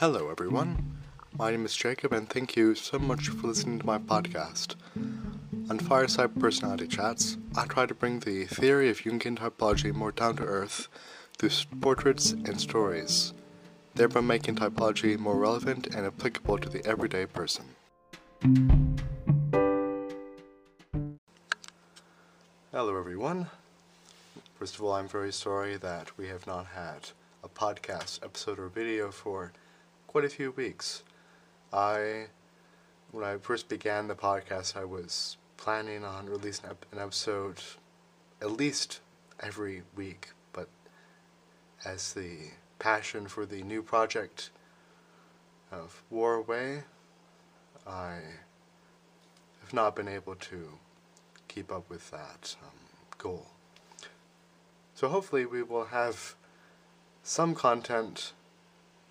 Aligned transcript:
Hello, 0.00 0.30
everyone. 0.30 1.00
My 1.36 1.50
name 1.50 1.64
is 1.64 1.74
Jacob, 1.74 2.12
and 2.12 2.30
thank 2.30 2.54
you 2.54 2.76
so 2.76 3.00
much 3.00 3.30
for 3.30 3.48
listening 3.48 3.80
to 3.80 3.84
my 3.84 3.98
podcast. 3.98 4.76
On 5.68 5.76
Fireside 5.76 6.38
Personality 6.38 6.86
Chats, 6.86 7.36
I 7.56 7.64
try 7.66 7.84
to 7.84 7.94
bring 7.94 8.20
the 8.20 8.44
theory 8.44 8.90
of 8.90 8.98
Jungian 8.98 9.36
typology 9.36 9.92
more 9.92 10.12
down 10.12 10.36
to 10.36 10.44
earth 10.44 10.86
through 11.36 11.50
portraits 11.80 12.30
and 12.30 12.60
stories, 12.60 13.34
thereby 13.96 14.20
making 14.20 14.54
typology 14.54 15.18
more 15.18 15.36
relevant 15.36 15.88
and 15.92 16.06
applicable 16.06 16.58
to 16.58 16.68
the 16.68 16.86
everyday 16.86 17.26
person. 17.26 17.64
Hello, 22.70 22.96
everyone. 22.96 23.48
First 24.54 24.76
of 24.76 24.82
all, 24.82 24.92
I'm 24.92 25.08
very 25.08 25.32
sorry 25.32 25.76
that 25.76 26.16
we 26.16 26.28
have 26.28 26.46
not 26.46 26.66
had 26.66 27.10
a 27.42 27.48
podcast 27.48 28.22
episode 28.22 28.60
or 28.60 28.68
video 28.68 29.10
for 29.10 29.52
quite 30.08 30.24
a 30.24 30.28
few 30.28 30.50
weeks. 30.52 31.02
I, 31.72 32.24
when 33.12 33.24
I 33.24 33.36
first 33.36 33.68
began 33.68 34.08
the 34.08 34.14
podcast, 34.14 34.74
I 34.74 34.84
was 34.84 35.36
planning 35.58 36.02
on 36.02 36.26
releasing 36.26 36.70
an 36.70 36.98
episode 36.98 37.58
at 38.40 38.52
least 38.52 39.00
every 39.40 39.82
week, 39.94 40.30
but 40.52 40.68
as 41.84 42.14
the 42.14 42.38
passion 42.78 43.28
for 43.28 43.44
the 43.44 43.62
new 43.62 43.82
project 43.82 44.50
of 45.70 46.02
wore 46.10 46.34
away, 46.34 46.84
I 47.86 48.16
have 49.60 49.74
not 49.74 49.94
been 49.94 50.08
able 50.08 50.36
to 50.36 50.78
keep 51.48 51.70
up 51.70 51.90
with 51.90 52.10
that 52.10 52.56
um, 52.62 52.70
goal. 53.18 53.46
So 54.94 55.08
hopefully 55.08 55.44
we 55.44 55.62
will 55.62 55.86
have 55.86 56.34
some 57.22 57.54
content 57.54 58.32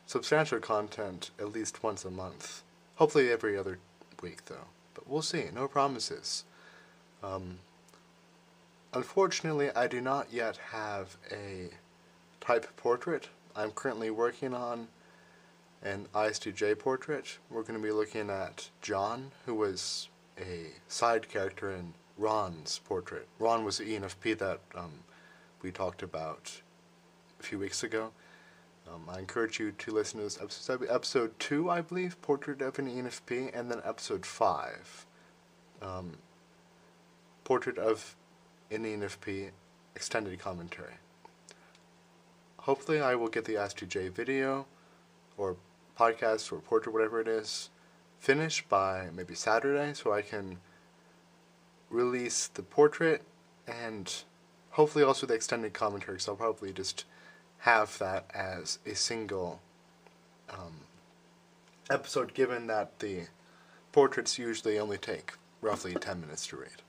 substantial 0.07 0.59
content 0.59 1.29
at 1.37 1.51
least 1.51 1.83
once 1.83 2.03
a 2.03 2.09
month. 2.09 2.63
Hopefully 2.95 3.31
every 3.31 3.55
other 3.55 3.77
week, 4.23 4.45
though. 4.45 4.67
But 4.95 5.07
we'll 5.07 5.21
see. 5.21 5.45
No 5.53 5.67
promises. 5.67 6.45
Um, 7.21 7.59
unfortunately, 8.93 9.69
I 9.75 9.85
do 9.85 10.01
not 10.01 10.27
yet 10.31 10.57
have 10.71 11.17
a 11.31 11.69
type 12.41 12.75
portrait. 12.77 13.27
I'm 13.55 13.71
currently 13.71 14.09
working 14.09 14.53
on 14.53 14.87
an 15.83 16.07
ISTJ 16.15 16.79
portrait. 16.79 17.37
We're 17.51 17.61
going 17.61 17.79
to 17.79 17.85
be 17.85 17.91
looking 17.91 18.29
at 18.29 18.69
John, 18.81 19.31
who 19.45 19.53
was 19.53 20.07
a 20.39 20.67
side 20.87 21.29
character 21.29 21.71
in 21.71 21.93
Ron's 22.17 22.79
portrait. 22.85 23.27
Ron 23.39 23.63
was 23.63 23.77
the 23.77 23.85
ENFP 23.85 24.37
that 24.39 24.59
um, 24.73 24.91
we 25.61 25.71
talked 25.71 26.01
about 26.01 26.61
a 27.39 27.43
few 27.43 27.59
weeks 27.59 27.83
ago. 27.83 28.11
Um, 28.93 29.03
I 29.09 29.19
encourage 29.19 29.59
you 29.59 29.71
to 29.71 29.91
listen 29.91 30.19
to 30.19 30.23
this 30.23 30.39
episode. 30.41 30.85
Episode 30.89 31.37
2, 31.39 31.69
I 31.69 31.81
believe, 31.81 32.21
Portrait 32.21 32.61
of 32.61 32.79
an 32.79 32.87
ENFP, 32.87 33.51
and 33.53 33.69
then 33.69 33.81
episode 33.83 34.25
5, 34.25 35.05
um, 35.81 36.13
Portrait 37.43 37.77
of 37.77 38.15
an 38.71 38.83
ENFP 38.83 39.49
Extended 39.95 40.39
Commentary. 40.39 40.93
Hopefully, 42.59 43.01
I 43.01 43.15
will 43.15 43.27
get 43.27 43.45
the 43.45 43.55
ISTJ 43.55 44.11
video, 44.11 44.65
or 45.37 45.57
podcast, 45.99 46.51
or 46.51 46.59
portrait, 46.59 46.93
whatever 46.93 47.19
it 47.19 47.27
is, 47.27 47.69
finished 48.19 48.69
by 48.69 49.07
maybe 49.13 49.35
Saturday, 49.35 49.93
so 49.93 50.13
I 50.13 50.21
can 50.21 50.59
release 51.89 52.47
the 52.47 52.61
portrait 52.61 53.21
and 53.67 54.13
hopefully 54.71 55.03
also 55.03 55.25
the 55.25 55.33
extended 55.33 55.73
commentary, 55.73 56.19
So 56.19 56.33
I'll 56.33 56.37
probably 56.37 56.71
just 56.71 57.05
have 57.59 57.97
that 57.99 58.25
as 58.33 58.79
a 58.85 58.95
single 58.95 59.59
um, 60.49 60.81
episode, 61.89 62.33
given 62.33 62.67
that 62.67 62.99
the 62.99 63.27
portraits 63.91 64.37
usually 64.37 64.77
only 64.77 64.97
take 64.97 65.33
roughly 65.61 65.93
10 65.93 66.21
minutes 66.21 66.47
to 66.47 66.57
read. 66.57 66.81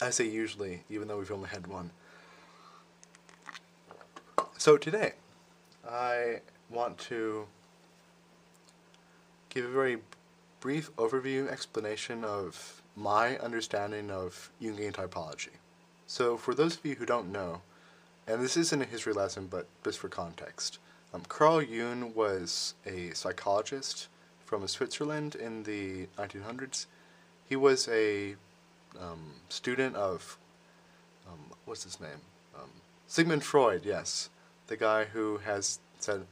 I 0.00 0.10
say 0.10 0.28
usually, 0.28 0.84
even 0.88 1.08
though 1.08 1.18
we've 1.18 1.32
only 1.32 1.48
had 1.48 1.66
one. 1.66 1.90
So 4.56 4.76
today, 4.76 5.12
I 5.88 6.40
want 6.70 6.98
to 6.98 7.46
give 9.48 9.64
a 9.64 9.68
very 9.68 9.98
brief 10.60 10.94
overview 10.96 11.50
explanation 11.50 12.24
of 12.24 12.82
my 12.96 13.38
understanding 13.38 14.10
of 14.10 14.50
Jungian 14.60 14.92
typology. 14.92 15.56
So 16.06 16.36
for 16.36 16.54
those 16.54 16.76
of 16.76 16.84
you 16.84 16.96
who 16.96 17.06
don't 17.06 17.30
know, 17.30 17.62
and 18.28 18.42
this 18.42 18.56
isn't 18.56 18.82
a 18.82 18.84
history 18.84 19.14
lesson, 19.14 19.46
but 19.46 19.66
just 19.82 19.98
for 19.98 20.08
context. 20.08 20.78
Um, 21.14 21.22
Carl 21.28 21.62
Jung 21.62 22.12
was 22.14 22.74
a 22.84 23.10
psychologist 23.14 24.08
from 24.44 24.66
Switzerland 24.68 25.34
in 25.34 25.62
the 25.62 26.06
1900s. 26.18 26.86
He 27.48 27.56
was 27.56 27.88
a 27.88 28.36
um, 29.00 29.32
student 29.48 29.96
of, 29.96 30.36
um, 31.26 31.38
what's 31.64 31.84
his 31.84 31.98
name? 32.00 32.20
Um, 32.54 32.68
Sigmund 33.06 33.42
Freud, 33.42 33.86
yes. 33.86 34.28
The 34.66 34.76
guy 34.76 35.04
who 35.04 35.38
has 35.38 35.78
said 35.98 36.26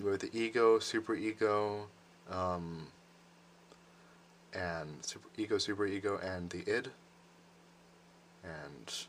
with 0.00 0.22
the 0.22 0.30
ego, 0.32 0.78
superego, 0.78 1.82
um, 2.30 2.86
and 4.54 5.04
super 5.04 5.28
ego, 5.36 5.56
superego, 5.56 6.22
and 6.24 6.48
the 6.48 6.60
id. 6.60 6.88
And 8.42 9.06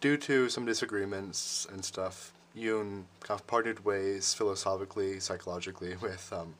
due 0.00 0.16
to 0.16 0.48
some 0.48 0.64
disagreements 0.64 1.66
and 1.70 1.84
stuff, 1.84 2.32
Jung 2.54 3.06
kind 3.20 3.38
of 3.38 3.46
parted 3.46 3.84
ways 3.84 4.34
philosophically, 4.34 5.20
psychologically 5.20 5.96
with 6.00 6.32
um, 6.32 6.54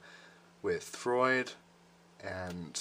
with 0.63 0.85
Freud, 0.85 1.53
and 2.23 2.81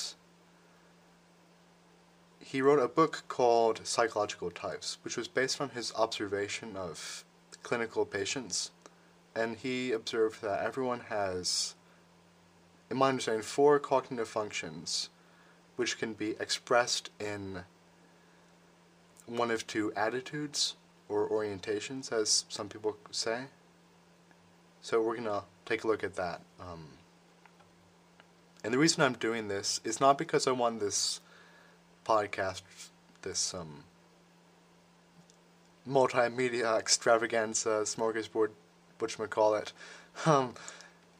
he 2.40 2.62
wrote 2.62 2.80
a 2.80 2.88
book 2.88 3.24
called 3.28 3.86
Psychological 3.86 4.52
Types, 4.52 4.98
which 5.04 5.16
was 5.16 5.28
based 5.28 5.62
on 5.62 5.70
his 5.70 5.94
observation 5.96 6.76
of 6.76 7.24
clinical 7.64 8.06
patients, 8.06 8.72
and 9.36 9.58
he 9.58 9.92
observed 9.92 10.42
that 10.42 10.64
everyone 10.64 11.02
has, 11.10 11.76
in 12.90 12.98
my 12.98 13.10
understanding, 13.10 13.44
four 13.44 13.80
cognitive 13.80 14.28
functions, 14.28 15.10
which 15.76 15.98
can 15.98 16.14
be 16.14 16.32
expressed 16.40 17.10
in 17.20 17.64
one 19.30 19.52
of 19.52 19.66
two 19.68 19.94
attitudes 19.96 20.76
or 21.08 21.30
orientations, 21.30 22.12
as 22.12 22.46
some 22.50 22.70
people 22.70 22.98
say. 23.12 23.46
So 24.82 25.02
we're 25.02 25.16
going 25.16 25.26
to 25.26 25.44
take 25.66 25.84
a 25.84 25.88
look 25.88 26.04
at 26.04 26.16
that. 26.16 26.42
Um, 26.60 26.86
and 28.64 28.74
the 28.74 28.78
reason 28.78 29.04
I'm 29.04 29.14
doing 29.14 29.48
this 29.48 29.80
is 29.84 30.00
not 30.00 30.18
because 30.18 30.48
I 30.48 30.52
want 30.52 30.80
this 30.80 31.22
podcast, 32.06 32.62
this 33.22 33.54
um, 33.54 33.84
multimedia 35.88 36.78
extravaganza, 36.78 37.84
smorgasbord, 37.84 38.50
whatchamacallit, 39.00 39.72
um, 40.26 40.54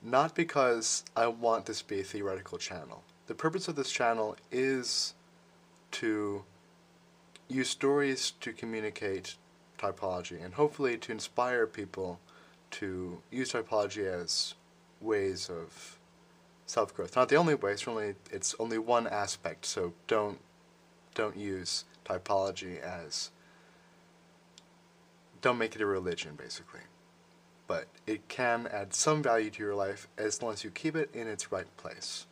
not 0.02 0.36
because 0.36 1.04
I 1.16 1.28
want 1.28 1.66
this 1.66 1.80
to 1.82 1.88
be 1.88 2.02
a 2.02 2.04
theoretical 2.04 2.58
channel. 2.58 3.04
The 3.28 3.36
purpose 3.36 3.68
of 3.68 3.76
this 3.76 3.92
channel 3.92 4.36
is 4.52 5.14
to 5.92 6.44
use 7.50 7.70
stories 7.70 8.34
to 8.40 8.54
communicate 8.54 9.36
typology 9.78 10.44
and 10.44 10.54
hopefully 10.54 10.98
to 10.98 11.12
inspire 11.12 11.66
people 11.66 12.20
to 12.72 13.22
use 13.32 13.52
typology 13.52 14.06
as 14.06 14.54
ways 15.02 15.50
of 15.50 15.98
self-growth. 16.66 17.16
Not 17.16 17.30
the 17.30 17.36
only 17.36 17.56
way, 17.56 17.76
it's 18.32 18.56
only 18.60 18.78
one 18.78 19.08
aspect, 19.08 19.66
so 19.66 19.94
don't 20.08 20.40
don't 21.16 21.36
use 21.36 21.86
typology 22.06 22.80
as 22.80 23.32
don't 25.42 25.58
make 25.58 25.76
it 25.76 25.82
a 25.82 25.86
religion 25.86 26.36
basically. 26.36 26.82
But 27.68 27.88
it 28.08 28.28
can 28.28 28.68
add 28.72 28.94
some 28.94 29.22
value 29.22 29.50
to 29.52 29.64
your 29.64 29.76
life 29.76 30.08
as 30.18 30.42
long 30.42 30.54
as 30.54 30.64
you 30.64 30.72
keep 30.72 30.96
it 30.96 31.10
in 31.14 31.28
its 31.28 31.52
right 31.52 31.68
place. 31.78 32.26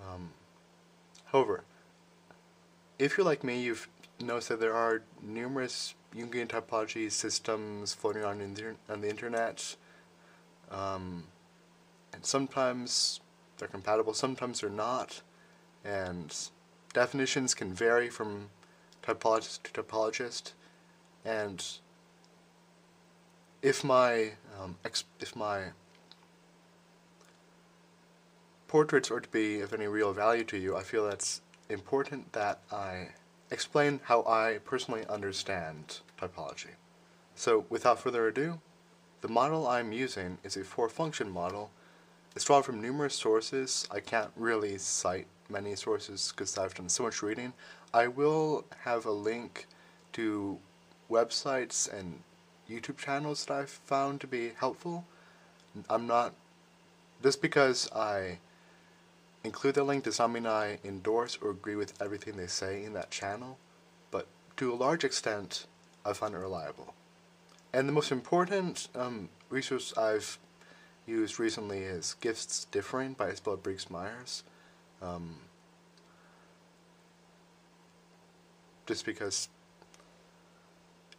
Um, 0.00 0.30
however, 1.26 1.64
if 2.98 3.16
you're 3.16 3.24
like 3.24 3.44
me, 3.44 3.60
you've 3.60 3.88
noticed 4.20 4.48
that 4.48 4.60
there 4.60 4.74
are 4.74 5.02
numerous 5.22 5.94
Jungian 6.14 6.48
typology 6.48 7.10
systems 7.10 7.94
floating 7.94 8.24
on, 8.24 8.40
in 8.40 8.54
the, 8.54 8.74
on 8.88 9.00
the 9.00 9.08
internet. 9.08 9.76
Um, 10.70 11.24
and 12.12 12.24
sometimes 12.24 13.20
they're 13.58 13.68
compatible, 13.68 14.14
sometimes 14.14 14.60
they're 14.60 14.70
not. 14.70 15.22
And 15.84 16.34
definitions 16.92 17.54
can 17.54 17.72
vary 17.72 18.08
from 18.08 18.50
typologist 19.02 19.62
to 19.62 19.82
typologist. 19.82 20.52
And 21.24 21.64
if 23.62 23.84
my 23.84 24.32
um, 24.60 24.76
if 25.20 25.36
my 25.36 25.64
portraits 28.66 29.10
are 29.10 29.20
to 29.20 29.28
be 29.28 29.60
of 29.60 29.72
any 29.72 29.86
real 29.86 30.12
value 30.12 30.44
to 30.44 30.56
you, 30.56 30.76
I 30.76 30.82
feel 30.82 31.08
that's 31.08 31.40
important 31.68 32.32
that 32.32 32.60
I 32.72 33.08
explain 33.50 34.00
how 34.04 34.22
I 34.26 34.58
personally 34.64 35.04
understand 35.08 36.00
typology. 36.20 36.74
So 37.34 37.64
without 37.70 38.00
further 38.00 38.26
ado, 38.28 38.60
the 39.20 39.28
model 39.28 39.66
I'm 39.66 39.92
using 39.92 40.38
is 40.44 40.56
a 40.56 40.64
four-function 40.64 41.30
model. 41.30 41.70
It's 42.34 42.44
drawn 42.44 42.62
from 42.62 42.80
numerous 42.80 43.14
sources. 43.14 43.86
I 43.90 44.00
can't 44.00 44.30
really 44.36 44.78
cite 44.78 45.26
many 45.48 45.74
sources 45.74 46.32
because 46.34 46.56
I've 46.58 46.74
done 46.74 46.88
so 46.88 47.02
much 47.02 47.22
reading. 47.22 47.52
I 47.92 48.06
will 48.06 48.64
have 48.84 49.06
a 49.06 49.10
link 49.10 49.66
to 50.12 50.58
websites 51.10 51.92
and 51.92 52.20
YouTube 52.68 52.98
channels 52.98 53.46
that 53.46 53.54
I've 53.54 53.70
found 53.70 54.20
to 54.20 54.26
be 54.26 54.52
helpful. 54.58 55.04
I'm 55.88 56.06
not 56.06 56.34
just 57.22 57.40
because 57.40 57.90
I 57.92 58.38
include 59.44 59.74
the 59.74 59.84
link 59.84 60.04
to 60.04 60.28
mean 60.28 60.46
I 60.46 60.78
endorse 60.84 61.38
or 61.40 61.50
agree 61.50 61.76
with 61.76 62.00
everything 62.02 62.36
they 62.36 62.46
say 62.46 62.84
in 62.84 62.92
that 62.94 63.10
channel, 63.10 63.58
but 64.10 64.26
to 64.56 64.72
a 64.72 64.74
large 64.74 65.04
extent, 65.04 65.66
I 66.04 66.12
find 66.12 66.34
it 66.34 66.38
reliable. 66.38 66.94
And 67.72 67.88
the 67.88 67.92
most 67.92 68.10
important 68.10 68.88
um, 68.94 69.28
resource 69.50 69.96
I've 69.96 70.38
used 71.06 71.38
recently 71.38 71.80
is 71.80 72.14
Gifts 72.20 72.66
Differing 72.70 73.14
by 73.14 73.28
Isabella 73.28 73.56
Briggs 73.56 73.90
Myers. 73.90 74.42
Um, 75.00 75.36
just 78.86 79.04
because 79.04 79.48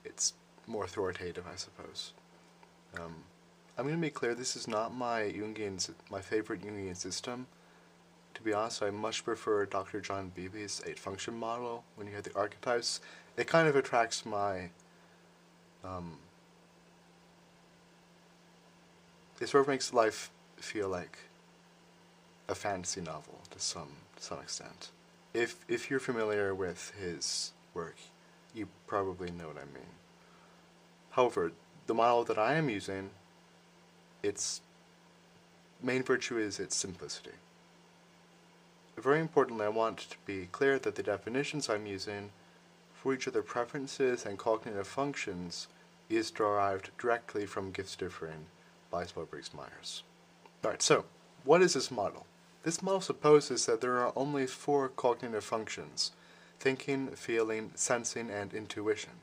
it's 0.03 0.33
more 0.67 0.83
authoritative, 0.83 1.45
I 1.51 1.55
suppose. 1.55 2.13
Um, 2.97 3.15
I'm 3.77 3.85
going 3.85 3.95
to 3.95 4.01
be 4.01 4.09
clear, 4.09 4.35
this 4.35 4.55
is 4.55 4.67
not 4.67 4.93
my 4.93 5.21
Jungian, 5.21 5.89
my 6.09 6.19
favorite 6.19 6.61
Jungian 6.61 6.97
system. 6.97 7.47
To 8.39 8.45
be 8.45 8.53
honest, 8.53 8.81
I 8.81 8.89
much 8.89 9.25
prefer 9.25 9.65
Dr. 9.65 9.99
John 9.99 10.31
Beebe's 10.33 10.81
eight-function 10.85 11.37
model. 11.37 11.83
When 11.97 12.07
you 12.07 12.15
have 12.15 12.23
the 12.23 12.33
archetypes, 12.37 13.01
it 13.35 13.47
kind 13.47 13.67
of 13.67 13.75
attracts 13.75 14.25
my 14.25 14.69
um, 15.83 16.19
it 19.41 19.49
sort 19.49 19.63
of 19.63 19.67
makes 19.67 19.93
life 19.93 20.31
feel 20.55 20.87
like 20.87 21.17
a 22.47 22.55
fantasy 22.55 23.01
novel 23.01 23.39
to 23.51 23.59
some 23.59 23.89
to 24.15 24.23
some 24.23 24.39
extent. 24.39 24.91
If 25.33 25.57
if 25.67 25.89
you're 25.89 25.99
familiar 25.99 26.55
with 26.55 26.93
his 26.97 27.51
work, 27.73 27.97
you 28.55 28.69
probably 28.87 29.31
know 29.31 29.47
what 29.47 29.57
I 29.57 29.65
mean. 29.65 29.91
However, 31.09 31.51
the 31.87 31.93
model 31.93 32.23
that 32.23 32.37
I 32.37 32.53
am 32.53 32.69
using, 32.69 33.09
its 34.23 34.61
main 35.83 36.03
virtue 36.03 36.37
is 36.37 36.57
its 36.57 36.77
simplicity. 36.77 37.31
Very 38.99 39.21
importantly, 39.21 39.65
I 39.65 39.69
want 39.69 39.97
to 40.09 40.17
be 40.25 40.49
clear 40.51 40.77
that 40.77 40.95
the 40.95 41.03
definitions 41.03 41.69
I'm 41.69 41.85
using 41.85 42.31
for 42.93 43.13
each 43.13 43.27
of 43.27 43.33
the 43.33 43.41
preferences 43.41 44.25
and 44.25 44.37
cognitive 44.37 44.87
functions 44.87 45.67
is 46.09 46.31
derived 46.31 46.89
directly 46.97 47.45
from 47.45 47.71
Gifts 47.71 47.95
Differing 47.95 48.47
by 48.91 49.05
Briggs 49.05 49.53
Myers. 49.53 50.03
Alright, 50.65 50.81
so, 50.81 51.05
what 51.45 51.61
is 51.61 51.75
this 51.75 51.89
model? 51.89 52.25
This 52.63 52.83
model 52.83 52.99
supposes 52.99 53.65
that 53.67 53.79
there 53.79 53.99
are 53.99 54.11
only 54.17 54.45
four 54.45 54.89
cognitive 54.89 55.45
functions 55.45 56.11
thinking, 56.59 57.07
feeling, 57.11 57.71
sensing, 57.75 58.29
and 58.29 58.53
intuition. 58.53 59.13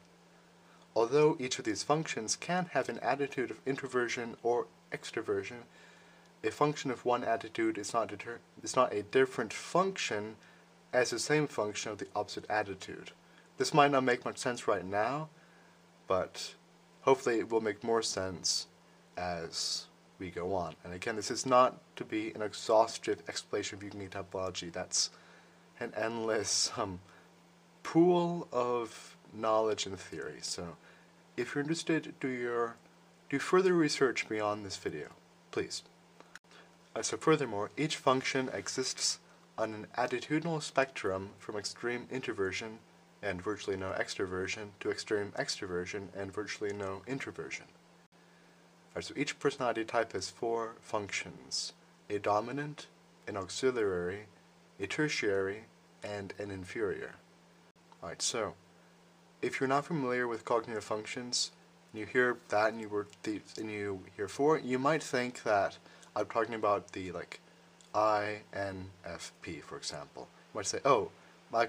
Although 0.94 1.37
each 1.38 1.58
of 1.58 1.67
these 1.67 1.82
functions 1.82 2.34
can 2.34 2.70
have 2.72 2.88
an 2.88 2.99
attitude 3.00 3.50
of 3.50 3.61
introversion 3.67 4.37
or 4.43 4.69
extroversion, 4.90 5.64
a 6.44 6.50
function 6.50 6.90
of 6.90 7.04
one 7.04 7.24
attitude 7.24 7.78
is 7.78 7.92
not, 7.92 8.12
is 8.62 8.76
not 8.76 8.92
a 8.92 9.02
different 9.02 9.52
function 9.52 10.36
as 10.92 11.10
the 11.10 11.18
same 11.18 11.46
function 11.46 11.92
of 11.92 11.98
the 11.98 12.06
opposite 12.14 12.48
attitude. 12.48 13.10
This 13.58 13.74
might 13.74 13.90
not 13.90 14.04
make 14.04 14.24
much 14.24 14.38
sense 14.38 14.68
right 14.68 14.84
now, 14.84 15.28
but 16.06 16.54
hopefully 17.02 17.38
it 17.38 17.50
will 17.50 17.60
make 17.60 17.82
more 17.82 18.02
sense 18.02 18.66
as 19.16 19.86
we 20.18 20.30
go 20.30 20.54
on. 20.54 20.74
And 20.84 20.94
again, 20.94 21.16
this 21.16 21.30
is 21.30 21.46
not 21.46 21.78
to 21.96 22.04
be 22.04 22.32
an 22.34 22.42
exhaustive 22.42 23.22
explanation 23.28 23.78
of 23.78 23.84
Jungian 23.84 24.10
typology. 24.10 24.72
That's 24.72 25.10
an 25.80 25.92
endless 25.96 26.70
um, 26.76 27.00
pool 27.82 28.48
of 28.52 29.16
knowledge 29.32 29.86
and 29.86 29.98
theory. 29.98 30.38
So 30.40 30.76
if 31.36 31.54
you're 31.54 31.62
interested, 31.62 32.14
do 32.20 32.28
your 32.28 32.76
do 33.28 33.38
further 33.38 33.72
research 33.72 34.28
beyond 34.28 34.64
this 34.64 34.76
video, 34.76 35.08
please. 35.50 35.82
Uh, 36.96 37.02
so 37.02 37.19
furthermore, 37.19 37.70
each 37.76 37.96
function 37.96 38.48
exists 38.54 39.19
on 39.58 39.75
an 39.75 39.87
attitudinal 39.98 40.62
spectrum 40.62 41.28
from 41.38 41.56
extreme 41.56 42.06
introversion 42.10 42.78
and 43.22 43.43
virtually 43.43 43.76
no 43.76 43.90
extroversion 43.90 44.69
to 44.81 44.90
extreme 44.90 45.31
extroversion 45.38 46.08
and 46.16 46.32
virtually 46.32 46.72
no 46.72 47.02
introversion. 47.06 47.66
Right, 48.94 49.04
so 49.04 49.12
each 49.14 49.38
personality 49.38 49.84
type 49.84 50.14
has 50.14 50.31
four 50.31 50.76
functions, 50.81 51.75
a 52.08 52.19
dominant, 52.19 52.87
an 53.28 53.37
auxiliary, 53.37 54.28
a 54.81 54.87
tertiary, 54.87 55.64
and 56.02 56.32
an 56.38 56.50
inferior. 56.50 57.16
Alright, 58.02 58.22
so 58.22 58.54
if 59.43 59.60
you're 59.60 59.69
not 59.69 59.84
familiar 59.84 60.26
with 60.26 60.46
cognitive 60.46 60.84
functions, 60.84 61.50
and 61.93 62.00
you 62.00 62.06
hear 62.06 62.38
that 62.48 62.72
and 62.72 62.81
you 62.81 62.88
were 62.88 63.06
and 63.26 63.70
you 63.70 64.00
hear 64.16 64.28
four, 64.28 64.58
you 64.58 64.78
might 64.78 65.02
think 65.02 65.43
that 65.43 65.76
I'm 66.16 66.26
talking 66.26 66.54
about 66.54 66.92
the 66.92 67.12
like 67.12 67.40
INFP, 67.94 69.62
for 69.62 69.76
example. 69.76 70.28
You 70.52 70.58
might 70.58 70.66
say, 70.66 70.80
oh, 70.84 71.10
my 71.52 71.68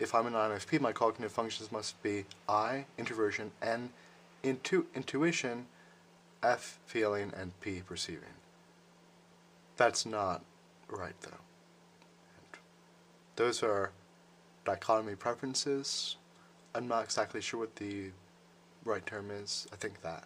if 0.00 0.14
I'm 0.14 0.26
an 0.26 0.32
INFP, 0.32 0.80
my 0.80 0.92
cognitive 0.92 1.30
functions 1.30 1.70
must 1.70 2.02
be 2.02 2.24
I, 2.48 2.86
introversion, 2.98 3.52
N, 3.62 3.90
intu 4.42 4.86
intuition, 4.94 5.66
F 6.42 6.78
feeling 6.86 7.32
and 7.36 7.52
P 7.60 7.82
perceiving. 7.86 8.34
That's 9.76 10.06
not 10.06 10.42
right 10.88 11.14
though. 11.20 11.30
And 11.30 12.60
those 13.36 13.62
are 13.62 13.92
dichotomy 14.64 15.14
preferences. 15.14 16.16
I'm 16.74 16.88
not 16.88 17.04
exactly 17.04 17.42
sure 17.42 17.60
what 17.60 17.76
the 17.76 18.10
right 18.84 19.04
term 19.04 19.30
is. 19.30 19.66
I 19.72 19.76
think 19.76 20.00
that. 20.00 20.24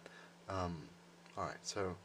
Um, 0.49 0.77
Alright, 1.37 1.57
so 1.61 1.95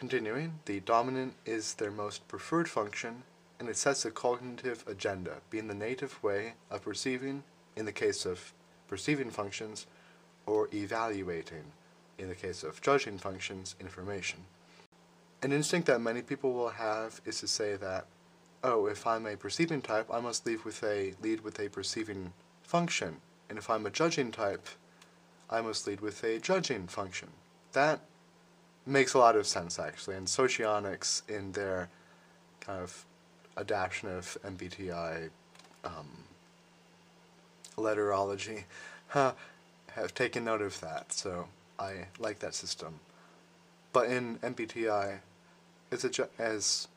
continuing, 0.00 0.58
the 0.64 0.80
dominant 0.80 1.34
is 1.44 1.74
their 1.74 1.90
most 1.90 2.26
preferred 2.26 2.66
function 2.66 3.22
and 3.58 3.68
it 3.68 3.76
sets 3.76 4.06
a 4.06 4.10
cognitive 4.10 4.82
agenda, 4.86 5.36
being 5.50 5.68
the 5.68 5.74
native 5.74 6.20
way 6.22 6.54
of 6.70 6.82
perceiving, 6.82 7.42
in 7.76 7.84
the 7.84 7.92
case 7.92 8.24
of 8.24 8.54
perceiving 8.88 9.30
functions, 9.30 9.86
or 10.46 10.70
evaluating, 10.72 11.64
in 12.18 12.30
the 12.30 12.34
case 12.34 12.62
of 12.62 12.80
judging 12.80 13.18
functions, 13.18 13.76
information. 13.78 14.38
An 15.42 15.52
instinct 15.52 15.86
that 15.88 16.00
many 16.00 16.22
people 16.22 16.54
will 16.54 16.70
have 16.70 17.20
is 17.26 17.38
to 17.40 17.46
say 17.46 17.76
that, 17.76 18.06
oh, 18.64 18.86
if 18.86 19.06
I'm 19.06 19.26
a 19.26 19.36
perceiving 19.36 19.82
type, 19.82 20.08
I 20.10 20.20
must 20.20 20.46
lead 20.46 20.64
with 20.64 20.82
a 20.82 21.12
lead 21.20 21.42
with 21.42 21.60
a 21.60 21.68
perceiving 21.68 22.32
function, 22.62 23.16
and 23.50 23.58
if 23.58 23.68
I'm 23.68 23.84
a 23.84 23.90
judging 23.90 24.30
type, 24.30 24.66
I 25.50 25.60
must 25.60 25.86
lead 25.86 26.00
with 26.00 26.24
a 26.24 26.38
judging 26.38 26.86
function. 26.86 27.28
That 27.72 28.00
makes 28.86 29.14
a 29.14 29.18
lot 29.18 29.36
of 29.36 29.46
sense 29.46 29.78
actually, 29.78 30.16
and 30.16 30.26
socionics 30.26 31.22
in 31.28 31.52
their 31.52 31.88
kind 32.60 32.82
of 32.82 33.04
adaptation 33.56 34.08
of 34.08 34.38
MBTI 34.44 35.30
um, 35.84 36.08
letterology 37.76 38.64
have 39.08 40.14
taken 40.14 40.44
note 40.44 40.62
of 40.62 40.80
that. 40.80 41.12
So 41.12 41.48
I 41.78 42.06
like 42.18 42.38
that 42.40 42.54
system. 42.54 43.00
But 43.92 44.06
in 44.06 44.38
MBTI, 44.38 45.18
as, 45.90 46.04
a, 46.04 46.28
as 46.38 46.88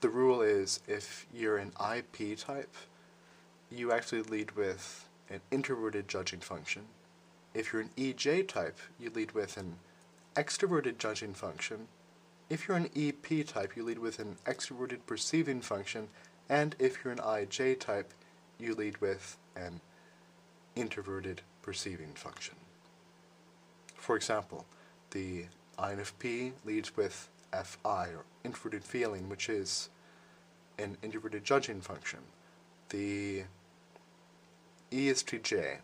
the 0.00 0.08
rule 0.08 0.42
is, 0.42 0.80
if 0.88 1.26
you're 1.32 1.58
an 1.58 1.72
IP 1.96 2.36
type, 2.38 2.74
you 3.70 3.92
actually 3.92 4.22
lead 4.22 4.52
with 4.52 5.08
an 5.30 5.40
introverted 5.50 6.08
judging 6.08 6.40
function. 6.40 6.82
If 7.54 7.72
you're 7.72 7.82
an 7.82 7.90
EJ 7.96 8.48
type, 8.48 8.78
you 8.98 9.10
lead 9.10 9.32
with 9.32 9.56
an 9.56 9.76
extroverted 10.36 10.98
judging 10.98 11.34
function. 11.34 11.88
If 12.48 12.68
you're 12.68 12.76
an 12.76 12.90
EP 12.94 13.46
type, 13.46 13.76
you 13.76 13.84
lead 13.84 13.98
with 13.98 14.18
an 14.18 14.36
extroverted 14.44 15.00
perceiving 15.06 15.60
function. 15.60 16.08
And 16.48 16.76
if 16.78 17.02
you're 17.02 17.12
an 17.12 17.18
IJ 17.18 17.80
type, 17.80 18.12
you 18.58 18.74
lead 18.74 19.00
with 19.00 19.36
an 19.56 19.80
introverted 20.76 21.42
perceiving 21.62 22.12
function. 22.14 22.54
For 23.96 24.14
example, 24.14 24.66
the 25.10 25.46
INFP 25.78 26.52
leads 26.64 26.96
with 26.96 27.28
FI, 27.52 28.08
or 28.08 28.24
introverted 28.44 28.84
feeling, 28.84 29.28
which 29.28 29.48
is 29.48 29.88
an 30.78 30.96
introverted 31.02 31.42
judging 31.44 31.80
function. 31.80 32.20
The 32.90 33.44
ESTJ 34.92 35.78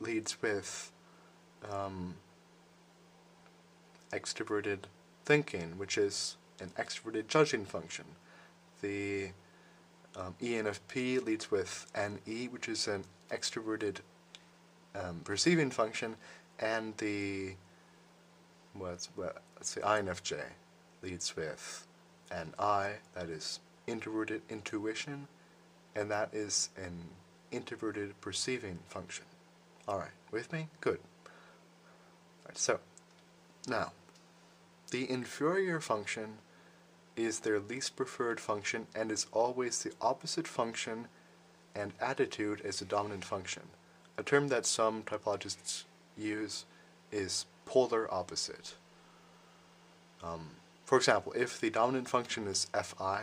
leads 0.00 0.42
with 0.42 0.92
um, 1.70 2.16
extroverted 4.14 4.80
thinking, 5.24 5.76
which 5.76 5.98
is 5.98 6.36
an 6.60 6.70
extroverted 6.78 7.26
judging 7.28 7.64
function. 7.64 8.04
The 8.80 9.30
um, 10.16 10.34
ENFP 10.40 11.24
leads 11.24 11.50
with 11.50 11.86
NE, 11.96 12.48
which 12.48 12.68
is 12.68 12.86
an 12.86 13.04
extroverted 13.30 13.96
um, 14.94 15.20
perceiving 15.24 15.70
function, 15.70 16.16
and 16.60 16.96
the 16.98 17.54
what's 18.74 19.08
what, 19.16 19.42
let's 19.56 19.70
say 19.70 19.80
INFJ 19.80 20.40
leads 21.02 21.34
with 21.36 21.86
NI 22.30 22.94
that 23.14 23.28
is 23.28 23.60
introverted 23.86 24.42
intuition, 24.48 25.26
and 25.96 26.10
that 26.10 26.32
is 26.32 26.70
an 26.76 26.92
introverted 27.50 28.20
perceiving 28.20 28.78
function. 28.88 29.24
All 29.88 29.98
right, 29.98 30.14
with 30.30 30.52
me? 30.52 30.68
Good. 30.80 31.00
All 31.26 32.48
right, 32.48 32.58
so 32.58 32.78
now 33.68 33.92
the 34.94 35.10
inferior 35.10 35.80
function 35.80 36.38
is 37.16 37.40
their 37.40 37.58
least 37.58 37.96
preferred 37.96 38.38
function 38.38 38.86
and 38.94 39.10
is 39.10 39.26
always 39.32 39.82
the 39.82 39.90
opposite 40.00 40.46
function 40.46 41.08
and 41.74 41.92
attitude 42.00 42.60
as 42.60 42.78
the 42.78 42.84
dominant 42.84 43.24
function. 43.24 43.64
A 44.16 44.22
term 44.22 44.46
that 44.50 44.64
some 44.64 45.02
typologists 45.02 45.82
use 46.16 46.64
is 47.10 47.44
polar 47.66 48.06
opposite. 48.14 48.76
Um, 50.22 50.50
for 50.84 50.96
example, 50.96 51.32
if 51.32 51.60
the 51.60 51.70
dominant 51.70 52.08
function 52.08 52.46
is 52.46 52.68
fi, 52.84 53.22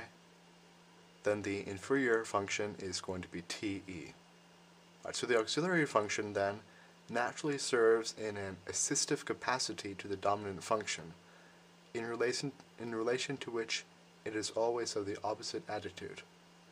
then 1.24 1.44
the 1.44 1.66
inferior 1.66 2.26
function 2.26 2.76
is 2.80 3.00
going 3.00 3.22
to 3.22 3.30
be 3.30 3.44
te. 3.48 3.82
Right, 5.06 5.16
so 5.16 5.26
the 5.26 5.40
auxiliary 5.40 5.86
function 5.86 6.34
then 6.34 6.60
naturally 7.10 7.58
serves 7.58 8.14
in 8.18 8.36
an 8.36 8.58
assistive 8.68 9.24
capacity 9.24 9.96
to 10.00 10.10
the 10.10 10.18
dominant 10.18 10.64
function, 10.64 11.14
in 11.94 12.06
relation, 12.06 12.52
in 12.80 12.94
relation 12.94 13.38
to 13.38 13.52
which 13.52 13.84
it 14.26 14.36
is 14.36 14.52
always 14.52 14.96
of 14.96 15.06
the 15.06 15.18
opposite 15.24 15.64
attitude. 15.68 16.22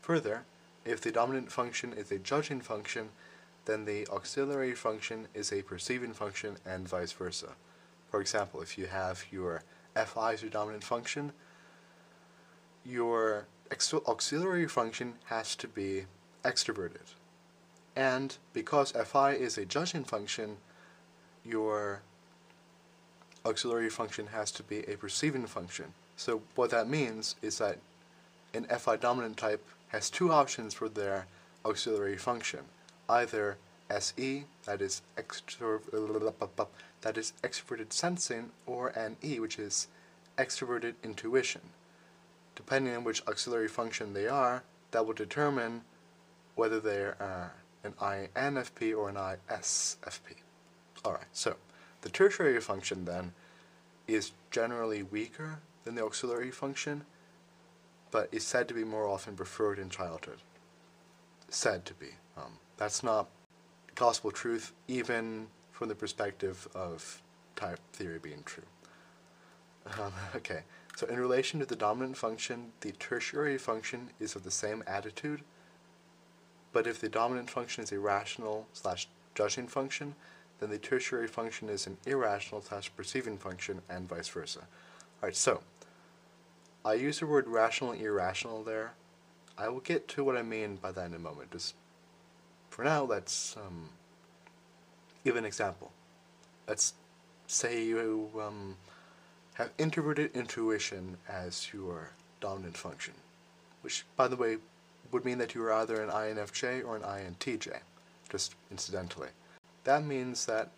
Further, 0.02 0.44
if 0.86 1.02
the 1.02 1.12
dominant 1.12 1.52
function 1.52 1.94
is 1.94 2.12
a 2.12 2.20
judging 2.20 2.62
function, 2.62 3.10
then 3.66 3.86
the 3.86 4.08
auxiliary 4.08 4.74
function 4.74 5.28
is 5.34 5.52
a 5.52 5.62
perceiving 5.62 6.14
function 6.14 6.58
and 6.66 6.88
vice 6.88 7.12
versa. 7.12 7.50
For 8.10 8.22
example, 8.22 8.62
if 8.62 8.78
you 8.78 8.88
have 8.88 9.26
your 9.32 9.64
fi 9.96 10.34
as 10.34 10.42
your 10.42 10.50
dominant 10.50 10.84
function, 10.84 11.34
your 12.86 13.46
auxiliary 14.08 14.68
function 14.68 15.16
has 15.26 15.56
to 15.58 15.68
be 15.68 16.06
extroverted. 16.44 17.14
And 17.96 18.38
because 18.54 18.92
fi 18.92 19.34
is 19.34 19.58
a 19.58 19.66
judging 19.66 20.06
function, 20.06 20.58
your 21.44 22.02
auxiliary 23.46 23.90
function 23.90 24.28
has 24.28 24.52
to 24.52 24.64
be 24.64 24.80
a 24.80 24.98
perceiving 24.98 25.46
function. 25.46 25.94
So 26.18 26.42
what 26.56 26.72
that 26.72 26.90
means 26.90 27.36
is 27.42 27.60
that 27.60 27.78
an 28.54 28.66
fi 28.66 28.98
dominant 28.98 29.38
type 29.38 29.66
has 29.90 30.10
two 30.10 30.32
options 30.32 30.74
for 30.74 30.90
their 30.90 31.28
auxiliary 31.66 32.18
function. 32.18 32.62
Either 33.08 33.58
SE, 33.90 34.46
that 34.66 34.82
is, 34.82 35.02
that 35.16 37.18
is 37.18 37.34
extroverted 37.44 37.92
sensing, 37.92 38.52
or 38.66 38.90
an 38.90 39.18
E, 39.24 39.40
which 39.40 39.58
is 39.58 39.88
extroverted 40.38 40.94
intuition. 41.04 41.62
Depending 42.56 42.96
on 42.96 43.04
which 43.04 43.26
auxiliary 43.28 43.68
function 43.68 44.14
they 44.14 44.28
are, 44.28 44.64
that 44.92 45.06
will 45.06 45.14
determine 45.14 45.82
whether 46.56 46.80
they 46.80 46.98
are 46.98 47.18
uh, 47.20 47.88
an 47.88 47.94
INFP 47.94 48.96
or 48.96 49.10
an 49.10 49.16
ISFP. 49.16 50.36
Alright, 51.06 51.24
so 51.32 51.56
the 52.02 52.10
tertiary 52.10 52.60
function 52.62 53.06
then 53.06 53.34
is 54.08 54.32
generally 54.52 55.04
weaker 55.04 55.60
than 55.84 55.96
the 55.96 56.04
auxiliary 56.04 56.52
function, 56.52 57.06
but 58.12 58.30
is 58.32 58.46
said 58.46 58.68
to 58.68 58.74
be 58.74 58.84
more 58.84 59.08
often 59.08 59.36
preferred 59.36 59.80
in 59.80 59.90
childhood. 59.90 60.40
Said 61.50 61.86
to 61.86 61.94
be. 61.94 62.10
Um, 62.38 62.54
that's 62.78 63.04
not 63.04 63.28
gospel 63.96 64.32
truth, 64.32 64.74
even 64.88 65.48
from 65.72 65.90
the 65.90 65.96
perspective 65.96 66.68
of 66.74 67.22
type 67.56 67.80
theory 67.94 68.20
being 68.20 68.44
true. 68.46 68.64
Um, 70.00 70.14
okay, 70.36 70.62
so 70.96 71.08
in 71.08 71.20
relation 71.20 71.60
to 71.60 71.66
the 71.66 71.76
dominant 71.76 72.18
function, 72.18 72.72
the 72.82 72.92
tertiary 72.94 73.58
function 73.58 74.10
is 74.20 74.36
of 74.36 74.44
the 74.44 74.52
same 74.52 74.84
attitude, 74.88 75.42
but 76.72 76.88
if 76.88 77.00
the 77.00 77.10
dominant 77.10 77.50
function 77.50 77.84
is 77.84 77.92
a 77.92 78.00
rational 78.00 78.68
slash 78.74 79.08
judging 79.36 79.68
function, 79.68 80.16
then 80.60 80.70
the 80.70 80.78
tertiary 80.78 81.28
function 81.28 81.70
is 81.70 81.88
an 81.88 81.98
irrational 82.06 82.62
slash 82.62 82.92
perceiving 82.96 83.38
function, 83.38 83.82
and 83.90 84.10
vice 84.10 84.28
versa. 84.28 84.68
Alright, 85.22 85.36
so 85.36 85.62
I 86.84 86.94
use 86.94 87.20
the 87.20 87.28
word 87.28 87.48
rational 87.48 87.92
and 87.92 88.02
irrational 88.02 88.64
there. 88.64 88.94
I 89.58 89.68
will 89.70 89.82
get 89.82 90.08
to 90.10 90.24
what 90.24 90.38
I 90.38 90.42
mean 90.42 90.78
by 90.78 90.92
that 90.92 91.08
in 91.08 91.14
a 91.14 91.20
moment. 91.20 91.52
Just 91.52 91.76
for 92.70 92.84
now, 92.84 93.04
let's 93.04 93.58
um, 93.58 93.90
give 95.26 95.36
an 95.36 95.46
example. 95.46 95.92
Let's 96.68 96.94
say 97.48 97.84
you 97.84 98.30
um, 98.40 98.78
have 99.56 99.72
introverted 99.78 100.32
intuition 100.34 101.18
as 101.28 101.74
your 101.74 102.12
dominant 102.40 102.78
function, 102.78 103.14
which, 103.82 104.06
by 104.16 104.28
the 104.28 104.38
way, 104.38 104.58
would 105.12 105.26
mean 105.26 105.40
that 105.40 105.56
you 105.56 105.64
are 105.64 105.74
either 105.74 106.02
an 106.02 106.10
INFJ 106.10 106.86
or 106.86 106.96
an 106.96 107.02
INTJ, 107.02 107.80
just 108.30 108.56
incidentally. 108.72 109.30
That 109.84 110.06
means 110.06 110.46
that 110.46 110.70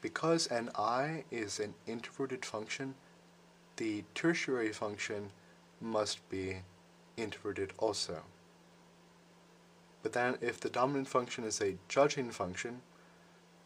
because 0.00 0.50
NI 0.50 1.24
is 1.30 1.60
an 1.60 1.74
introverted 1.86 2.44
function, 2.44 2.94
the 3.76 4.04
tertiary 4.14 4.72
function 4.72 5.30
must 5.80 6.28
be 6.28 6.58
introverted 7.16 7.72
also. 7.78 8.22
But 10.02 10.12
then 10.12 10.36
if 10.40 10.60
the 10.60 10.68
dominant 10.68 11.08
function 11.08 11.44
is 11.44 11.60
a 11.60 11.76
judging 11.88 12.30
function, 12.30 12.82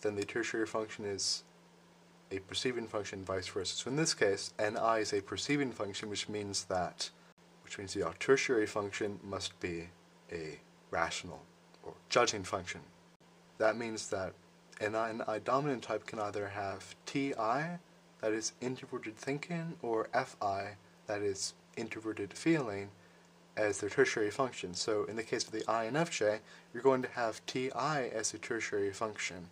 then 0.01 0.15
the 0.15 0.25
tertiary 0.25 0.67
function 0.67 1.05
is 1.05 1.43
a 2.31 2.39
perceiving 2.41 2.87
function, 2.87 3.25
vice 3.25 3.49
versa. 3.49 3.75
So 3.75 3.91
in 3.91 3.97
this 3.97 4.15
case, 4.15 4.53
ni 4.59 5.01
is 5.01 5.13
a 5.13 5.21
perceiving 5.21 5.73
function, 5.73 6.09
which 6.09 6.29
means 6.29 6.65
that, 6.65 7.11
which 7.65 7.79
means 7.79 7.95
the 7.95 8.05
tertiary 8.19 8.67
function 8.67 9.19
must 9.25 9.59
be 9.61 9.89
a 10.31 10.61
rational 10.91 11.43
or 11.83 11.95
judging 12.09 12.45
function. 12.45 12.83
That 13.59 13.77
means 13.77 14.09
that 14.11 14.35
an 14.81 14.95
I 14.95 15.39
dominant 15.39 15.83
type 15.83 16.07
can 16.07 16.19
either 16.19 16.49
have 16.49 16.95
ti, 17.07 17.33
that 17.33 18.33
is 18.33 18.53
introverted 18.61 19.17
thinking, 19.17 19.75
or 19.83 20.09
fi, 20.13 20.77
that 21.07 21.23
is 21.23 21.55
introverted 21.77 22.33
feeling, 22.33 22.91
as 23.57 23.81
their 23.81 23.91
tertiary 23.91 24.31
function. 24.31 24.75
So 24.75 25.05
in 25.05 25.17
the 25.17 25.23
case 25.23 25.45
of 25.45 25.53
the 25.53 25.63
INFJ, 25.63 26.39
you're 26.73 26.83
going 26.83 27.03
to 27.03 27.09
have 27.11 27.45
ti 27.47 27.71
as 27.71 28.33
a 28.33 28.39
tertiary 28.39 28.93
function. 28.93 29.49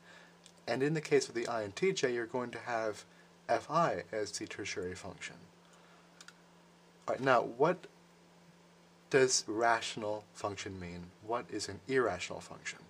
And 0.69 0.83
in 0.83 0.95
the 0.95 1.01
case 1.01 1.29
of 1.29 1.35
the 1.35 1.45
INTJ, 1.45 2.15
you're 2.15 2.27
going 2.27 2.51
to 2.51 2.59
have 2.59 3.05
fi 3.49 4.03
as 4.13 4.33
the 4.33 4.47
tertiary 4.47 4.95
function. 4.95 5.37
Alright, 7.09 7.23
now 7.23 7.43
what 7.43 7.87
does 9.11 9.45
rational 9.47 10.25
function 10.35 10.81
mean? 10.81 11.11
What 11.25 11.47
is 11.51 11.69
an 11.69 11.81
irrational 11.87 12.41
function? 12.41 12.81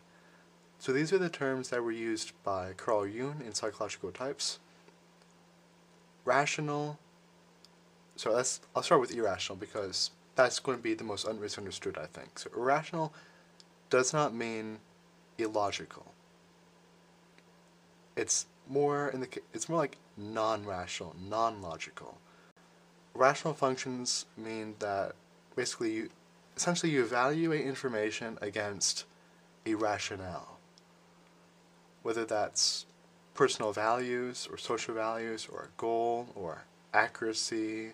So 0.78 0.92
these 0.92 1.12
are 1.12 1.18
the 1.18 1.28
terms 1.28 1.71
that 1.71 1.83
were 1.83 1.92
used 1.92 2.33
by 2.45 2.73
Carl 2.76 3.06
Jung 3.06 3.42
in 3.45 3.54
Psychological 3.54 4.11
Types. 4.11 4.59
Rational, 6.25 6.99
so 8.16 8.33
let's, 8.33 8.61
I'll 8.75 8.83
start 8.83 9.00
with 9.00 9.14
irrational 9.14 9.56
because 9.56 10.11
that's 10.35 10.59
going 10.59 10.76
to 10.76 10.83
be 10.83 10.95
the 10.95 11.04
most 11.04 11.26
misunderstood, 11.40 11.99
I 11.99 12.06
think. 12.06 12.38
So 12.38 12.50
irrational 12.54 13.12
does 13.90 14.12
not 14.12 14.35
mean 14.35 14.78
illogical. 15.38 16.12
It's 18.16 18.47
more 18.68 19.09
in 19.09 19.21
the 19.21 19.28
it's 19.52 19.68
more 19.68 19.78
like 19.78 19.99
non-rational, 20.16 21.14
non-logical. 21.28 22.18
Rational 23.14 23.54
functions 23.54 24.26
mean 24.37 24.75
that 24.78 25.14
basically 25.54 25.92
you 25.92 26.09
essentially 26.56 26.90
you 26.90 27.02
evaluate 27.02 27.64
information 27.64 28.38
against 28.40 29.04
a 29.66 29.75
rationale 29.75 30.56
whether 32.07 32.25
that's 32.25 32.87
personal 33.35 33.73
values 33.73 34.47
or 34.49 34.57
social 34.57 34.95
values 34.95 35.49
or 35.53 35.63
a 35.63 35.81
goal 35.81 36.29
or 36.37 36.63
accuracy. 36.95 37.91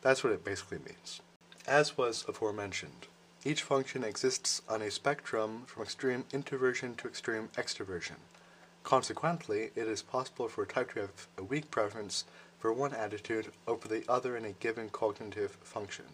That's 0.00 0.24
what 0.24 0.32
it 0.32 0.42
basically 0.42 0.78
means. 0.78 1.20
As 1.66 1.98
was 1.98 2.24
aforementioned, 2.26 3.06
each 3.44 3.62
function 3.62 4.02
exists 4.02 4.62
on 4.66 4.80
a 4.80 4.90
spectrum 4.90 5.64
from 5.66 5.82
extreme 5.82 6.24
introversion 6.32 6.94
to 6.94 7.06
extreme 7.06 7.50
extroversion. 7.58 8.16
Consequently, 8.82 9.72
it 9.76 9.86
is 9.86 10.00
possible 10.00 10.48
for 10.48 10.62
a 10.62 10.66
type 10.66 10.94
to 10.94 11.00
have 11.00 11.28
a 11.36 11.44
weak 11.44 11.70
preference 11.70 12.24
for 12.58 12.72
one 12.72 12.94
attitude 12.94 13.48
over 13.68 13.86
the 13.86 14.04
other 14.08 14.38
in 14.38 14.46
a 14.46 14.52
given 14.52 14.88
cognitive 14.88 15.58
function. 15.62 16.06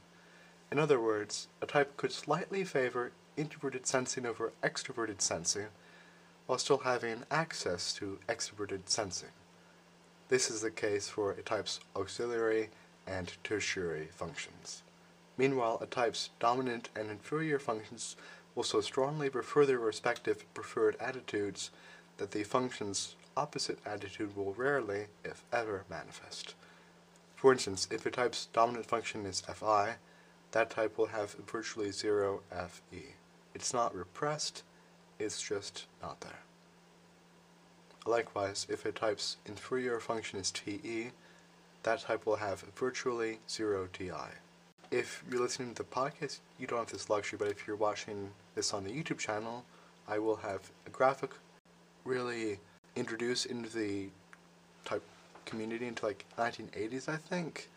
In 0.73 0.81
other 0.81 1.01
words, 1.01 1.47
a 1.63 1.67
type 1.67 1.97
could 1.97 2.11
slightly 2.11 2.65
favor 2.65 3.13
introverted 3.37 3.87
sensing 3.87 4.27
over 4.27 4.53
extroverted 4.63 5.21
sensing 5.21 5.67
while 6.47 6.59
still 6.59 6.79
having 6.79 7.25
access 7.31 7.93
to 7.95 8.19
extroverted 8.29 8.81
sensing. 8.87 9.31
This 10.29 10.51
is 10.51 10.61
the 10.61 10.71
case 10.71 11.09
for 11.09 11.33
a 11.33 11.43
type's 11.43 11.81
auxiliary 11.95 12.71
and 13.07 13.33
tertiary 13.45 14.09
functions. 14.11 14.83
Meanwhile, 15.37 15.79
a 15.81 15.87
type's 15.87 16.31
dominant 16.41 16.89
and 16.97 17.11
inferior 17.11 17.59
functions 17.59 18.17
will 18.55 18.65
so 18.65 18.81
strongly 18.81 19.29
prefer 19.29 19.67
their 19.67 19.79
respective 19.79 20.45
preferred 20.55 20.97
attitudes 20.99 21.71
that 22.17 22.31
the 22.31 22.43
function's 22.43 23.15
opposite 23.37 23.79
attitude 23.85 24.35
will 24.35 24.55
rarely, 24.55 25.07
if 25.25 25.45
ever, 25.53 25.85
manifest. 25.91 26.55
For 27.35 27.53
instance, 27.53 27.87
if 27.91 28.07
a 28.07 28.11
type's 28.11 28.47
dominant 28.47 28.87
function 28.87 29.27
is 29.27 29.43
fi, 29.43 29.97
that 30.53 30.71
type 30.71 30.97
will 30.97 31.07
have 31.07 31.33
virtually 31.33 31.91
zero 31.91 32.41
fe. 32.51 33.16
It's 33.57 33.73
not 33.73 33.95
repressed, 33.95 34.65
it's 35.19 35.41
just 35.41 35.87
not 36.03 36.21
there. 36.21 36.41
Likewise, 38.05 38.67
if 38.69 38.85
a 38.85 38.93
type's 38.93 39.39
inferior 39.47 39.99
function 39.99 40.39
is 40.39 40.51
te, 40.51 41.13
that 41.83 42.03
type 42.03 42.27
will 42.27 42.37
have 42.37 42.61
virtually 42.77 43.39
zero 43.49 43.89
ti. 43.91 44.11
If 44.91 45.25
you're 45.31 45.41
listening 45.41 45.73
to 45.73 45.83
the 45.83 45.89
podcast, 45.89 46.41
you 46.59 46.67
don't 46.67 46.81
have 46.81 46.93
this 46.93 47.09
luxury, 47.09 47.39
but 47.39 47.49
if 47.49 47.67
you're 47.67 47.77
watching 47.77 48.29
this 48.55 48.75
on 48.75 48.85
the 48.85 48.91
YouTube 48.91 49.17
channel, 49.17 49.65
I 50.07 50.19
will 50.19 50.37
have 50.37 50.71
a 50.87 50.91
graphic 50.91 51.31
really 52.05 52.59
introduced 52.95 53.47
into 53.47 53.75
the 53.75 54.09
type 54.85 55.03
community 55.47 55.87
into 55.87 56.05
like 56.05 56.27
1980s, 56.37 57.09
I 57.09 57.17
think. 57.17 57.71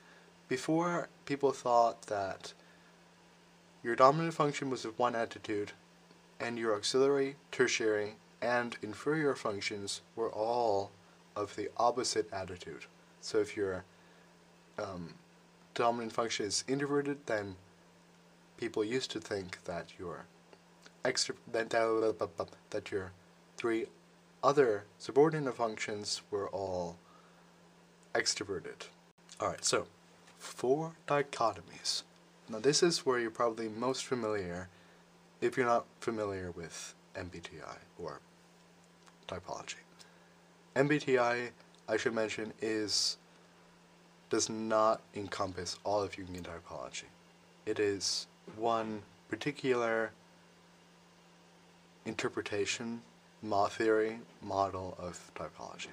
Before, 0.49 1.07
people 1.23 1.53
thought 1.53 2.01
that 2.07 2.51
your 3.83 3.95
dominant 3.95 4.33
function 4.33 4.69
was 4.69 4.85
of 4.85 4.97
one 4.99 5.15
attitude, 5.15 5.71
and 6.39 6.57
your 6.57 6.75
auxiliary, 6.75 7.35
tertiary, 7.51 8.15
and 8.41 8.77
inferior 8.81 9.35
functions 9.35 10.01
were 10.15 10.31
all 10.31 10.91
of 11.35 11.55
the 11.55 11.69
opposite 11.77 12.31
attitude. 12.31 12.85
So 13.21 13.39
if 13.39 13.55
your 13.55 13.83
um, 14.77 15.13
dominant 15.73 16.13
function 16.13 16.45
is 16.45 16.63
introverted, 16.67 17.17
then 17.25 17.55
people 18.57 18.83
used 18.83 19.11
to 19.11 19.19
think 19.19 19.63
that 19.65 19.93
your 19.97 20.25
extra 21.05 21.35
that, 21.51 21.69
that 22.69 22.91
your 22.91 23.11
three 23.57 23.85
other 24.43 24.83
subordinate 24.97 25.55
functions 25.55 26.21
were 26.31 26.49
all 26.49 26.97
extroverted. 28.13 28.87
Alright, 29.41 29.63
so 29.63 29.87
four 30.37 30.93
dichotomies. 31.07 32.03
Now 32.49 32.57
this 32.59 32.81
is 32.81 33.05
where 33.05 33.19
you're 33.19 33.29
probably 33.29 33.69
most 33.69 34.05
familiar 34.05 34.69
if 35.39 35.55
you're 35.55 35.67
not 35.67 35.85
familiar 35.99 36.51
with 36.51 36.95
MBTI 37.15 37.77
or 37.99 38.19
typology. 39.27 39.75
MBTI, 40.75 41.49
I 41.87 41.97
should 41.97 42.13
mention, 42.13 42.51
is 42.61 43.17
does 44.29 44.49
not 44.49 45.01
encompass 45.15 45.77
all 45.83 46.01
of 46.01 46.11
Jungian 46.11 46.43
typology. 46.43 47.05
It 47.65 47.79
is 47.79 48.27
one 48.57 49.01
particular 49.27 50.11
interpretation, 52.05 53.01
theory, 53.69 54.19
model 54.41 54.95
of 54.99 55.31
typology. 55.35 55.87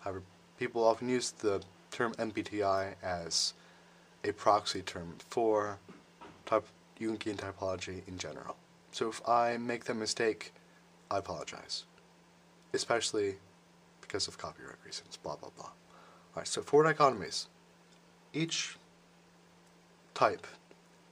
However, 0.00 0.22
people 0.58 0.84
often 0.84 1.08
use 1.08 1.30
the 1.30 1.62
term 1.90 2.12
MBTI 2.14 2.94
as 3.02 3.54
a 4.26 4.32
proxy 4.32 4.82
term 4.82 5.14
for 5.28 5.78
type 6.44 6.66
Jungian 7.00 7.36
typology 7.36 8.06
in 8.08 8.18
general. 8.18 8.56
So 8.92 9.08
if 9.08 9.20
I 9.28 9.56
make 9.58 9.84
that 9.84 9.94
mistake, 9.94 10.52
I 11.10 11.18
apologize 11.18 11.84
especially 12.76 13.36
because 14.00 14.28
of 14.28 14.38
copyright 14.38 14.76
reasons, 14.84 15.16
blah, 15.16 15.34
blah, 15.34 15.50
blah. 15.56 15.70
Alright, 16.34 16.46
so 16.46 16.62
four 16.62 16.84
dichotomies. 16.84 17.46
Each 18.32 18.76
type 20.14 20.46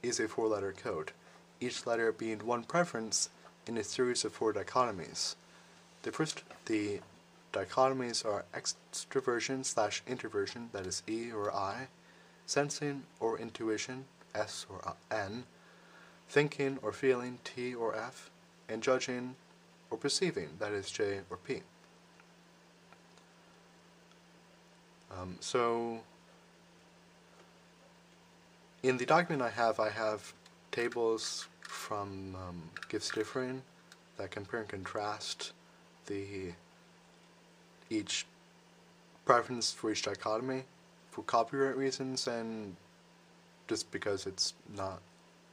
is 0.01 0.19
a 0.19 0.27
four-letter 0.27 0.73
code, 0.73 1.11
each 1.59 1.85
letter 1.85 2.11
being 2.11 2.45
one 2.45 2.63
preference 2.63 3.29
in 3.67 3.77
a 3.77 3.83
series 3.83 4.23
of 4.23 4.31
four 4.31 4.53
dichotomies. 4.53 5.35
The 6.03 6.11
first, 6.11 6.43
the 6.65 6.99
dichotomies 7.51 8.23
are 8.25 8.45
extroversion 8.53 9.65
slash 9.65 10.03
introversion, 10.07 10.69
that 10.71 10.85
is 10.85 11.01
E 11.07 11.31
or 11.31 11.51
I, 11.53 11.87
sensing 12.45 13.03
or 13.19 13.39
intuition, 13.39 14.05
S 14.33 14.65
or 14.69 14.95
N, 15.11 15.45
thinking 16.29 16.77
or 16.81 16.91
feeling, 16.91 17.39
T 17.43 17.73
or 17.73 17.95
F, 17.95 18.29
and 18.69 18.81
judging 18.81 19.35
or 19.89 19.97
perceiving, 19.97 20.49
that 20.59 20.71
is 20.71 20.89
J 20.89 21.19
or 21.29 21.37
P. 21.37 21.61
Um, 25.11 25.37
so 25.39 26.01
in 28.83 28.97
the 28.97 29.05
document 29.05 29.41
I 29.41 29.49
have, 29.49 29.79
I 29.79 29.89
have 29.89 30.33
tables 30.71 31.47
from 31.61 32.35
um, 32.35 32.61
Gifts 32.89 33.11
Differing 33.11 33.61
that 34.17 34.31
compare 34.31 34.61
and 34.61 34.69
contrast 34.69 35.53
the 36.05 36.53
each 37.89 38.25
preference 39.25 39.71
for 39.71 39.91
each 39.91 40.03
dichotomy 40.03 40.63
for 41.15 41.21
copyright 41.23 41.77
reasons 41.77 42.27
and 42.27 42.75
just 43.69 43.89
because 43.89 44.27
it's 44.27 44.53
not 44.75 44.99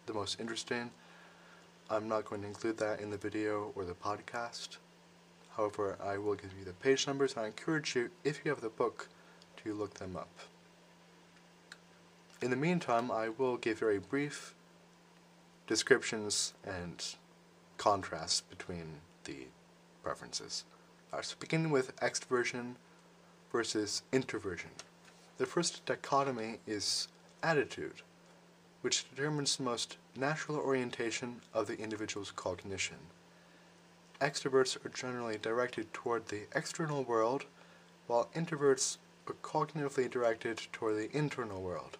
the 0.06 0.12
most 0.12 0.40
interesting. 0.40 0.90
I'm 1.88 2.08
not 2.08 2.24
going 2.24 2.40
to 2.40 2.48
include 2.48 2.78
that 2.78 3.00
in 3.00 3.10
the 3.10 3.16
video 3.16 3.70
or 3.76 3.84
the 3.84 3.94
podcast. 3.94 4.78
However, 5.56 5.96
I 6.02 6.18
will 6.18 6.34
give 6.34 6.50
you 6.58 6.64
the 6.64 6.72
page 6.72 7.06
numbers 7.06 7.34
and 7.34 7.44
I 7.44 7.46
encourage 7.46 7.94
you, 7.94 8.10
if 8.24 8.40
you 8.44 8.50
have 8.50 8.60
the 8.60 8.70
book, 8.70 9.08
to 9.62 9.72
look 9.72 9.94
them 9.94 10.16
up. 10.16 10.30
In 12.40 12.50
the 12.50 12.56
meantime, 12.56 13.12
I 13.12 13.28
will 13.28 13.56
give 13.56 13.78
very 13.78 14.00
brief 14.00 14.56
descriptions 15.68 16.54
and 16.66 17.04
contrasts 17.78 18.40
between 18.40 18.94
the 19.26 19.46
preferences. 20.02 20.64
So 21.20 21.36
beginning 21.38 21.70
with 21.70 21.94
extroversion 22.00 22.74
versus 23.52 24.02
introversion. 24.10 24.70
The 25.42 25.48
first 25.48 25.84
dichotomy 25.86 26.60
is 26.68 27.08
attitude 27.42 28.02
which 28.80 29.10
determines 29.10 29.56
the 29.56 29.64
most 29.64 29.96
natural 30.14 30.56
orientation 30.56 31.40
of 31.52 31.66
the 31.66 31.76
individual's 31.80 32.30
cognition. 32.30 32.98
Extroverts 34.20 34.76
are 34.86 34.90
generally 34.90 35.38
directed 35.38 35.92
toward 35.92 36.28
the 36.28 36.42
external 36.54 37.02
world, 37.02 37.46
while 38.06 38.30
introverts 38.36 38.98
are 39.26 39.34
cognitively 39.42 40.08
directed 40.08 40.60
toward 40.72 40.94
the 40.96 41.10
internal 41.12 41.60
world. 41.60 41.98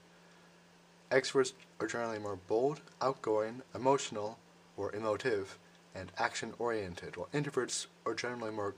Extroverts 1.11 1.53
are 1.81 1.89
generally 1.89 2.21
more 2.21 2.39
bold, 2.47 2.81
outgoing, 3.01 3.63
emotional, 3.75 4.39
or 4.77 4.95
emotive, 4.95 5.59
and 5.97 6.13
action-oriented, 6.17 7.17
while 7.17 7.29
introverts 7.35 7.89
are 8.07 8.15
generally 8.15 8.53
more 8.53 8.73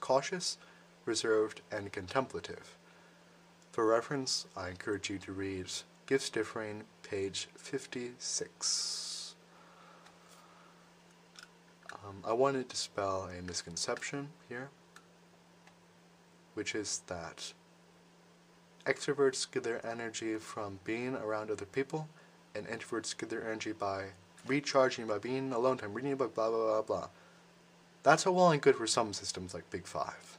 cautious, 0.00 0.58
reserved, 1.04 1.60
and 1.70 1.92
contemplative. 1.92 2.74
For 3.78 3.86
reference, 3.86 4.44
I 4.56 4.70
encourage 4.70 5.08
you 5.08 5.18
to 5.18 5.30
read 5.30 5.66
Gifts 6.06 6.30
Differing, 6.30 6.82
page 7.04 7.46
56. 7.54 9.36
Um, 11.92 12.16
I 12.26 12.32
wanted 12.32 12.68
to 12.68 12.74
dispel 12.74 13.30
a 13.30 13.40
misconception 13.40 14.30
here, 14.48 14.70
which 16.54 16.74
is 16.74 17.02
that 17.06 17.52
extroverts 18.84 19.48
get 19.48 19.62
their 19.62 19.86
energy 19.86 20.34
from 20.38 20.80
being 20.82 21.14
around 21.14 21.48
other 21.48 21.64
people, 21.64 22.08
and 22.56 22.66
introverts 22.66 23.16
get 23.16 23.30
their 23.30 23.46
energy 23.46 23.70
by 23.70 24.06
recharging 24.44 25.06
by 25.06 25.18
being 25.18 25.52
alone 25.52 25.78
time, 25.78 25.94
reading 25.94 26.14
a 26.14 26.16
book, 26.16 26.34
blah, 26.34 26.50
blah, 26.50 26.58
blah, 26.58 26.82
blah. 26.82 27.08
That's 28.02 28.26
all 28.26 28.34
well 28.34 28.50
and 28.50 28.60
good 28.60 28.74
for 28.74 28.88
some 28.88 29.12
systems 29.12 29.54
like 29.54 29.70
Big 29.70 29.86
Five. 29.86 30.36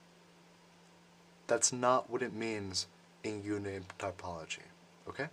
That's 1.48 1.72
not 1.72 2.10
what 2.10 2.22
it 2.22 2.34
means 2.34 2.88
in 3.24 3.42
Jungian 3.44 3.84
typology, 3.98 4.60
okay? 5.08 5.28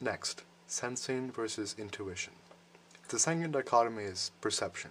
Next, 0.00 0.44
sensing 0.66 1.30
versus 1.32 1.74
intuition. 1.78 2.32
The 3.08 3.18
second 3.18 3.52
dichotomy 3.52 4.04
is 4.04 4.30
perception, 4.40 4.90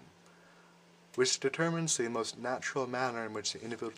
which 1.15 1.39
determines 1.39 1.97
the 1.97 2.10
most 2.10 2.39
natural 2.39 2.88
manner 2.88 3.25
in 3.25 3.34
which 3.34 3.53
the 3.53 3.62
individual. 3.63 3.93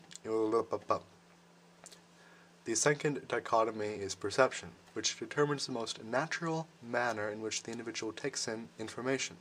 The 2.66 2.76
second 2.76 3.28
dichotomy 3.28 3.88
is 3.88 4.16
perception, 4.16 4.70
which 4.94 5.18
determines 5.18 5.68
the 5.68 5.72
most 5.72 6.04
natural 6.04 6.68
manner 6.84 7.30
in 7.30 7.42
which 7.42 7.64
the 7.64 7.72
individual 7.72 8.12
takes 8.12 8.48
in 8.48 8.68
information. 8.78 9.38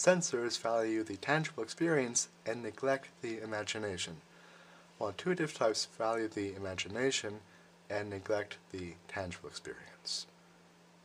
Sensors 0.00 0.58
value 0.58 1.02
the 1.02 1.18
tangible 1.18 1.62
experience 1.62 2.28
and 2.46 2.62
neglect 2.62 3.08
the 3.20 3.38
imagination, 3.38 4.16
while 4.96 5.10
intuitive 5.10 5.52
types 5.52 5.88
value 5.98 6.26
the 6.26 6.54
imagination 6.54 7.40
and 7.90 8.08
neglect 8.08 8.56
the 8.72 8.94
tangible 9.08 9.50
experience. 9.50 10.26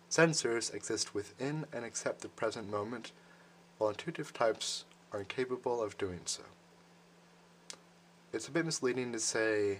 Sensors 0.10 0.74
exist 0.74 1.14
within 1.14 1.66
and 1.74 1.84
accept 1.84 2.22
the 2.22 2.30
present 2.30 2.72
moment, 2.72 3.12
while 3.80 3.90
intuitive 3.90 4.32
types 4.32 4.86
are 5.12 5.20
incapable 5.20 5.84
of 5.84 5.98
doing 5.98 6.22
so. 6.24 6.44
It's 8.32 8.48
a 8.48 8.52
bit 8.52 8.64
misleading 8.64 9.12
to 9.12 9.20
say 9.20 9.80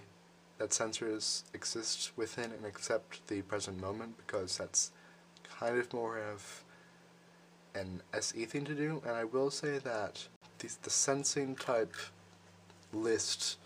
that 0.58 0.70
sensors 0.70 1.44
exist 1.54 2.12
within 2.16 2.52
and 2.52 2.66
accept 2.66 3.26
the 3.28 3.40
present 3.40 3.80
moment 3.80 4.18
because 4.18 4.58
that's 4.58 4.92
kind 5.58 5.78
of 5.78 5.94
more 5.94 6.18
of 6.18 6.65
an 7.76 8.02
SE 8.14 8.44
thing 8.46 8.64
to 8.64 8.74
do, 8.74 9.02
and 9.06 9.14
I 9.14 9.24
will 9.24 9.50
say 9.50 9.78
that 9.78 10.26
the, 10.58 10.70
the 10.82 10.90
sensing 10.90 11.54
type 11.54 11.94
list 12.92 13.58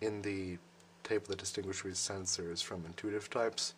in 0.00 0.22
the 0.22 0.58
table 1.02 1.26
that 1.28 1.38
distinguishes 1.38 1.98
sensors 1.98 2.62
from 2.62 2.84
intuitive 2.86 3.28
types 3.28 3.74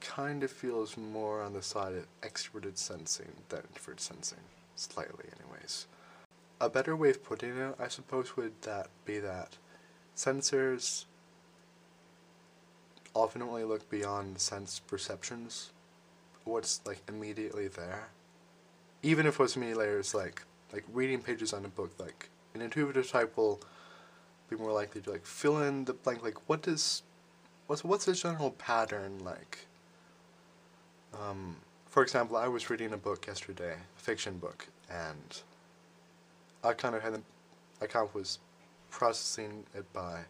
kind 0.00 0.42
of 0.42 0.50
feels 0.50 0.96
more 0.96 1.42
on 1.42 1.52
the 1.52 1.62
side 1.62 1.92
of 1.92 2.06
extroverted 2.22 2.78
sensing 2.78 3.32
than 3.48 3.60
introverted 3.68 4.00
sensing, 4.00 4.38
slightly 4.76 5.26
anyways. 5.40 5.86
A 6.60 6.68
better 6.68 6.94
way 6.96 7.10
of 7.10 7.24
putting 7.24 7.56
it, 7.56 7.74
I 7.78 7.88
suppose, 7.88 8.36
would 8.36 8.52
that 8.62 8.88
be 9.04 9.18
that 9.18 9.56
sensors 10.16 11.04
often 13.14 13.42
only 13.42 13.64
look 13.64 13.88
beyond 13.90 14.38
sense 14.38 14.78
perceptions, 14.78 15.70
what's 16.44 16.80
like 16.86 17.02
immediately 17.08 17.68
there. 17.68 18.08
Even 19.02 19.26
if 19.26 19.38
what's 19.38 19.56
immediately 19.56 19.86
there 19.86 19.98
is 19.98 20.14
like 20.14 20.42
like 20.72 20.84
reading 20.92 21.20
pages 21.20 21.52
on 21.52 21.64
a 21.64 21.68
book, 21.68 21.92
like 21.98 22.28
an 22.54 22.60
intuitive 22.60 23.08
type 23.08 23.36
will 23.36 23.60
be 24.48 24.56
more 24.56 24.72
likely 24.72 25.00
to 25.00 25.10
like 25.10 25.24
fill 25.24 25.62
in 25.62 25.84
the 25.84 25.92
blank 25.92 26.22
like 26.22 26.48
what 26.48 26.62
does 26.62 27.02
what's 27.66 27.84
what's 27.84 28.04
the 28.04 28.12
general 28.12 28.50
pattern 28.52 29.18
like? 29.24 29.66
Um, 31.18 31.56
for 31.90 32.04
example 32.04 32.36
i 32.36 32.46
was 32.46 32.70
reading 32.70 32.92
a 32.92 32.96
book 32.96 33.26
yesterday 33.26 33.74
a 33.74 34.00
fiction 34.00 34.38
book 34.38 34.68
and 34.88 35.42
i 36.62 36.72
kind 36.72 36.94
of 36.94 37.02
had 37.02 37.20
i 37.82 37.86
kind 37.86 38.06
of 38.08 38.14
was 38.14 38.38
processing 38.90 39.64
it 39.74 39.92
by 39.92 40.20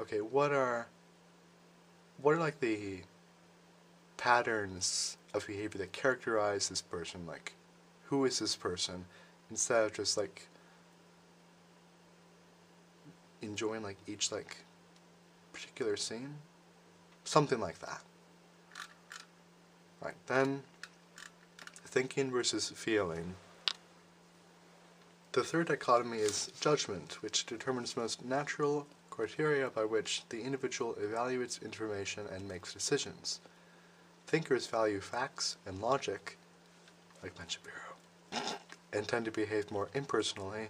okay 0.00 0.20
what 0.20 0.52
are 0.52 0.86
what 2.22 2.34
are 2.34 2.38
like 2.38 2.60
the 2.60 3.00
patterns 4.16 5.16
of 5.34 5.46
behavior 5.46 5.78
that 5.78 5.92
characterize 5.92 6.68
this 6.68 6.82
person 6.82 7.26
like 7.26 7.52
who 8.08 8.24
is 8.24 8.38
this 8.38 8.56
person? 8.56 9.04
Instead 9.50 9.84
of 9.84 9.92
just 9.92 10.16
like 10.16 10.48
enjoying 13.40 13.82
like 13.82 13.96
each 14.06 14.32
like 14.32 14.56
particular 15.52 15.96
scene 15.96 16.34
something 17.28 17.60
like 17.60 17.78
that. 17.80 18.00
Right 20.00 20.14
then 20.26 20.62
thinking 21.84 22.30
versus 22.30 22.72
feeling. 22.74 23.34
The 25.32 25.44
third 25.44 25.68
dichotomy 25.68 26.18
is 26.18 26.50
judgment 26.60 27.22
which 27.22 27.46
determines 27.46 27.96
most 27.96 28.24
natural 28.24 28.86
criteria 29.10 29.68
by 29.68 29.84
which 29.84 30.22
the 30.30 30.40
individual 30.40 30.94
evaluates 30.94 31.62
information 31.62 32.24
and 32.32 32.48
makes 32.48 32.72
decisions. 32.72 33.40
Thinkers 34.26 34.66
value 34.66 35.00
facts 35.00 35.56
and 35.66 35.80
logic 35.80 36.38
like 37.22 37.36
Ben 37.36 37.48
Shapiro 37.48 37.87
and 38.92 39.06
tend 39.06 39.24
to 39.24 39.30
behave 39.30 39.70
more 39.70 39.88
impersonally 39.94 40.68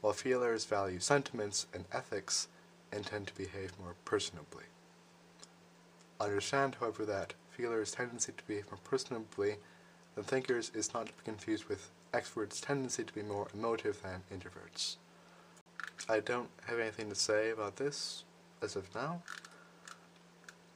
while 0.00 0.12
feelers 0.12 0.64
value 0.64 1.00
sentiments 1.00 1.66
and 1.74 1.84
ethics 1.92 2.48
and 2.92 3.04
tend 3.04 3.26
to 3.26 3.34
behave 3.34 3.72
more 3.80 3.94
personably. 4.04 4.64
Understand, 6.20 6.76
however, 6.80 7.04
that 7.04 7.34
feelers' 7.50 7.92
tendency 7.92 8.32
to 8.36 8.44
behave 8.44 8.66
more 8.70 8.80
personably 8.88 9.56
than 10.14 10.24
thinkers 10.24 10.70
is 10.74 10.94
not 10.94 11.06
to 11.06 11.12
be 11.12 11.24
confused 11.24 11.66
with 11.66 11.90
extroverts' 12.12 12.64
tendency 12.64 13.04
to 13.04 13.12
be 13.12 13.22
more 13.22 13.48
emotive 13.54 14.02
than 14.02 14.22
introverts. 14.32 14.96
I 16.08 16.20
don't 16.20 16.48
have 16.66 16.78
anything 16.78 17.08
to 17.10 17.14
say 17.14 17.50
about 17.50 17.76
this 17.76 18.24
as 18.62 18.76
of 18.76 18.94
now. 18.94 19.22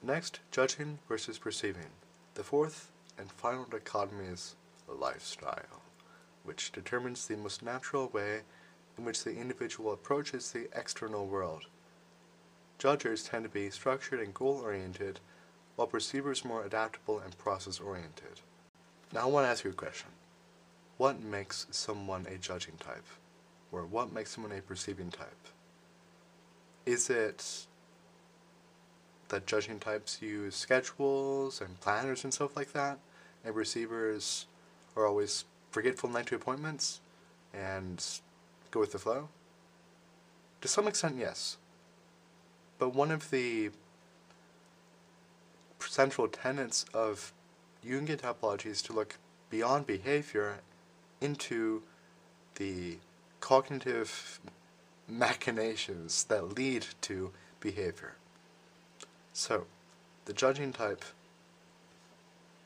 Next, 0.03 0.41
judging 0.51 0.99
versus 1.09 1.39
perceiving. 1.39 1.91
The 2.35 2.45
fourth 2.45 2.91
and 3.19 3.31
final 3.31 3.65
dichotomy 3.65 4.27
is 4.27 4.57
lifestyle, 4.89 5.82
which 6.45 6.73
determines 6.73 7.27
the 7.27 7.37
most 7.37 7.63
natural 7.63 8.09
way 8.09 8.41
in 8.99 9.05
which 9.05 9.25
the 9.25 9.35
individual 9.35 9.93
approaches 9.93 10.51
the 10.51 10.69
external 10.75 11.27
world. 11.27 11.67
Judgers 12.79 13.25
tend 13.25 13.45
to 13.45 13.49
be 13.49 13.71
structured 13.71 14.21
and 14.21 14.35
goal-oriented, 14.35 15.21
while 15.77 15.87
perceivers 15.87 16.45
more 16.45 16.65
adaptable 16.65 17.21
and 17.21 17.39
process-oriented. 17.39 18.41
Now 19.13 19.23
I 19.23 19.27
want 19.27 19.47
to 19.47 19.51
ask 19.51 19.65
you 19.65 19.71
a 19.71 19.75
question. 19.75 20.11
What 20.99 21.23
makes 21.23 21.67
someone 21.71 22.27
a 22.27 22.37
judging 22.37 22.77
type? 22.79 23.07
Or 23.71 23.87
what 23.87 24.13
makes 24.13 24.31
someone 24.31 24.53
a 24.53 24.61
perceiving 24.61 25.11
type? 25.11 25.49
Is 26.85 27.09
it 27.09 27.67
that 29.29 29.47
judging 29.47 29.79
types 29.79 30.21
use 30.21 30.55
schedules 30.55 31.61
and 31.61 31.81
planners 31.81 32.25
and 32.25 32.35
stuff 32.35 32.55
like 32.57 32.73
that, 32.73 32.99
and 33.45 33.55
perceivers 33.55 34.47
are 34.95 35.07
always 35.07 35.45
forgetful 35.73 36.11
night 36.11 36.27
to 36.27 36.37
appointments 36.37 37.01
and 37.53 38.05
go 38.71 38.81
with 38.81 38.93
the 38.93 38.99
flow? 38.99 39.29
To 40.61 40.69
some 40.69 40.87
extent, 40.87 41.17
yes. 41.19 41.57
But 42.79 42.95
one 42.95 43.11
of 43.11 43.31
the 43.31 43.71
central 45.81 46.29
tenets 46.29 46.85
of 46.95 47.33
Jungian 47.85 48.21
typology 48.21 48.67
is 48.67 48.83
to 48.83 48.93
look 48.93 49.17
beyond 49.51 49.87
behavior 49.87 50.59
into 51.21 51.83
the 52.57 52.99
cognitive 53.41 54.41
machinations 55.09 56.25
that 56.25 56.57
lead 56.57 56.87
to 57.03 57.33
behavior. 57.61 58.15
So, 59.33 59.67
the 60.27 60.33
judging 60.33 60.73
type 60.73 61.05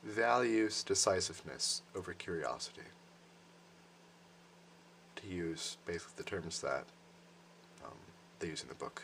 values 0.04 0.82
decisiveness 0.82 1.82
over 1.94 2.12
curiosity 2.12 2.82
use 5.26 5.76
basically 5.86 6.14
the 6.16 6.24
terms 6.24 6.60
that 6.60 6.84
um, 7.84 7.92
they 8.38 8.48
use 8.48 8.62
in 8.62 8.68
the 8.68 8.74
book. 8.74 9.02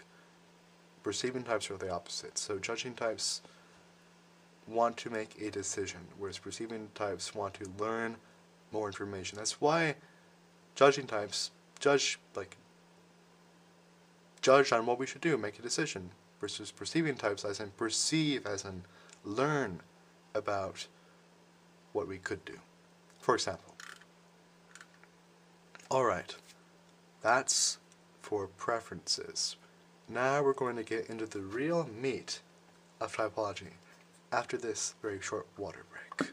Perceiving 1.03 1.43
types 1.43 1.71
are 1.71 1.77
the 1.77 1.91
opposite. 1.91 2.39
So 2.39 2.59
judging 2.59 2.95
types 2.95 3.41
want 4.69 4.97
to 4.99 5.11
make 5.11 5.41
a 5.41 5.51
decision, 5.51 6.01
whereas 6.19 6.39
perceiving 6.39 6.89
types 6.95 7.35
want 7.35 7.55
to 7.55 7.71
learn 7.79 8.17
more 8.71 8.87
information. 8.87 9.39
That's 9.39 9.61
why 9.61 9.97
judging 10.75 11.07
types 11.07 11.51
judge 11.81 12.19
like 12.35 12.57
judge 14.41 14.73
on 14.73 14.87
what 14.87 14.99
we 14.99 15.07
should 15.07 15.21
do, 15.21 15.37
make 15.37 15.59
a 15.59 15.63
decision, 15.63 16.11
versus 16.41 16.71
perceiving 16.71 17.17
types 17.17 17.45
as 17.45 17.61
in 17.61 17.71
perceive 17.71 18.47
as 18.47 18.65
in 18.65 18.83
learn 19.25 19.81
about 20.35 20.87
what 21.93 22.09
we 22.09 22.19
could 22.19 22.45
do. 22.45 22.59
For 23.21 23.35
example, 23.35 23.72
Alright, 25.93 26.37
that's 27.21 27.77
for 28.23 28.47
preferences. 28.47 29.57
Now 30.09 30.43
we're 30.43 30.55
going 30.55 30.77
to 30.77 30.83
get 30.83 31.11
into 31.11 31.27
the 31.27 31.41
real 31.41 31.87
meat 32.01 32.41
of 32.99 33.15
typology 33.15 33.75
after 34.33 34.57
this 34.57 34.95
very 35.03 35.21
short 35.21 35.47
water 35.59 35.85
break. 35.91 36.31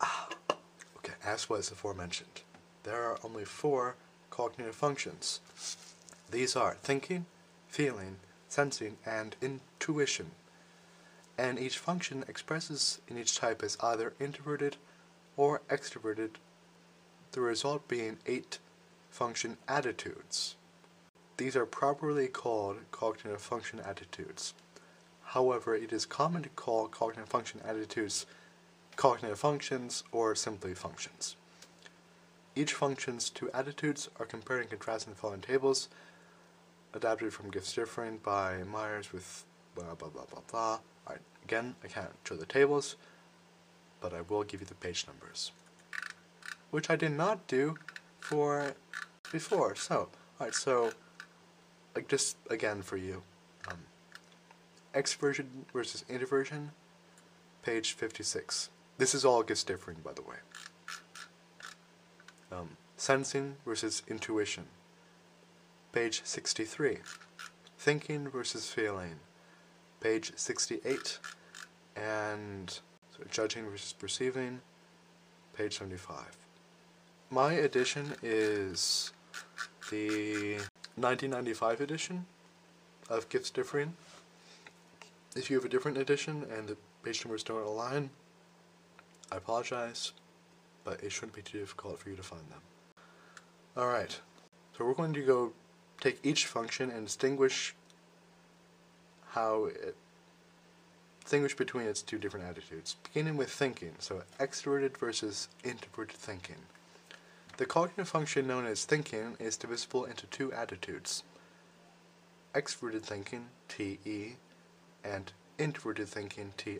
Ah, 0.00 0.28
okay, 0.98 1.14
as 1.24 1.48
was 1.48 1.72
aforementioned, 1.72 2.42
there 2.84 3.02
are 3.02 3.18
only 3.24 3.44
four 3.44 3.96
cognitive 4.30 4.76
functions. 4.76 5.40
These 6.30 6.54
are 6.54 6.76
thinking, 6.80 7.26
feeling, 7.66 8.18
sensing, 8.48 8.98
and 9.04 9.34
intuition. 9.42 10.30
And 11.36 11.58
each 11.58 11.76
function 11.76 12.24
expresses 12.28 13.00
in 13.08 13.18
each 13.18 13.36
type 13.36 13.64
as 13.64 13.76
either 13.80 14.12
introverted 14.20 14.76
or 15.36 15.62
extroverted 15.68 16.36
the 17.32 17.40
result 17.40 17.86
being 17.88 18.18
eight 18.26 18.58
function 19.10 19.56
attitudes. 19.66 20.56
These 21.36 21.56
are 21.56 21.66
properly 21.66 22.28
called 22.28 22.78
cognitive 22.90 23.40
function 23.40 23.80
attitudes. 23.80 24.54
However, 25.22 25.74
it 25.74 25.92
is 25.92 26.06
common 26.06 26.42
to 26.42 26.48
call 26.50 26.88
cognitive 26.88 27.28
function 27.28 27.60
attitudes 27.64 28.26
cognitive 28.96 29.38
functions 29.38 30.02
or 30.10 30.34
simply 30.34 30.74
functions. 30.74 31.36
Each 32.56 32.74
function's 32.74 33.30
two 33.30 33.48
attitudes 33.52 34.08
are 34.18 34.26
compared 34.26 34.62
and 34.62 34.70
contrasted 34.70 35.08
in 35.08 35.14
the 35.14 35.20
following 35.20 35.40
tables, 35.40 35.88
adapted 36.92 37.32
from 37.32 37.50
Gifts 37.50 37.72
Differing 37.74 38.18
by 38.18 38.64
Myers 38.64 39.12
with 39.12 39.44
blah 39.76 39.94
blah 39.94 40.08
blah 40.08 40.24
blah 40.24 40.42
blah. 40.50 40.78
Alright, 41.06 41.22
again, 41.44 41.76
I 41.84 41.86
can't 41.86 42.10
show 42.24 42.34
the 42.34 42.46
tables, 42.46 42.96
but 44.00 44.12
I 44.12 44.22
will 44.22 44.42
give 44.42 44.60
you 44.60 44.66
the 44.66 44.74
page 44.74 45.06
numbers 45.06 45.52
which 46.70 46.90
I 46.90 46.96
did 46.96 47.12
not 47.12 47.46
do 47.46 47.76
for 48.20 48.74
before. 49.32 49.74
So, 49.74 50.08
alright, 50.40 50.54
so, 50.54 50.92
like 51.94 52.08
just 52.08 52.36
again 52.50 52.82
for 52.82 52.96
you, 52.96 53.22
um, 53.70 53.78
extroversion 54.94 55.46
versus 55.72 56.04
introversion, 56.08 56.72
page 57.62 57.92
56. 57.92 58.70
This 58.98 59.14
is 59.14 59.24
all 59.24 59.42
Gifts 59.42 59.64
Differing, 59.64 59.98
by 60.02 60.12
the 60.12 60.22
way. 60.22 60.36
Um, 62.50 62.76
sensing 62.96 63.56
versus 63.64 64.02
intuition, 64.08 64.64
page 65.92 66.22
63. 66.24 66.98
Thinking 67.78 68.28
versus 68.28 68.70
feeling, 68.70 69.20
page 70.00 70.32
68. 70.36 71.18
and 71.96 72.80
so 73.16 73.24
judging 73.30 73.68
versus 73.68 73.92
perceiving, 73.92 74.60
page 75.56 75.78
75. 75.78 76.47
My 77.30 77.52
edition 77.52 78.14
is 78.22 79.12
the 79.90 80.54
1995 80.96 81.82
edition 81.82 82.24
of 83.10 83.28
Gifts 83.28 83.50
Differing. 83.50 83.92
If 85.36 85.50
you 85.50 85.56
have 85.56 85.66
a 85.66 85.68
different 85.68 85.98
edition 85.98 86.46
and 86.50 86.66
the 86.66 86.78
page 87.02 87.22
numbers 87.22 87.42
don't 87.42 87.66
align, 87.66 88.08
I 89.30 89.36
apologize, 89.36 90.12
but 90.84 91.04
it 91.04 91.12
shouldn't 91.12 91.34
be 91.34 91.42
too 91.42 91.58
difficult 91.58 91.98
for 91.98 92.08
you 92.08 92.16
to 92.16 92.22
find 92.22 92.40
them. 92.48 92.62
Alright, 93.76 94.20
so 94.78 94.86
we're 94.86 94.94
going 94.94 95.12
to 95.12 95.22
go 95.22 95.52
take 96.00 96.20
each 96.22 96.46
function 96.46 96.90
and 96.90 97.04
distinguish 97.04 97.74
how 99.32 99.66
it 99.66 99.94
distinguish 101.20 101.54
between 101.54 101.84
its 101.84 102.00
two 102.00 102.16
different 102.16 102.46
attitudes, 102.46 102.96
beginning 103.02 103.36
with 103.36 103.50
thinking, 103.50 103.92
so 103.98 104.22
extroverted 104.40 104.96
versus 104.96 105.48
introverted 105.62 106.16
thinking. 106.16 106.56
The 107.58 107.66
cognitive 107.66 108.08
function 108.08 108.46
known 108.46 108.66
as 108.66 108.84
thinking 108.84 109.36
is 109.40 109.56
divisible 109.56 110.04
into 110.04 110.28
two 110.28 110.52
attitudes, 110.52 111.24
extroverted 112.54 113.02
thinking, 113.02 113.46
TE, 113.66 114.36
and 115.02 115.32
introverted 115.58 116.06
thinking, 116.06 116.52
TI. 116.56 116.78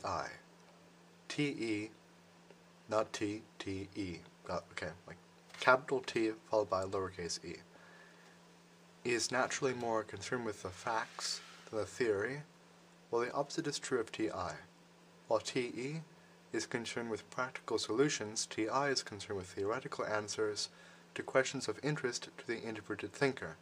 TE, 1.28 1.90
not 2.88 3.12
T, 3.12 3.42
T-E. 3.58 4.18
okay, 4.48 4.92
like 5.08 5.16
capital 5.58 5.98
T 5.98 6.30
followed 6.48 6.70
by 6.70 6.84
lowercase 6.84 7.44
e. 7.44 7.56
e. 9.04 9.10
Is 9.10 9.32
naturally 9.32 9.74
more 9.74 10.04
concerned 10.04 10.44
with 10.44 10.62
the 10.62 10.70
facts 10.70 11.40
than 11.68 11.80
the 11.80 11.86
theory, 11.86 12.42
while 13.10 13.22
the 13.22 13.32
opposite 13.32 13.66
is 13.66 13.80
true 13.80 13.98
of 13.98 14.12
TI. 14.12 14.30
While 15.26 15.40
TE 15.40 16.02
is 16.52 16.66
concerned 16.66 17.10
with 17.10 17.28
practical 17.30 17.78
solutions, 17.78 18.46
TI 18.46 18.88
is 18.88 19.02
concerned 19.02 19.38
with 19.38 19.48
theoretical 19.48 20.04
answers 20.06 20.68
to 21.14 21.22
questions 21.22 21.68
of 21.68 21.78
interest 21.82 22.28
to 22.38 22.46
the 22.46 22.60
introverted 22.60 23.12
thinker. 23.12 23.56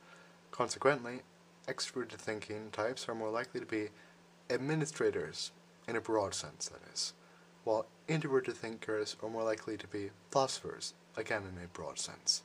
Consequently, 0.51 1.21
extroverted 1.67 2.19
thinking 2.19 2.71
types 2.71 3.09
are 3.09 3.15
more 3.15 3.31
likely 3.31 3.61
to 3.61 3.67
be 3.67 3.89
administrators, 4.51 5.53
in 5.89 5.97
a 5.97 6.01
broad 6.01 6.35
sense, 6.35 6.69
that 6.69 6.81
is, 6.93 7.13
while 7.65 7.87
introverted 8.09 8.57
thinkers 8.57 9.17
are 9.23 9.29
more 9.29 9.45
likely 9.45 9.77
to 9.77 9.87
be 9.87 10.11
philosophers, 10.31 10.95
again 11.17 11.43
in 11.43 11.63
a 11.63 11.69
broad 11.69 11.99
sense. 11.99 12.43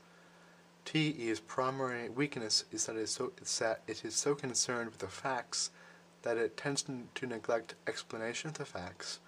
TE's 0.85 1.39
primary 1.39 2.09
weakness 2.09 2.65
is 2.71 2.85
that 2.85 2.95
it 2.95 3.03
is 3.03 3.11
so, 3.11 3.31
that 3.59 3.81
it 3.87 4.03
is 4.03 4.15
so 4.15 4.33
concerned 4.33 4.89
with 4.89 4.99
the 4.99 5.07
facts 5.07 5.69
that 6.23 6.37
it 6.37 6.57
tends 6.57 6.83
to 6.83 7.27
neglect 7.27 7.75
explanation 7.87 8.49
of 8.49 8.57
the 8.57 8.65
facts. 8.65 9.19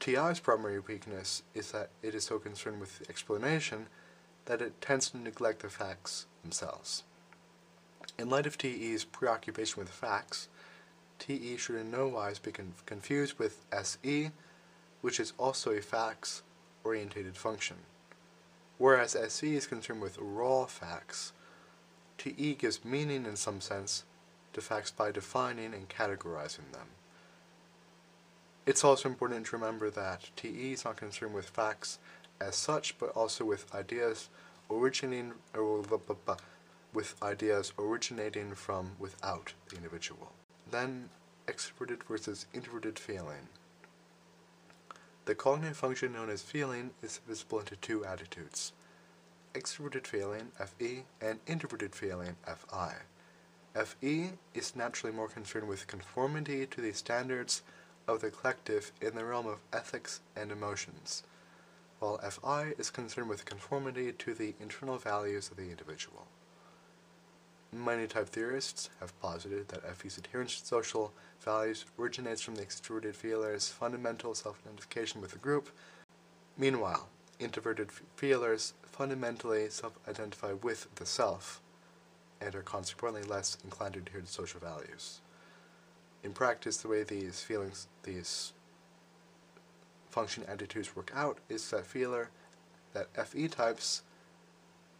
TI's 0.00 0.40
primary 0.40 0.80
weakness 0.80 1.42
is 1.54 1.72
that 1.72 1.90
it 2.02 2.14
is 2.14 2.24
so 2.24 2.38
concerned 2.38 2.80
with 2.80 3.02
explanation 3.10 3.86
that 4.46 4.62
it 4.62 4.80
tends 4.80 5.10
to 5.10 5.18
neglect 5.18 5.60
the 5.60 5.68
facts 5.68 6.24
themselves. 6.42 7.02
In 8.18 8.30
light 8.30 8.46
of 8.46 8.56
TE's 8.56 9.04
preoccupation 9.04 9.78
with 9.78 9.90
facts, 9.90 10.48
TE 11.18 11.58
should 11.58 11.76
in 11.76 11.90
no 11.90 12.08
wise 12.08 12.38
be 12.38 12.50
con 12.50 12.72
confused 12.86 13.38
with 13.38 13.66
SE, 13.70 14.30
which 15.02 15.20
is 15.20 15.34
also 15.36 15.70
a 15.70 15.82
facts-orientated 15.82 17.36
function. 17.36 17.76
Whereas 18.78 19.14
SE 19.14 19.54
is 19.54 19.66
concerned 19.66 20.00
with 20.00 20.16
raw 20.18 20.64
facts, 20.64 21.34
TE 22.16 22.54
gives 22.54 22.86
meaning 22.86 23.26
in 23.26 23.36
some 23.36 23.60
sense 23.60 24.04
to 24.54 24.62
facts 24.62 24.90
by 24.90 25.12
defining 25.12 25.74
and 25.74 25.90
categorizing 25.90 26.72
them. 26.72 26.88
It's 28.66 28.84
also 28.84 29.08
important 29.08 29.46
to 29.46 29.56
remember 29.56 29.90
that 29.90 30.30
TE 30.36 30.72
is 30.72 30.84
not 30.84 30.96
concerned 30.96 31.34
with 31.34 31.48
facts 31.48 31.98
as 32.40 32.56
such, 32.56 32.98
but 32.98 33.10
also 33.10 33.44
with 33.44 33.74
ideas 33.74 34.28
originating 34.70 35.32
with 36.92 37.22
ideas 37.22 37.72
originating 37.78 38.54
from 38.54 38.92
without 38.98 39.54
the 39.68 39.76
individual. 39.76 40.32
Then, 40.70 41.08
extroverted 41.46 42.02
versus 42.04 42.46
introverted 42.52 42.98
feeling. 42.98 43.48
The 45.24 45.34
cognitive 45.34 45.76
function 45.76 46.12
known 46.12 46.30
as 46.30 46.42
feeling 46.42 46.90
is 47.02 47.18
divisible 47.18 47.60
into 47.60 47.76
two 47.76 48.04
attitudes. 48.04 48.72
Extroverted 49.54 50.06
feeling, 50.06 50.52
FE, 50.56 51.04
and 51.20 51.40
introverted 51.46 51.94
feeling, 51.94 52.36
FI. 52.44 52.94
FE 53.74 54.32
is 54.54 54.76
naturally 54.76 55.12
more 55.12 55.28
concerned 55.28 55.68
with 55.68 55.86
conformity 55.86 56.66
to 56.66 56.80
the 56.80 56.92
standards 56.92 57.62
of 58.08 58.20
the 58.20 58.30
collective 58.30 58.92
in 59.00 59.14
the 59.14 59.24
realm 59.24 59.46
of 59.46 59.58
ethics 59.72 60.20
and 60.36 60.50
emotions, 60.50 61.22
while 61.98 62.18
FI 62.18 62.72
is 62.78 62.90
concerned 62.90 63.28
with 63.28 63.44
conformity 63.44 64.12
to 64.12 64.34
the 64.34 64.54
internal 64.60 64.98
values 64.98 65.50
of 65.50 65.56
the 65.56 65.70
individual. 65.70 66.26
Many 67.72 68.08
type 68.08 68.28
theorists 68.28 68.90
have 68.98 69.18
posited 69.20 69.68
that 69.68 69.84
FE's 69.96 70.18
adherence 70.18 70.60
to 70.60 70.66
social 70.66 71.12
values 71.40 71.84
originates 71.98 72.42
from 72.42 72.56
the 72.56 72.62
extroverted 72.62 73.14
feeler's 73.14 73.68
fundamental 73.68 74.34
self-identification 74.34 75.20
with 75.20 75.30
the 75.30 75.38
group. 75.38 75.70
Meanwhile, 76.58 77.08
introverted 77.38 77.90
feelers 78.16 78.74
fundamentally 78.82 79.70
self-identify 79.70 80.54
with 80.54 80.92
the 80.96 81.06
self, 81.06 81.60
and 82.40 82.54
are 82.54 82.62
consequently 82.62 83.22
less 83.22 83.56
inclined 83.62 83.94
to 83.94 84.00
adhere 84.00 84.20
to 84.20 84.26
social 84.26 84.60
values. 84.60 85.20
In 86.22 86.32
practice, 86.32 86.76
the 86.78 86.88
way 86.88 87.02
these 87.02 87.40
feelings, 87.40 87.86
these 88.02 88.52
function 90.10 90.44
attitudes 90.48 90.94
work 90.94 91.12
out 91.14 91.38
is 91.48 91.70
that 91.70 91.86
feeler, 91.86 92.30
that 92.92 93.08
FE 93.26 93.48
types, 93.48 94.02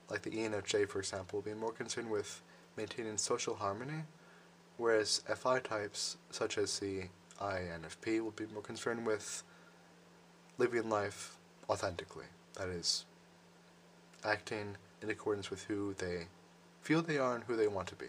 like 0.09 0.23
the 0.23 0.31
ENFJ 0.31 0.89
for 0.89 0.99
example, 0.99 1.39
will 1.39 1.53
be 1.53 1.59
more 1.59 1.73
concerned 1.73 2.11
with 2.11 2.41
maintaining 2.77 3.19
social 3.19 3.57
harmony, 3.57 4.05
whereas 4.77 5.23
FI 5.35 5.61
types, 5.61 6.17
such 6.31 6.57
as 6.57 6.79
the 6.79 7.05
INFP, 7.41 8.21
will 8.21 8.31
be 8.31 8.47
more 8.53 8.63
concerned 8.63 9.07
with 9.07 9.43
living 10.59 10.89
life 10.89 11.37
authentically, 11.69 12.27
that 12.57 12.69
is, 12.69 13.05
acting 14.25 14.77
in 15.03 15.11
accordance 15.11 15.51
with 15.51 15.65
who 15.65 15.95
they 15.99 16.27
feel 16.83 17.03
they 17.03 17.19
are 17.19 17.35
and 17.35 17.45
who 17.45 17.57
they 17.57 17.69
want 17.69 17.89
to 17.89 17.95
be. 17.95 18.07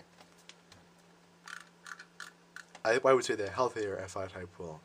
I, 2.83 2.99
I 3.05 3.13
would 3.13 3.25
say 3.25 3.35
the 3.35 3.49
healthier 3.49 4.03
FI 4.07 4.27
type 4.27 4.49
will 4.57 4.81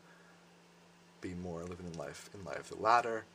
be 1.21 1.33
more 1.33 1.63
living 1.63 1.87
in 1.91 1.97
life 1.97 2.29
in 2.33 2.43
life. 2.43 2.69
The 2.69 2.81
latter, 2.81 3.25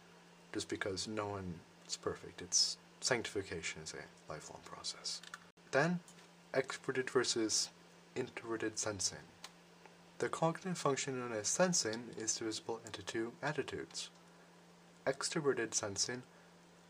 just 0.53 0.69
because 0.69 1.09
no 1.09 1.27
one 1.27 1.55
is 1.87 1.97
perfect. 1.97 2.43
It's 2.43 2.77
sanctification 3.01 3.83
is 3.83 3.95
a 3.95 4.33
lifelong 4.33 4.61
process. 4.65 5.21
Then, 5.73 6.01
extroverted 6.55 7.11
versus 7.11 7.71
introverted 8.15 8.79
sensing. 8.79 9.19
The 10.19 10.29
cognitive 10.29 10.79
function 10.79 11.19
known 11.19 11.33
as 11.33 11.49
sensing 11.49 12.11
is 12.17 12.37
divisible 12.37 12.81
into 12.87 13.03
two 13.03 13.33
attitudes. 13.43 14.11
Extroverted 15.07 15.75
sensing. 15.75 16.23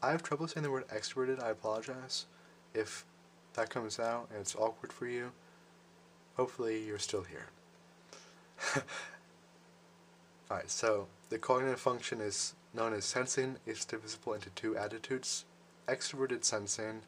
I 0.03 0.11
have 0.11 0.23
trouble 0.23 0.49
saying 0.49 0.65
the 0.65 0.71
word 0.71 0.89
extroverted, 0.89 1.43
I 1.43 1.51
apologize. 1.51 2.27
If 2.75 3.07
that 3.55 3.71
comes 3.71 3.99
out 3.99 4.29
and 4.31 4.41
it's 4.41 4.57
awkward 4.57 4.93
for 4.93 5.07
you, 5.07 5.33
hopefully 6.37 6.85
you're 6.85 6.99
still 6.99 7.23
here. 7.23 7.47
Alright, 10.51 10.70
so 10.70 11.09
the 11.31 11.38
cognitive 11.38 11.81
function 11.81 12.20
is 12.20 12.55
known 12.75 12.92
as 12.92 13.05
sensing. 13.05 13.57
It's 13.66 13.85
divisible 13.85 14.35
into 14.35 14.51
two 14.51 14.77
attitudes, 14.77 15.44
extroverted 15.88 16.44
sensing, 16.44 17.03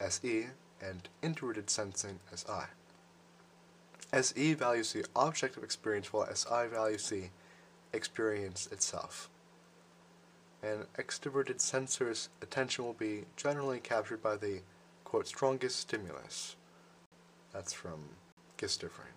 SE, 0.00 0.46
and 0.80 1.08
introverted 1.22 1.70
sensing, 1.70 2.20
SI. 2.34 2.66
SE 4.12 4.54
values 4.54 4.92
the 4.92 5.04
object 5.14 5.56
of 5.56 5.64
experience 5.64 6.12
while 6.12 6.32
SI 6.34 6.68
values 6.70 7.08
the 7.08 7.24
experience 7.92 8.68
itself. 8.70 9.28
An 10.62 10.86
extroverted 10.98 11.60
sensor's 11.60 12.28
attention 12.42 12.84
will 12.84 12.92
be 12.94 13.24
generally 13.36 13.80
captured 13.80 14.22
by 14.22 14.36
the 14.36 14.60
quote, 15.04 15.26
strongest 15.26 15.80
stimulus. 15.80 16.56
That's 17.52 17.72
from 17.72 18.00
Differing. 18.58 19.12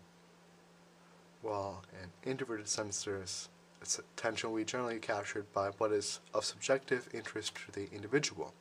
While 1.41 1.83
an 2.01 2.11
introverted 2.29 2.67
sensor's 2.67 3.49
attention 3.81 4.49
will 4.49 4.57
be 4.57 4.65
generally 4.65 4.99
captured 4.99 5.51
by 5.53 5.69
what 5.69 5.91
is 5.91 6.19
of 6.33 6.43
subjective 6.43 7.07
interest 7.13 7.55
to 7.65 7.71
the 7.71 7.87
individual. 7.93 8.53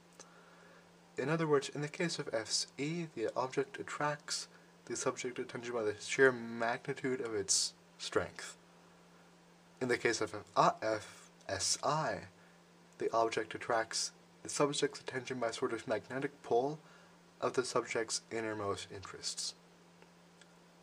In 1.16 1.28
other 1.28 1.48
words, 1.48 1.68
in 1.68 1.80
the 1.80 1.88
case 1.88 2.20
of 2.20 2.32
SE, 2.32 3.08
the 3.16 3.28
object 3.36 3.80
attracts 3.80 4.46
the 4.84 4.96
subject 4.96 5.38
attention 5.40 5.74
by 5.74 5.82
the 5.82 5.96
sheer 6.00 6.30
magnitude 6.30 7.20
of 7.20 7.34
its 7.34 7.74
strength. 7.98 8.56
In 9.80 9.88
the 9.88 9.98
case 9.98 10.20
of 10.20 10.34
FSI, 10.56 12.20
the 12.98 13.12
object 13.12 13.54
attracts 13.54 14.12
the 14.44 14.48
subject's 14.48 15.00
attention 15.00 15.40
by 15.40 15.48
a 15.48 15.52
sort 15.52 15.72
of 15.72 15.88
magnetic 15.88 16.42
pull 16.44 16.78
of 17.40 17.54
the 17.54 17.64
subject's 17.64 18.22
innermost 18.30 18.86
interests. 18.94 19.54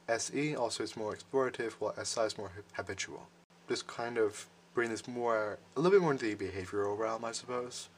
SE 0.08 0.56
also 0.56 0.84
is 0.84 0.96
more 0.96 1.16
explorative, 1.16 1.74
while 1.74 1.96
SI 2.04 2.22
is 2.22 2.38
more 2.38 2.52
habitual. 2.74 3.28
just 3.68 3.88
kind 3.88 4.18
of 4.18 4.48
bring 4.74 4.90
this 4.90 5.08
more, 5.08 5.58
a 5.76 5.80
little 5.80 5.98
bit 5.98 6.02
more 6.02 6.12
into 6.12 6.36
the 6.36 6.46
behavioral 6.46 6.98
realm, 6.98 7.26
I 7.26 7.32
suppose. 7.32 7.90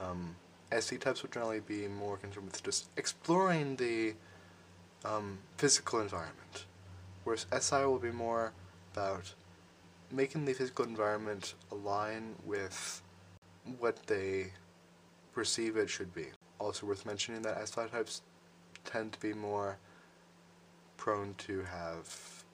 Um, 0.00 0.36
SE 0.72 0.96
types 0.96 1.22
would 1.22 1.32
generally 1.32 1.60
be 1.60 1.86
more 1.88 2.16
concerned 2.16 2.46
with 2.46 2.62
just 2.62 2.88
exploring 2.96 3.76
the 3.76 4.14
um, 5.04 5.38
physical 5.58 6.00
environment, 6.00 6.64
whereas 7.24 7.46
SI 7.60 7.84
will 7.84 7.98
be 7.98 8.10
more 8.10 8.52
about 8.92 9.34
making 10.10 10.44
the 10.44 10.52
physical 10.54 10.84
environment 10.84 11.54
align 11.70 12.34
with 12.44 13.02
what 13.78 14.06
they 14.06 14.52
perceive 15.32 15.76
it 15.76 15.90
should 15.90 16.14
be. 16.14 16.26
Also 16.58 16.86
worth 16.86 17.04
mentioning 17.04 17.42
that 17.42 17.68
SI 17.68 17.86
types 17.90 18.22
tend 18.84 19.12
to 19.12 19.20
be 19.20 19.32
more 19.32 19.76
prone 20.96 21.34
to 21.38 21.62
have 21.62 22.44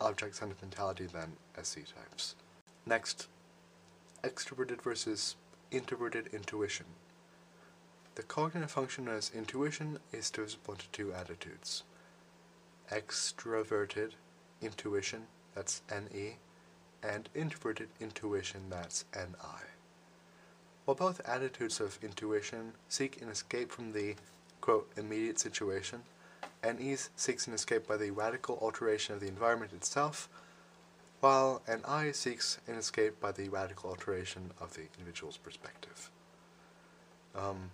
object 0.00 0.36
sentimentality 0.36 1.06
than 1.06 1.32
SE 1.58 1.80
types. 1.80 2.34
Next, 2.86 3.28
extroverted 4.24 4.82
versus 4.82 5.36
introverted 5.70 6.28
intuition. 6.32 6.86
The 8.16 8.22
cognitive 8.22 8.70
function 8.70 9.08
as 9.08 9.30
intuition 9.34 9.98
is 10.12 10.30
divisible 10.30 10.74
into 10.74 10.88
two 10.88 11.12
attitudes. 11.12 11.84
Extroverted 12.90 14.12
intuition, 14.60 15.26
that's 15.54 15.82
NE, 15.90 16.36
and 17.02 17.28
introverted 17.34 17.88
intuition, 18.00 18.62
that's 18.68 19.04
NI. 19.14 19.64
While 20.84 20.96
both 20.96 21.20
attitudes 21.28 21.80
of 21.80 21.98
intuition 22.02 22.72
seek 22.88 23.22
an 23.22 23.28
escape 23.28 23.70
from 23.70 23.92
the, 23.92 24.16
quote, 24.60 24.90
immediate 24.96 25.38
situation, 25.38 26.02
NE 26.64 26.96
seeks 27.16 27.46
an 27.46 27.54
escape 27.54 27.86
by 27.86 27.96
the 27.96 28.10
radical 28.10 28.58
alteration 28.60 29.14
of 29.14 29.20
the 29.20 29.28
environment 29.28 29.72
itself, 29.72 30.28
while 31.20 31.62
NI 31.68 32.12
seeks 32.12 32.58
an 32.66 32.74
escape 32.74 33.20
by 33.20 33.32
the 33.32 33.48
radical 33.48 33.90
alteration 33.90 34.50
of 34.60 34.74
the 34.74 34.82
individual's 34.98 35.36
perspective. 35.36 36.10
Um, 37.34 37.70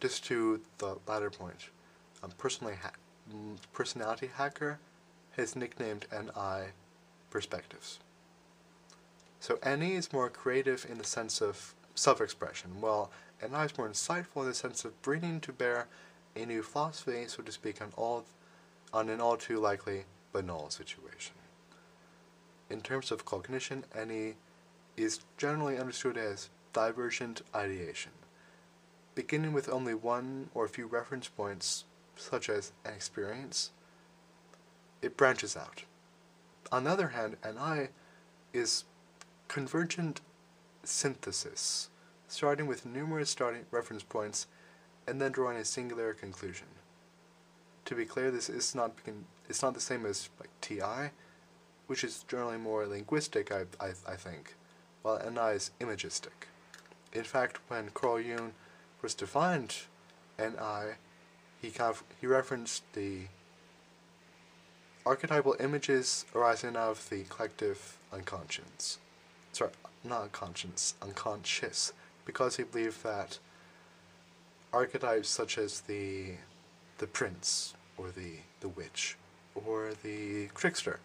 just 0.00 0.24
to 0.26 0.60
the 0.78 0.96
latter 1.06 1.30
point, 1.30 1.70
um, 2.22 2.32
personally 2.38 2.74
ha 2.82 2.90
personality 3.72 4.30
hacker 4.34 4.78
has 5.36 5.54
nicknamed 5.54 6.06
NI 6.10 6.70
perspectives. 7.30 7.98
So 9.40 9.58
NE 9.64 9.94
is 9.94 10.12
more 10.12 10.30
creative 10.30 10.86
in 10.88 10.98
the 10.98 11.04
sense 11.04 11.42
of 11.42 11.74
self-expression, 11.94 12.80
while 12.80 13.10
NI 13.42 13.64
is 13.64 13.76
more 13.76 13.88
insightful 13.88 14.42
in 14.42 14.48
the 14.48 14.54
sense 14.54 14.84
of 14.84 15.00
bringing 15.02 15.40
to 15.40 15.52
bear 15.52 15.86
a 16.38 16.46
new 16.46 16.62
philosophy, 16.62 17.24
so 17.26 17.42
to 17.42 17.52
speak, 17.52 17.82
on 17.82 17.92
all 17.96 18.24
on 18.92 19.08
an 19.08 19.20
all 19.20 19.36
too 19.36 19.58
likely 19.58 20.04
banal 20.32 20.70
situation. 20.70 21.34
In 22.70 22.80
terms 22.80 23.10
of 23.10 23.24
cognition, 23.24 23.84
NE 23.94 24.34
is 24.96 25.20
generally 25.36 25.78
understood 25.78 26.16
as 26.16 26.48
divergent 26.72 27.42
ideation. 27.54 28.12
Beginning 29.14 29.52
with 29.52 29.68
only 29.68 29.94
one 29.94 30.48
or 30.54 30.64
a 30.64 30.68
few 30.68 30.86
reference 30.86 31.28
points, 31.28 31.84
such 32.16 32.48
as 32.48 32.72
an 32.84 32.94
experience, 32.94 33.70
it 35.02 35.16
branches 35.16 35.56
out. 35.56 35.84
On 36.70 36.84
the 36.84 36.90
other 36.90 37.08
hand, 37.08 37.36
NI 37.44 37.88
is 38.52 38.84
convergent 39.48 40.20
synthesis, 40.84 41.88
starting 42.26 42.66
with 42.66 42.86
numerous 42.86 43.30
starting 43.30 43.64
reference 43.70 44.02
points 44.02 44.46
and 45.08 45.20
then 45.20 45.32
drawing 45.32 45.56
a 45.56 45.64
singular 45.64 46.12
conclusion. 46.12 46.66
To 47.86 47.94
be 47.94 48.04
clear, 48.04 48.30
this 48.30 48.50
is 48.50 48.74
not 48.74 48.92
it's 49.48 49.62
not 49.62 49.74
the 49.74 49.80
same 49.80 50.04
as 50.04 50.28
like 50.38 50.50
TI, 50.60 51.10
which 51.86 52.04
is 52.04 52.24
generally 52.28 52.58
more 52.58 52.86
linguistic, 52.86 53.50
I, 53.50 53.62
I, 53.80 53.92
I 54.06 54.16
think, 54.16 54.54
while 55.02 55.18
NI 55.18 55.56
is 55.56 55.70
imagistic. 55.80 56.48
In 57.14 57.24
fact, 57.24 57.58
when 57.68 57.88
Carl 57.90 58.20
Jung 58.20 58.52
first 59.00 59.18
defined 59.18 59.74
NI, 60.38 60.96
he 61.62 61.70
kind 61.70 61.90
of, 61.90 62.04
he 62.20 62.26
referenced 62.26 62.82
the 62.92 63.22
archetypal 65.06 65.56
images 65.58 66.26
arising 66.34 66.76
out 66.76 66.90
of 66.90 67.08
the 67.08 67.24
collective 67.24 67.96
unconscious. 68.12 68.98
Sorry, 69.52 69.70
not 70.04 70.22
unconscious, 70.22 70.94
unconscious, 71.00 71.94
because 72.26 72.56
he 72.56 72.64
believed 72.64 73.02
that 73.02 73.38
archetypes 74.72 75.28
such 75.28 75.58
as 75.58 75.80
the 75.82 76.32
the 76.98 77.06
prince 77.06 77.74
or 77.96 78.10
the 78.10 78.36
the 78.60 78.68
witch 78.68 79.16
or 79.54 79.92
the 80.02 80.48
trickster 80.54 81.00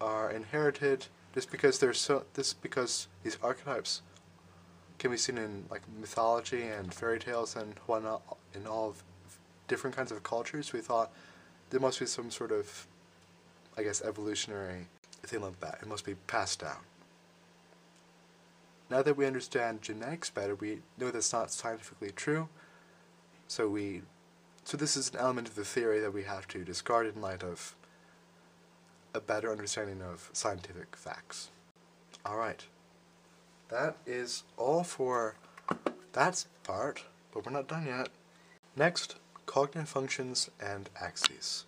are 0.00 0.30
inherited 0.30 1.06
just 1.34 1.50
because 1.50 1.78
they're 1.78 1.92
so 1.92 2.24
this 2.34 2.52
because 2.52 3.08
these 3.22 3.38
archetypes 3.42 4.02
can 4.98 5.10
be 5.10 5.16
seen 5.16 5.38
in 5.38 5.64
like 5.70 5.82
mythology 5.98 6.62
and 6.62 6.92
fairy 6.92 7.18
tales 7.18 7.56
and 7.56 7.74
whatnot 7.86 8.22
in 8.54 8.66
all 8.66 8.94
different 9.66 9.96
kinds 9.96 10.12
of 10.12 10.22
cultures. 10.22 10.72
We 10.72 10.80
thought 10.80 11.10
there 11.70 11.80
must 11.80 12.00
be 12.00 12.06
some 12.06 12.30
sort 12.30 12.52
of 12.52 12.86
I 13.76 13.82
guess 13.82 14.02
evolutionary 14.02 14.86
thing 15.22 15.42
like 15.42 15.60
that. 15.60 15.78
It 15.80 15.88
must 15.88 16.04
be 16.04 16.14
passed 16.26 16.60
down. 16.60 16.78
Now 18.90 19.02
that 19.02 19.16
we 19.16 19.24
understand 19.24 19.82
genetics 19.82 20.30
better, 20.30 20.56
we 20.56 20.80
know 20.98 21.10
that's 21.10 21.32
not 21.32 21.52
scientifically 21.52 22.10
true. 22.10 22.48
So 23.50 23.66
we 23.66 24.02
so 24.62 24.76
this 24.76 24.96
is 24.96 25.10
an 25.10 25.16
element 25.16 25.48
of 25.48 25.56
the 25.56 25.64
theory 25.64 25.98
that 25.98 26.14
we 26.14 26.22
have 26.22 26.46
to 26.48 26.62
discard 26.62 27.08
in 27.08 27.20
light 27.20 27.42
of 27.42 27.74
a 29.12 29.20
better 29.20 29.50
understanding 29.50 30.00
of 30.02 30.30
scientific 30.32 30.94
facts. 30.94 31.50
Alright. 32.24 32.66
That 33.68 33.96
is 34.06 34.44
all 34.56 34.84
for 34.84 35.34
that 36.12 36.46
part, 36.62 37.02
but 37.34 37.44
we're 37.44 37.50
not 37.50 37.66
done 37.66 37.86
yet. 37.86 38.10
Next, 38.76 39.16
cognitive 39.46 39.88
functions 39.88 40.48
and 40.60 40.88
axes. 41.00 41.64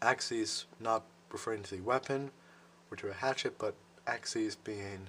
Axes 0.00 0.64
not 0.80 1.04
referring 1.30 1.64
to 1.64 1.76
the 1.76 1.82
weapon 1.82 2.30
or 2.90 2.96
to 2.96 3.10
a 3.10 3.12
hatchet, 3.12 3.58
but 3.58 3.74
axes 4.06 4.56
being 4.56 5.08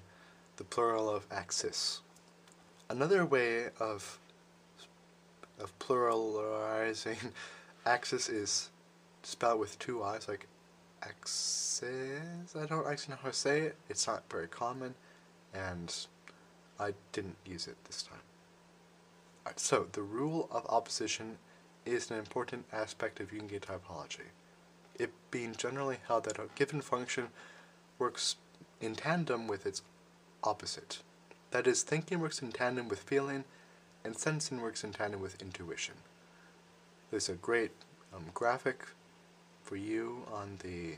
the 0.58 0.66
plural 0.66 1.10
of 1.10 1.26
axis. 1.32 2.02
Another 2.90 3.26
way 3.26 3.70
of 3.80 4.20
of 5.60 5.78
pluralizing 5.80 7.32
axis 7.86 8.30
is 8.30 8.70
spelled 9.24 9.60
with 9.60 9.78
two 9.80 10.04
I's, 10.04 10.28
like 10.28 10.48
axis. 11.02 12.56
I 12.60 12.66
don't 12.66 12.88
actually 12.88 13.16
know 13.16 13.20
how 13.24 13.30
to 13.30 13.36
say 13.36 13.62
it. 13.62 13.76
It's 13.90 14.08
not 14.08 14.24
very 14.30 14.48
common, 14.48 14.96
and 15.54 15.94
I 16.80 16.94
didn't 17.12 17.38
use 17.46 17.68
it 17.68 17.78
this 17.86 18.04
time. 18.04 18.20
Right, 19.46 19.60
so, 19.60 19.88
the 19.92 20.02
rule 20.02 20.48
of 20.52 20.66
opposition 20.68 21.38
is 21.86 22.10
an 22.10 22.18
important 22.18 22.66
aspect 22.72 23.20
of 23.20 23.32
Jungian 23.32 23.60
typology. 23.60 24.32
It 24.98 25.12
being 25.32 25.54
generally 25.56 25.98
held 26.08 26.26
that 26.26 26.40
a 26.40 26.48
given 26.56 26.82
function 26.82 27.28
works 28.00 28.38
in 28.80 28.96
tandem 28.96 29.48
with 29.48 29.66
its 29.66 29.82
opposite. 30.44 31.00
That 31.52 31.68
is, 31.68 31.84
thinking 31.84 32.20
works 32.20 32.42
in 32.42 32.52
tandem 32.52 32.88
with 32.88 33.00
feeling, 33.00 33.44
and 34.04 34.18
sensing 34.18 34.62
works 34.62 34.84
in 34.84 34.92
tandem 34.92 35.22
with 35.22 35.42
intuition. 35.42 35.96
There's 37.12 37.30
a 37.30 37.34
great 37.34 37.72
um, 38.14 38.26
graphic 38.34 38.86
for 39.64 39.76
you 39.76 40.24
on 40.32 40.58
the 40.64 40.96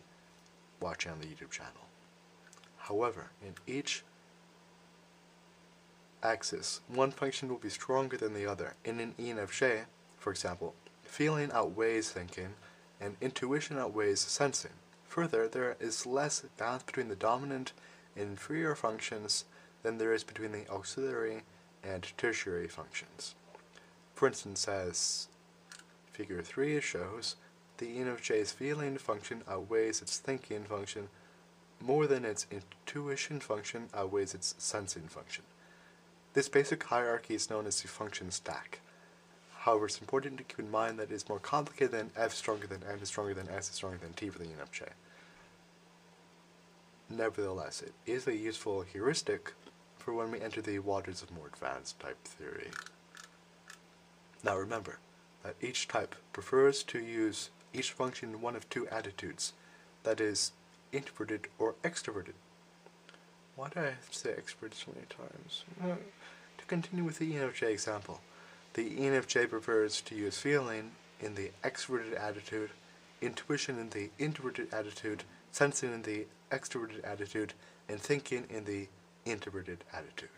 watching 0.81 1.11
on 1.11 1.19
the 1.19 1.27
YouTube 1.27 1.51
channel. 1.51 1.73
However, 2.77 3.31
in 3.41 3.55
each 3.67 4.03
axis, 6.23 6.81
one 6.87 7.11
function 7.11 7.49
will 7.49 7.57
be 7.57 7.69
stronger 7.69 8.17
than 8.17 8.33
the 8.33 8.45
other. 8.45 8.73
In 8.83 8.99
an 8.99 9.13
INFJ, 9.19 9.85
for 10.17 10.31
example, 10.31 10.73
feeling 11.03 11.51
outweighs 11.51 12.11
thinking, 12.11 12.55
and 12.99 13.15
intuition 13.21 13.77
outweighs 13.77 14.19
sensing. 14.19 14.71
Further, 15.07 15.47
there 15.47 15.77
is 15.79 16.05
less 16.05 16.43
balance 16.57 16.83
between 16.83 17.09
the 17.09 17.15
dominant 17.15 17.73
and 18.15 18.29
inferior 18.29 18.75
functions 18.75 19.45
than 19.83 19.97
there 19.97 20.13
is 20.13 20.23
between 20.23 20.51
the 20.51 20.67
auxiliary 20.69 21.43
and 21.85 22.11
tertiary 22.17 22.67
functions. 22.67 23.35
For 24.13 24.27
instance, 24.27 24.67
as 24.67 25.27
figure 26.11 26.41
3 26.41 26.79
shows, 26.81 27.35
the 27.77 27.97
INFJ's 27.97 28.51
feeling 28.51 28.97
function 28.97 29.43
outweighs 29.49 30.01
its 30.01 30.17
thinking 30.17 30.63
function 30.63 31.09
more 31.81 32.07
than 32.07 32.23
its 32.23 32.47
intuition 32.49 33.39
function 33.39 33.89
outweighs 33.93 34.33
its 34.33 34.55
sensing 34.57 35.07
function. 35.07 35.43
This 36.33 36.47
basic 36.49 36.83
hierarchy 36.83 37.35
is 37.35 37.49
known 37.49 37.67
as 37.67 37.81
the 37.81 37.87
function 37.87 38.31
stack. 38.31 38.79
However, 39.59 39.85
it's 39.85 39.99
important 39.99 40.37
to 40.37 40.43
keep 40.43 40.59
in 40.59 40.71
mind 40.71 40.99
that 40.99 41.11
it 41.11 41.15
is 41.15 41.27
more 41.27 41.39
complicated 41.39 41.91
than 41.91 42.11
F 42.15 42.33
stronger 42.33 42.67
than 42.67 42.83
N 42.89 42.99
is 42.99 43.09
stronger 43.09 43.33
than 43.33 43.49
S 43.49 43.69
is 43.69 43.75
stronger 43.75 43.97
than 43.97 44.13
T 44.13 44.29
for 44.29 44.39
the 44.39 44.45
INFJ. 44.45 44.89
Nevertheless, 47.09 47.81
it 47.81 47.93
is 48.05 48.27
a 48.27 48.35
useful 48.35 48.81
heuristic 48.81 49.53
for 50.05 50.13
when 50.13 50.29
we 50.29 50.39
enter 50.39 50.61
the 50.61 50.77
waters 50.77 51.23
of 51.23 51.31
more 51.31 51.47
advanced 51.47 51.99
type 51.99 52.23
theory. 52.23 52.69
Now 54.43 54.55
remember 54.55 54.99
that 55.43 55.55
each 55.59 55.87
type 55.87 56.13
prefers 56.31 56.83
to 56.83 56.99
use 56.99 57.49
each 57.73 57.91
function 57.91 58.29
in 58.29 58.41
one 58.41 58.55
of 58.55 58.69
two 58.69 58.87
attitudes, 58.89 59.53
that 60.03 60.21
is, 60.21 60.51
introverted 60.91 61.47
or 61.57 61.73
extroverted. 61.83 62.33
why 63.55 63.69
do 63.69 63.79
I 63.79 63.93
say 64.11 64.29
extroverted 64.29 64.75
so 64.75 64.91
many 64.93 65.07
times? 65.09 65.63
Uh, 65.83 65.95
to 66.59 66.65
continue 66.67 67.03
with 67.03 67.17
the 67.17 67.33
ENFJ 67.33 67.63
example, 67.63 68.21
the 68.75 68.91
ENFJ 68.97 69.49
prefers 69.49 70.01
to 70.01 70.15
use 70.15 70.37
feeling 70.37 70.91
in 71.19 71.33
the 71.33 71.49
extroverted 71.63 72.19
attitude, 72.21 72.69
intuition 73.21 73.79
in 73.79 73.89
the 73.89 74.11
introverted 74.19 74.71
attitude, 74.71 75.23
sensing 75.51 75.91
in 75.91 76.03
the 76.03 76.27
extroverted 76.51 77.03
attitude, 77.03 77.53
and 77.89 77.99
thinking 77.99 78.45
in 78.51 78.65
the 78.65 78.87
introverted 79.25 79.83
attitude. 79.93 80.29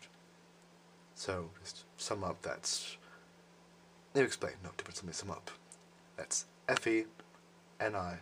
So, 1.14 1.50
just 1.60 1.84
sum 1.96 2.24
up, 2.24 2.42
that's. 2.42 2.96
Me 4.14 4.22
explain. 4.22 4.54
No, 4.64 4.70
different, 4.76 4.98
let 4.98 5.06
me 5.06 5.12
sum 5.12 5.30
up. 5.30 5.50
That's 6.16 6.46
F 6.68 6.86
E 6.86 7.04
N 7.80 7.94
I 7.94 8.18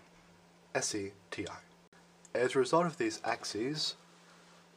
S 0.75 0.95
E 0.95 1.13
T 1.31 1.47
I. 1.49 2.39
As 2.39 2.55
a 2.55 2.59
result 2.59 2.87
of 2.87 2.99
these 2.99 3.21
axes, 3.25 3.97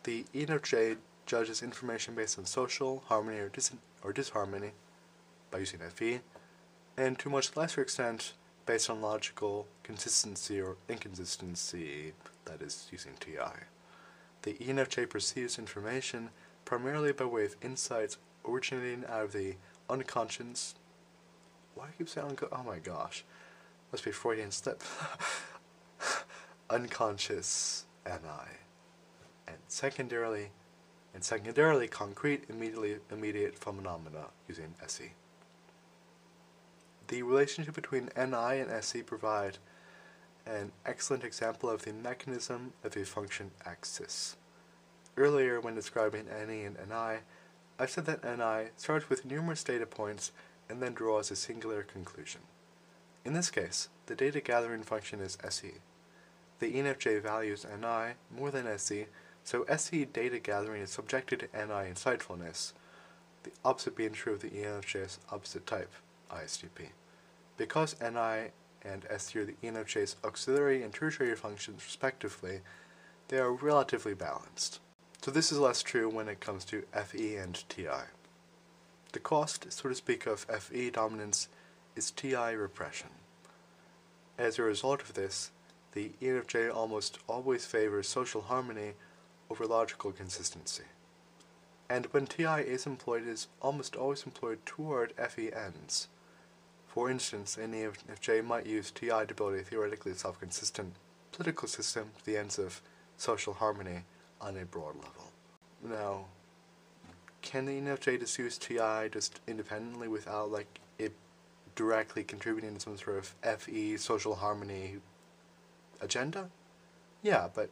the 0.03 0.25
ENFJ 0.33 0.97
judges 1.25 1.61
information 1.61 2.15
based 2.15 2.39
on 2.39 2.45
social 2.45 3.03
harmony 3.07 3.37
or, 3.39 3.49
dis- 3.49 3.71
or 4.03 4.13
disharmony 4.13 4.71
by 5.51 5.59
using 5.59 5.79
FE, 5.79 6.21
and 6.97 7.19
to 7.19 7.29
a 7.29 7.31
much 7.31 7.55
lesser 7.55 7.81
extent 7.81 8.33
based 8.65 8.89
on 8.89 9.01
logical 9.01 9.65
consistency 9.83 10.61
or 10.61 10.75
inconsistency, 10.87 12.13
that 12.45 12.61
is, 12.61 12.87
using 12.91 13.13
TI. 13.19 13.65
The 14.43 14.53
ENFJ 14.53 15.09
perceives 15.09 15.59
information 15.59 16.29
primarily 16.65 17.11
by 17.11 17.25
way 17.25 17.45
of 17.45 17.55
insights 17.61 18.17
originating 18.47 19.05
out 19.09 19.25
of 19.25 19.33
the 19.33 19.55
unconscious. 19.89 20.75
Why 21.75 21.85
do 21.85 21.91
I 21.93 21.97
keep 21.97 22.09
saying 22.09 22.27
unco- 22.27 22.49
Oh 22.51 22.63
my 22.63 22.79
gosh. 22.79 23.25
Must 23.91 24.05
be 24.05 24.11
Freudian 24.11 24.51
slip. 24.51 24.81
unconscious 26.69 27.85
NI. 28.05 28.57
And 29.47 29.57
secondarily, 29.67 30.51
and 31.13 31.23
secondarily 31.23 31.87
concrete 31.87 32.43
immediately 32.49 32.97
immediate 33.11 33.57
phenomena 33.57 34.25
using 34.47 34.75
SE. 34.87 35.11
The 37.07 37.23
relationship 37.23 37.73
between 37.73 38.11
NI 38.15 38.59
and 38.59 38.69
SE 38.69 39.01
provide 39.01 39.57
an 40.49 40.71
excellent 40.85 41.23
example 41.23 41.69
of 41.69 41.83
the 41.83 41.93
mechanism 41.93 42.73
of 42.83 42.97
a 42.97 43.05
function 43.05 43.51
axis. 43.65 44.35
Earlier, 45.15 45.59
when 45.61 45.75
describing 45.75 46.25
NE 46.25 46.63
and 46.63 46.77
NI, 46.89 47.19
I 47.77 47.85
said 47.85 48.05
that 48.05 48.23
NI 48.23 48.71
starts 48.75 49.09
with 49.09 49.25
numerous 49.25 49.63
data 49.63 49.85
points 49.85 50.31
and 50.69 50.81
then 50.81 50.93
draws 50.93 51.31
a 51.31 51.35
singular 51.35 51.83
conclusion. 51.83 52.41
In 53.23 53.33
this 53.33 53.51
case, 53.51 53.89
the 54.07 54.15
data 54.15 54.41
gathering 54.41 54.83
function 54.83 55.19
is 55.19 55.37
SE. 55.43 55.73
The 56.59 56.73
ENFJ 56.73 57.21
values 57.21 57.65
NI 57.65 58.13
more 58.35 58.51
than 58.51 58.67
SE, 58.67 59.05
so 59.43 59.63
SE 59.63 60.05
data 60.05 60.39
gathering 60.39 60.81
is 60.81 60.89
subjected 60.89 61.39
to 61.39 61.45
NI 61.53 61.91
insightfulness, 61.91 62.73
the 63.43 63.51
opposite 63.63 63.95
being 63.95 64.11
true 64.11 64.33
of 64.33 64.41
the 64.41 64.49
ENFJ's 64.49 65.19
opposite 65.31 65.65
type, 65.65 65.91
ISTP. 66.31 66.89
Because 67.57 67.95
NI 68.01 68.51
and 68.83 69.05
SE 69.09 69.39
are 69.39 69.45
the 69.45 69.55
ENFJ's 69.63 70.15
auxiliary 70.23 70.83
and 70.83 70.93
tertiary 70.93 71.35
functions 71.35 71.83
respectively, 71.83 72.61
they 73.27 73.37
are 73.37 73.51
relatively 73.51 74.13
balanced. 74.13 74.79
So 75.21 75.31
this 75.31 75.51
is 75.51 75.59
less 75.59 75.83
true 75.83 76.09
when 76.09 76.29
it 76.29 76.39
comes 76.39 76.63
to 76.65 76.83
FE 76.93 77.35
and 77.35 77.63
TI. 77.69 78.07
The 79.11 79.19
cost, 79.19 79.71
so 79.71 79.89
to 79.89 79.95
speak, 79.95 80.25
of 80.25 80.45
FE 80.45 80.91
dominance 80.91 81.47
is 81.95 82.11
TI 82.11 82.55
repression. 82.55 83.09
As 84.37 84.57
a 84.57 84.63
result 84.63 85.01
of 85.01 85.15
this, 85.15 85.51
the 85.93 86.11
ENFJ 86.21 86.73
almost 86.73 87.19
always 87.27 87.65
favors 87.65 88.07
social 88.07 88.43
harmony 88.43 88.93
over 89.49 89.65
logical 89.65 90.11
consistency. 90.11 90.83
And 91.89 92.05
when 92.07 92.27
TI 92.27 92.61
is 92.61 92.85
employed, 92.85 93.23
it 93.23 93.29
is 93.29 93.47
almost 93.61 93.95
always 93.95 94.23
employed 94.23 94.59
toward 94.65 95.13
FE 95.13 95.51
ends. 95.51 96.07
For 96.89 97.09
instance, 97.09 97.55
an 97.57 97.71
ENFJ 97.73 98.43
might 98.43 98.65
use 98.65 98.89
TI 98.89 99.25
to 99.27 99.33
build 99.35 99.53
a 99.53 99.61
theoretically 99.61 100.13
self-consistent 100.13 100.93
political 101.31 101.67
system 101.67 102.09
the 102.25 102.35
ends 102.35 102.57
of 102.57 102.81
social 103.15 103.53
harmony 103.53 104.01
on 104.41 104.57
a 104.57 104.65
broad 104.65 104.95
level. 104.95 105.31
Now, 105.83 106.25
can 107.43 107.65
the 107.65 107.73
ENFJ 107.73 108.19
just 108.19 108.37
use 108.39 108.57
TI 108.57 109.07
just 109.11 109.39
independently 109.47 110.07
without 110.07 110.51
like 110.51 110.79
it 110.97 111.13
directly 111.75 112.23
contributing 112.23 112.73
to 112.73 112.79
some 112.79 112.97
sort 112.97 113.17
of 113.17 113.59
FE 113.59 113.95
social 113.97 114.35
harmony 114.35 114.97
agenda? 116.01 116.49
Yeah, 117.21 117.49
but 117.53 117.69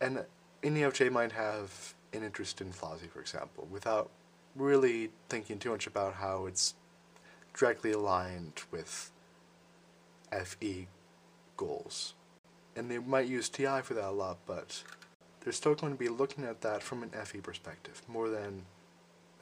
and 0.00 0.18
an 0.18 0.74
ENFJ 0.74 1.12
might 1.12 1.32
have 1.32 1.94
an 2.12 2.24
interest 2.24 2.60
in 2.60 2.72
FLASI, 2.72 3.08
for 3.10 3.20
example, 3.20 3.68
without 3.70 4.10
really 4.56 5.10
thinking 5.28 5.58
too 5.58 5.70
much 5.70 5.86
about 5.86 6.14
how 6.14 6.46
it's 6.46 6.74
directly 7.54 7.92
aligned 7.92 8.62
with 8.70 9.10
FE 10.32 10.86
goals. 11.56 12.14
And 12.76 12.90
they 12.90 12.98
might 12.98 13.26
use 13.26 13.48
TI 13.48 13.80
for 13.82 13.94
that 13.94 14.08
a 14.08 14.10
lot, 14.10 14.38
but 14.46 14.82
they're 15.40 15.52
still 15.52 15.74
going 15.74 15.92
to 15.92 15.98
be 15.98 16.08
looking 16.08 16.44
at 16.44 16.60
that 16.60 16.82
from 16.82 17.02
an 17.02 17.10
FE 17.10 17.40
perspective 17.40 18.02
more 18.08 18.28
than 18.28 18.64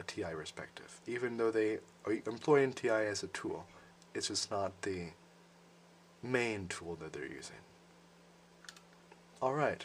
a 0.00 0.02
TI 0.04 0.34
perspective. 0.34 1.00
Even 1.06 1.36
though 1.36 1.50
they 1.50 1.78
are 2.06 2.12
employing 2.26 2.72
TI 2.72 2.88
as 2.88 3.22
a 3.22 3.28
tool, 3.28 3.66
it's 4.14 4.28
just 4.28 4.50
not 4.50 4.82
the 4.82 5.08
main 6.22 6.68
tool 6.68 6.96
that 7.00 7.12
they're 7.12 7.24
using. 7.24 7.56
Alright, 9.40 9.84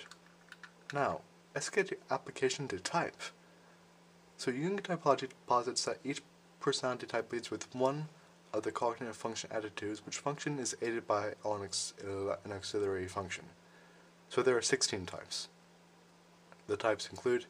now 0.94 1.22
let's 1.54 1.70
get 1.70 1.90
to 1.90 1.98
application 2.10 2.68
to 2.70 2.80
type. 2.80 3.22
So 4.38 4.52
you 4.52 4.62
can 4.62 4.70
Jung 4.70 4.80
typology 4.80 5.30
posits 5.48 5.86
that 5.86 6.00
each 6.04 6.22
personality 6.64 7.06
type 7.06 7.32
leads 7.32 7.52
with 7.52 7.68
one 7.76 8.08
of 8.54 8.64
the 8.64 8.72
cognitive 8.72 9.18
function 9.18 9.50
attitudes, 9.52 10.06
which 10.06 10.18
function 10.18 10.58
is 10.58 10.76
aided 10.82 11.06
by 11.06 11.34
an, 11.46 12.52
auxiliary 12.52 13.08
function. 13.08 13.44
So 14.30 14.42
there 14.42 14.58
are 14.58 14.62
16 14.62 15.06
types. 15.06 15.50
The 16.68 16.78
types 16.78 17.10
include 17.10 17.46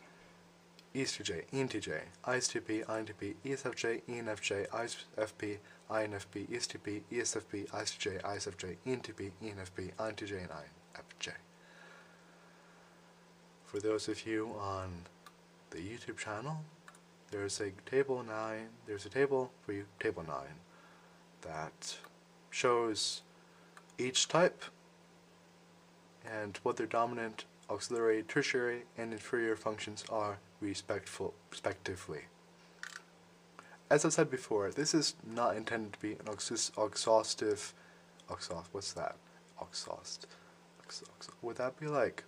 ESTJ, 0.96 1.46
ENTJ, 1.54 2.02
ISTP, 2.26 2.86
INTP, 2.86 3.36
ESFJ, 3.46 4.02
ENFJ, 4.10 4.68
ISFP, 4.70 5.58
INFP, 5.92 6.50
ESTP, 6.50 7.02
ESFP, 7.12 7.70
ISTJ, 7.70 8.22
ISFJ, 8.22 8.76
ENTP, 8.88 9.32
ENFP, 9.44 9.94
INTJ, 9.96 10.42
and 10.42 10.50
INFJ. 10.50 11.34
For 13.66 13.80
those 13.80 14.08
of 14.08 14.26
you 14.26 14.56
on 14.60 14.90
the 15.70 15.78
YouTube 15.78 16.18
channel, 16.18 16.58
there's 17.34 17.60
a 17.60 17.72
table 17.90 18.24
9, 18.24 18.68
there's 18.86 19.08
a 19.08 19.10
table 19.10 19.52
for 19.66 19.74
you, 19.74 19.86
table 20.00 20.24
9, 20.26 20.36
that 21.42 21.98
shows 22.52 23.24
each 23.98 24.28
type 24.28 24.64
and 26.32 26.60
what 26.62 26.78
their 26.78 26.86
dominant, 26.86 27.46
auxiliary, 27.72 28.22
tertiary, 28.22 28.84
and 29.00 29.12
inferior 29.12 29.56
functions 29.56 30.06
are 30.10 30.38
respectful, 30.62 31.34
respectively. 31.50 32.22
As 33.90 34.06
I 34.06 34.10
said 34.10 34.30
before, 34.30 34.70
this 34.70 34.94
is 34.94 35.16
not 35.28 35.58
intended 35.58 35.94
to 35.94 36.00
be 36.00 36.12
an 36.14 36.28
exhaustive, 36.30 37.74
exhaust, 38.32 38.70
what's 38.72 38.94
that? 38.94 39.16
Exhaust. 39.60 40.28
Would 41.42 41.58
that 41.58 41.80
be 41.80 41.88
like, 41.88 42.24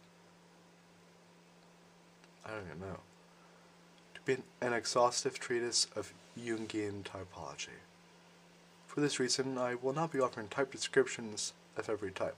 I 2.44 2.50
don't 2.50 2.66
even 2.66 2.80
know, 2.80 3.00
to 4.26 4.38
be 4.38 4.44
an 4.62 4.74
exhaustive 4.74 5.40
treatise 5.40 5.88
of 5.96 6.14
Jungian 6.38 7.04
typology. 7.04 7.80
For 8.88 9.02
this 9.02 9.20
reason, 9.20 9.58
I 9.58 9.76
will 9.76 9.94
not 9.94 10.12
be 10.12 10.20
offering 10.20 10.48
type 10.48 10.72
descriptions 10.72 11.54
of 11.78 11.90
every 11.90 12.12
type. 12.12 12.36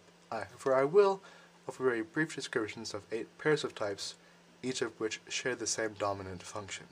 For 0.57 0.75
I 0.75 0.83
will 0.83 1.21
offer 1.67 1.83
very 1.83 2.01
brief 2.01 2.35
descriptions 2.35 2.93
of 2.93 3.03
eight 3.11 3.27
pairs 3.37 3.63
of 3.63 3.75
types 3.75 4.15
each 4.63 4.81
of 4.81 4.99
which 4.99 5.21
share 5.29 5.55
the 5.55 5.67
same 5.67 5.93
dominant 5.99 6.43
function. 6.43 6.85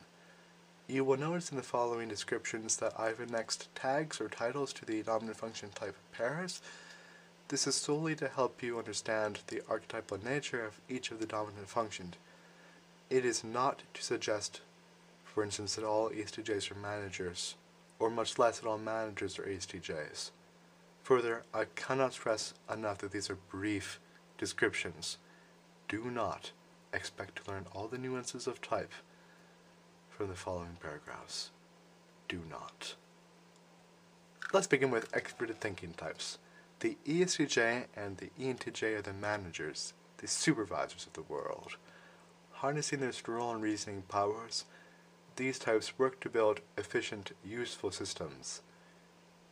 You 0.88 1.04
will 1.04 1.18
notice 1.18 1.50
in 1.50 1.58
the 1.58 1.64
following 1.64 2.08
descriptions 2.08 2.78
that 2.78 2.94
I've 3.00 3.20
annexed 3.20 3.74
tags 3.74 4.22
or 4.22 4.30
titles 4.30 4.72
to 4.74 4.86
the 4.86 5.02
dominant 5.02 5.38
function 5.38 5.70
type 5.74 5.96
pairs. 6.16 6.62
This 7.48 7.66
is 7.66 7.76
solely 7.76 8.16
to 8.16 8.28
help 8.28 8.62
you 8.62 8.78
understand 8.78 9.40
the 9.48 9.62
archetypal 9.68 10.20
nature 10.24 10.64
of 10.64 10.80
each 10.88 11.12
of 11.12 11.20
the 11.20 11.26
dominant 11.26 11.68
functions. 11.68 12.16
It 13.10 13.26
is 13.26 13.44
not 13.44 13.82
to 13.96 14.04
suggest, 14.04 14.62
for 15.36 15.44
instance, 15.44 15.76
that 15.76 15.84
all 15.84 16.10
ESTJs 16.12 16.72
are 16.72 16.76
managers, 16.76 17.56
or 18.00 18.10
much 18.10 18.40
less 18.40 18.60
that 18.60 18.70
all 18.70 18.78
managers 18.78 19.38
are 19.38 19.44
ESTJs. 19.44 20.32
Further, 21.04 21.44
I 21.54 21.66
cannot 21.76 22.14
stress 22.14 22.54
enough 22.74 23.00
that 23.00 23.12
these 23.12 23.30
are 23.30 23.38
brief 23.52 24.00
descriptions. 24.38 25.18
Do 25.90 26.06
not 26.06 26.52
expect 26.94 27.44
to 27.44 27.52
learn 27.52 27.66
all 27.76 27.90
the 27.90 27.98
nuances 27.98 28.48
of 28.48 28.62
type 28.62 28.94
from 30.10 30.30
the 30.30 30.36
following 30.36 30.78
paragraphs. 30.82 31.52
Do 32.30 32.40
not. 32.50 32.96
Let's 34.54 34.68
begin 34.68 34.90
with 34.90 35.12
extroverted 35.12 35.58
thinking 35.58 35.94
types. 35.96 36.38
The 36.80 36.96
ESTJ 37.06 37.88
and 37.98 38.18
the 38.18 38.30
ENTJ 38.40 38.98
are 38.98 39.02
the 39.02 39.12
managers, 39.12 39.92
the 40.20 40.28
supervisors 40.28 41.06
of 41.06 41.14
the 41.14 41.24
world. 41.24 41.76
harnessing 42.56 43.00
their 43.00 43.12
strong 43.12 43.62
reasoning 43.62 44.04
powers, 44.08 44.66
these 45.36 45.60
types 45.60 45.98
work 45.98 46.20
to 46.22 46.30
build 46.30 46.62
efficient, 46.78 47.32
useful 47.44 47.92
systems. 47.92 48.62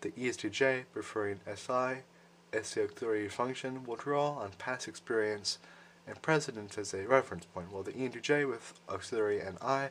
The 0.02 0.12
ESTJ, 0.12 0.86
preferring 0.94 1.40
SI, 1.46 2.04
as 2.52 2.74
the 2.74 2.84
auxiliary 2.84 3.30
function, 3.30 3.86
will 3.86 3.96
draw 3.96 4.32
on 4.38 4.52
past 4.58 4.88
experience 4.88 5.58
and 6.08 6.22
precedent 6.22 6.78
as 6.78 6.94
a 6.94 7.08
reference 7.08 7.46
point, 7.46 7.72
while 7.72 7.84
the 7.84 7.94
ENTJ 7.94 8.48
with 8.48 8.74
auxiliary 8.90 9.40
NI 9.40 9.90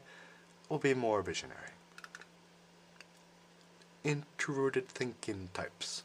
will 0.68 0.78
be 0.78 0.95
more 0.95 1.22
visionary. 1.22 1.72
Introverted 4.05 4.88
thinking 4.88 5.49
types. 5.55 6.03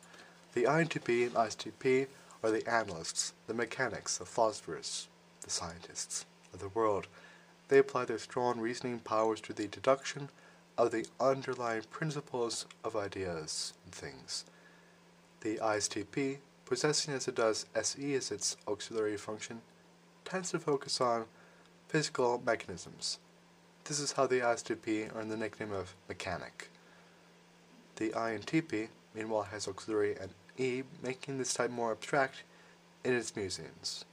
The 0.53 0.63
INTP 0.63 1.27
and 1.27 1.33
ISTP 1.33 2.07
are 2.43 2.51
the 2.51 2.67
analysts, 2.69 3.33
the 3.47 3.53
mechanics, 3.53 4.17
the 4.17 4.25
philosophers, 4.25 5.07
the 5.41 5.49
scientists 5.49 6.25
of 6.53 6.59
the 6.59 6.69
world. 6.69 7.07
They 7.67 7.79
apply 7.79 8.05
their 8.05 8.17
strong 8.17 8.59
reasoning 8.59 8.99
powers 8.99 9.41
to 9.41 9.53
the 9.53 9.67
deduction 9.67 10.29
of 10.77 10.91
the 10.91 11.07
underlying 11.19 11.83
principles 11.89 12.65
of 12.83 12.95
ideas 12.95 13.73
and 13.83 13.93
things. 13.93 14.45
The 15.41 15.57
ISTP, 15.57 16.37
possessing 16.65 17.13
as 17.13 17.27
it 17.27 17.35
does 17.35 17.65
SE 17.75 18.13
as 18.13 18.31
its 18.31 18.57
auxiliary 18.67 19.17
function, 19.17 19.61
tends 20.23 20.51
to 20.51 20.59
focus 20.59 21.01
on 21.01 21.25
physical 21.87 22.41
mechanisms. 22.45 23.19
This 23.85 23.99
is 23.99 24.13
how 24.13 24.27
the 24.27 24.39
ISTP 24.39 25.15
earned 25.15 25.31
the 25.31 25.37
nickname 25.37 25.71
of 25.71 25.95
mechanic. 26.07 26.69
The 27.95 28.09
INTP, 28.09 28.89
meanwhile, 29.15 29.43
has 29.43 29.67
auxiliary 29.67 30.15
and 30.19 30.31
E, 30.57 30.83
making 31.03 31.37
this 31.37 31.53
type 31.53 31.69
more 31.69 31.91
abstract 31.91 32.43
in 33.03 33.13
its 33.13 33.35
musings, 33.35 34.05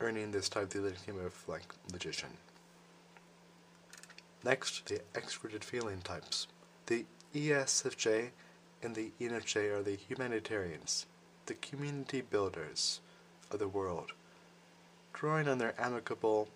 earning 0.00 0.30
this 0.30 0.48
type 0.48 0.70
the 0.70 0.80
nickname 0.80 1.24
of, 1.24 1.34
like, 1.48 1.74
logician. 1.92 2.30
Next, 4.44 4.86
the 4.86 5.00
extroverted 5.14 5.64
feeling 5.64 6.00
types. 6.02 6.46
The 6.86 7.06
ESFJ 7.34 8.30
and 8.82 8.94
the 8.94 9.10
ENFJ 9.20 9.70
are 9.72 9.82
the 9.82 9.96
humanitarians, 9.96 11.06
the 11.46 11.54
community 11.54 12.20
builders 12.20 13.00
of 13.50 13.58
the 13.58 13.68
world. 13.68 14.12
Drawing 15.14 15.48
on 15.48 15.58
their 15.58 15.74
amicable, 15.78 16.48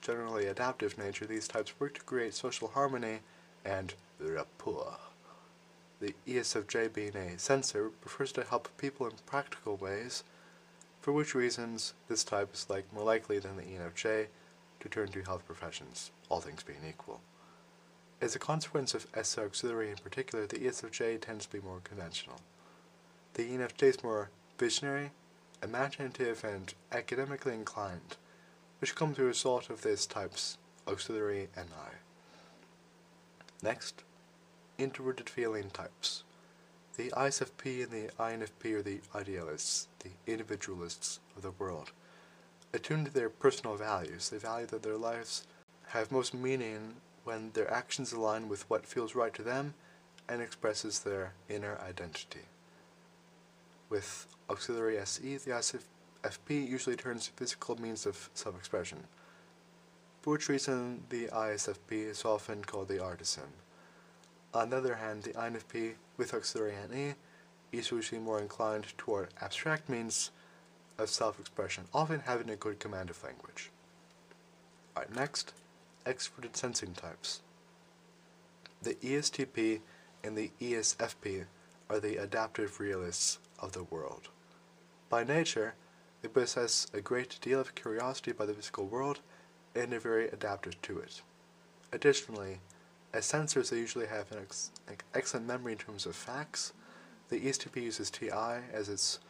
generally 0.00 0.46
adaptive 0.46 0.96
nature, 0.96 1.26
these 1.26 1.48
types 1.48 1.74
work 1.78 1.94
to 1.94 2.02
create 2.02 2.34
social 2.34 2.68
harmony 2.68 3.20
and 3.64 3.94
rapport. 4.18 4.96
The 6.00 6.14
ESFJ, 6.26 6.92
being 6.92 7.16
a 7.16 7.38
sensor, 7.38 7.90
prefers 8.00 8.32
to 8.32 8.44
help 8.44 8.68
people 8.78 9.06
in 9.06 9.12
practical 9.26 9.76
ways, 9.76 10.24
for 11.04 11.12
which 11.12 11.34
reasons 11.34 11.92
this 12.08 12.24
type 12.24 12.54
is 12.54 12.70
like 12.70 12.90
more 12.90 13.04
likely 13.04 13.38
than 13.38 13.58
the 13.58 13.62
ENFJ 13.62 14.28
to 14.80 14.88
turn 14.88 15.08
to 15.08 15.20
health 15.20 15.44
professions, 15.44 16.10
all 16.30 16.40
things 16.40 16.62
being 16.62 16.78
equal. 16.88 17.20
As 18.22 18.34
a 18.34 18.38
consequence 18.38 18.94
of 18.94 19.06
S 19.12 19.36
auxiliary 19.36 19.90
in 19.90 19.98
particular, 19.98 20.46
the 20.46 20.56
ESFJ 20.56 21.20
tends 21.20 21.44
to 21.44 21.52
be 21.52 21.62
more 21.62 21.82
conventional. 21.84 22.40
The 23.34 23.42
ENFJ 23.42 23.82
is 23.82 24.02
more 24.02 24.30
visionary, 24.56 25.10
imaginative, 25.62 26.42
and 26.42 26.72
academically 26.90 27.52
inclined, 27.52 28.16
which 28.80 28.94
comes 28.94 29.18
as 29.18 29.24
a 29.24 29.26
result 29.26 29.68
of 29.68 29.82
this 29.82 30.06
type's 30.06 30.56
auxiliary 30.88 31.48
NI. 31.54 31.98
Next, 33.62 34.04
introverted 34.78 35.28
feeling 35.28 35.68
types. 35.68 36.24
The 36.96 37.10
ISFP 37.10 37.82
and 37.82 37.90
the 37.90 38.12
INFP 38.20 38.72
are 38.74 38.82
the 38.82 39.00
idealists, 39.16 39.88
the 39.98 40.10
individualists 40.32 41.18
of 41.36 41.42
the 41.42 41.50
world. 41.50 41.90
Attuned 42.72 43.06
to 43.06 43.12
their 43.12 43.28
personal 43.28 43.74
values, 43.74 44.28
they 44.28 44.38
value 44.38 44.66
that 44.66 44.84
their 44.84 44.96
lives 44.96 45.44
have 45.88 46.12
most 46.12 46.34
meaning 46.34 46.94
when 47.24 47.50
their 47.52 47.68
actions 47.68 48.12
align 48.12 48.48
with 48.48 48.68
what 48.70 48.86
feels 48.86 49.16
right 49.16 49.34
to 49.34 49.42
them 49.42 49.74
and 50.28 50.40
expresses 50.40 51.00
their 51.00 51.32
inner 51.48 51.80
identity. 51.84 52.46
With 53.90 54.28
auxiliary 54.48 54.98
SE, 54.98 55.36
the 55.38 55.50
ISFP 55.50 56.68
usually 56.68 56.96
turns 56.96 57.26
to 57.26 57.32
physical 57.32 57.80
means 57.80 58.06
of 58.06 58.30
self 58.34 58.56
expression, 58.56 59.04
for 60.22 60.34
which 60.34 60.48
reason 60.48 61.02
the 61.08 61.26
ISFP 61.26 61.90
is 61.90 62.24
often 62.24 62.62
called 62.64 62.86
the 62.86 63.02
artisan. 63.02 63.52
On 64.52 64.70
the 64.70 64.76
other 64.76 64.94
hand, 64.94 65.24
the 65.24 65.32
INFP 65.32 65.94
with 66.16 66.34
auxiliary 66.34 66.74
NE 66.90 67.14
is 67.72 67.90
usually 67.90 68.20
more 68.20 68.40
inclined 68.40 68.96
toward 68.96 69.28
abstract 69.40 69.88
means 69.88 70.30
of 70.98 71.10
self-expression, 71.10 71.84
often 71.92 72.20
having 72.20 72.50
a 72.50 72.56
good 72.56 72.78
command 72.78 73.10
of 73.10 73.22
language. 73.22 73.70
Alright, 74.96 75.14
next, 75.14 75.52
extroverted 76.06 76.56
sensing 76.56 76.92
types. 76.92 77.40
The 78.82 78.94
ESTP 78.94 79.80
and 80.22 80.36
the 80.36 80.50
ESFP 80.60 81.46
are 81.90 81.98
the 81.98 82.16
adaptive 82.16 82.78
realists 82.78 83.38
of 83.58 83.72
the 83.72 83.84
world. 83.84 84.28
By 85.08 85.24
nature, 85.24 85.74
they 86.22 86.28
possess 86.28 86.86
a 86.94 87.00
great 87.00 87.38
deal 87.40 87.60
of 87.60 87.74
curiosity 87.74 88.30
about 88.30 88.48
the 88.48 88.54
physical 88.54 88.86
world 88.86 89.20
and 89.74 89.92
are 89.92 90.00
very 90.00 90.28
adaptive 90.28 90.80
to 90.82 90.98
it. 90.98 91.22
Additionally, 91.92 92.60
as 93.14 93.24
sensors, 93.24 93.70
they 93.70 93.78
usually 93.78 94.06
have 94.06 94.30
an 94.32 94.38
ex 94.38 94.70
excellent 95.14 95.46
memory 95.46 95.72
in 95.72 95.78
terms 95.78 96.04
of 96.04 96.16
facts. 96.16 96.72
The 97.28 97.40
ESTP 97.40 97.80
uses 97.82 98.10
TI 98.10 98.60
as 98.72 98.88
its 98.88 99.20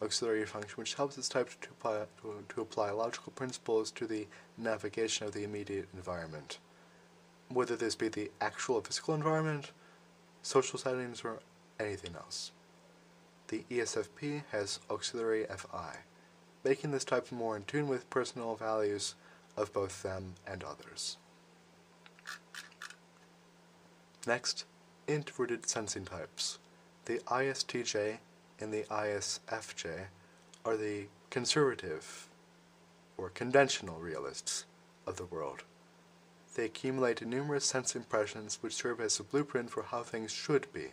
auxiliary 0.00 0.46
function, 0.46 0.76
which 0.76 0.94
helps 0.94 1.18
its 1.18 1.28
type 1.28 1.50
to 1.60 1.68
apply, 1.70 2.04
to, 2.22 2.44
to 2.48 2.60
apply 2.60 2.90
logical 2.92 3.32
principles 3.32 3.90
to 3.90 4.06
the 4.06 4.26
navigation 4.56 5.26
of 5.26 5.34
the 5.34 5.42
immediate 5.42 5.88
environment, 5.92 6.58
whether 7.48 7.76
this 7.76 7.96
be 7.96 8.08
the 8.08 8.30
actual 8.40 8.80
physical 8.80 9.14
environment, 9.14 9.72
social 10.42 10.78
settings, 10.78 11.22
or 11.24 11.40
anything 11.80 12.14
else. 12.14 12.52
The 13.48 13.64
ESFP 13.70 14.44
has 14.52 14.78
auxiliary 14.88 15.46
FI, 15.46 15.96
making 16.64 16.92
this 16.92 17.04
type 17.04 17.30
more 17.32 17.56
in 17.56 17.64
tune 17.64 17.88
with 17.88 18.08
personal 18.08 18.54
values 18.54 19.16
of 19.56 19.72
both 19.72 20.02
them 20.02 20.34
and 20.46 20.62
others. 20.62 21.16
Next, 24.26 24.64
introverted 25.08 25.68
sensing 25.68 26.04
types. 26.04 26.58
The 27.06 27.18
ISTJ 27.26 28.18
and 28.60 28.72
the 28.72 28.84
ISFJ 28.84 30.06
are 30.64 30.76
the 30.76 31.06
conservative 31.30 32.28
or 33.16 33.30
conventional 33.30 33.98
realists 33.98 34.64
of 35.08 35.16
the 35.16 35.24
world. 35.24 35.64
They 36.54 36.66
accumulate 36.66 37.26
numerous 37.26 37.64
sense 37.64 37.96
impressions 37.96 38.58
which 38.60 38.74
serve 38.74 39.00
as 39.00 39.18
a 39.18 39.24
blueprint 39.24 39.70
for 39.70 39.82
how 39.82 40.02
things 40.02 40.30
should 40.30 40.72
be. 40.72 40.88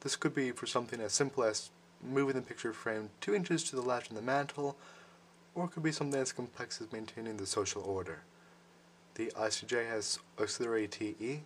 This 0.00 0.16
could 0.16 0.34
be 0.34 0.50
for 0.50 0.66
something 0.66 1.00
as 1.00 1.14
simple 1.14 1.44
as 1.44 1.70
moving 2.02 2.34
the 2.34 2.42
picture 2.42 2.72
frame 2.72 3.08
two 3.20 3.34
inches 3.34 3.64
to 3.64 3.76
the 3.76 3.82
left 3.82 4.10
in 4.10 4.16
the 4.16 4.22
mantel, 4.22 4.76
or 5.54 5.66
it 5.66 5.70
could 5.70 5.84
be 5.84 5.92
something 5.92 6.20
as 6.20 6.32
complex 6.32 6.80
as 6.82 6.92
maintaining 6.92 7.36
the 7.36 7.46
social 7.46 7.82
order. 7.82 8.24
The 9.14 9.32
ISTJ 9.36 9.88
has 9.88 10.18
auxiliary 10.38 10.88
TE, 10.88 11.42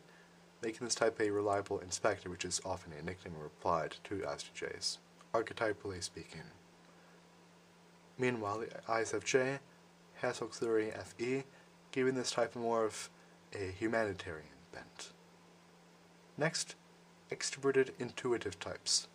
making 0.62 0.86
this 0.86 0.94
type 0.94 1.20
a 1.20 1.30
reliable 1.30 1.78
inspector, 1.78 2.30
which 2.30 2.44
is 2.44 2.60
often 2.64 2.92
a 2.92 3.02
nickname 3.02 3.34
applied 3.44 3.96
to 4.04 4.16
ISTJs, 4.16 4.98
archetypally 5.34 6.02
speaking. 6.02 6.42
Meanwhile, 8.18 8.60
the 8.60 8.66
ISFJ 8.88 9.58
has 10.20 10.40
auxiliary 10.40 10.90
FE, 10.90 11.44
giving 11.92 12.14
this 12.14 12.30
type 12.30 12.56
more 12.56 12.84
of 12.84 13.10
a 13.54 13.70
humanitarian 13.78 14.48
bent. 14.72 15.12
Next, 16.38 16.74
extroverted 17.30 17.90
intuitive 17.98 18.58
types. 18.58 19.08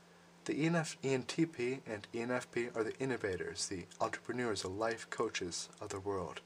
The 0.46 0.54
ENF, 0.54 0.98
ENTP 1.04 1.80
and 1.86 2.08
ENFP 2.14 2.76
are 2.76 2.84
the 2.84 2.98
innovators, 3.00 3.68
the 3.68 3.86
entrepreneurs, 4.00 4.64
the 4.64 4.70
life 4.70 5.08
coaches 5.10 5.70
of 5.80 5.90
the 5.90 6.00
world. 6.00 6.42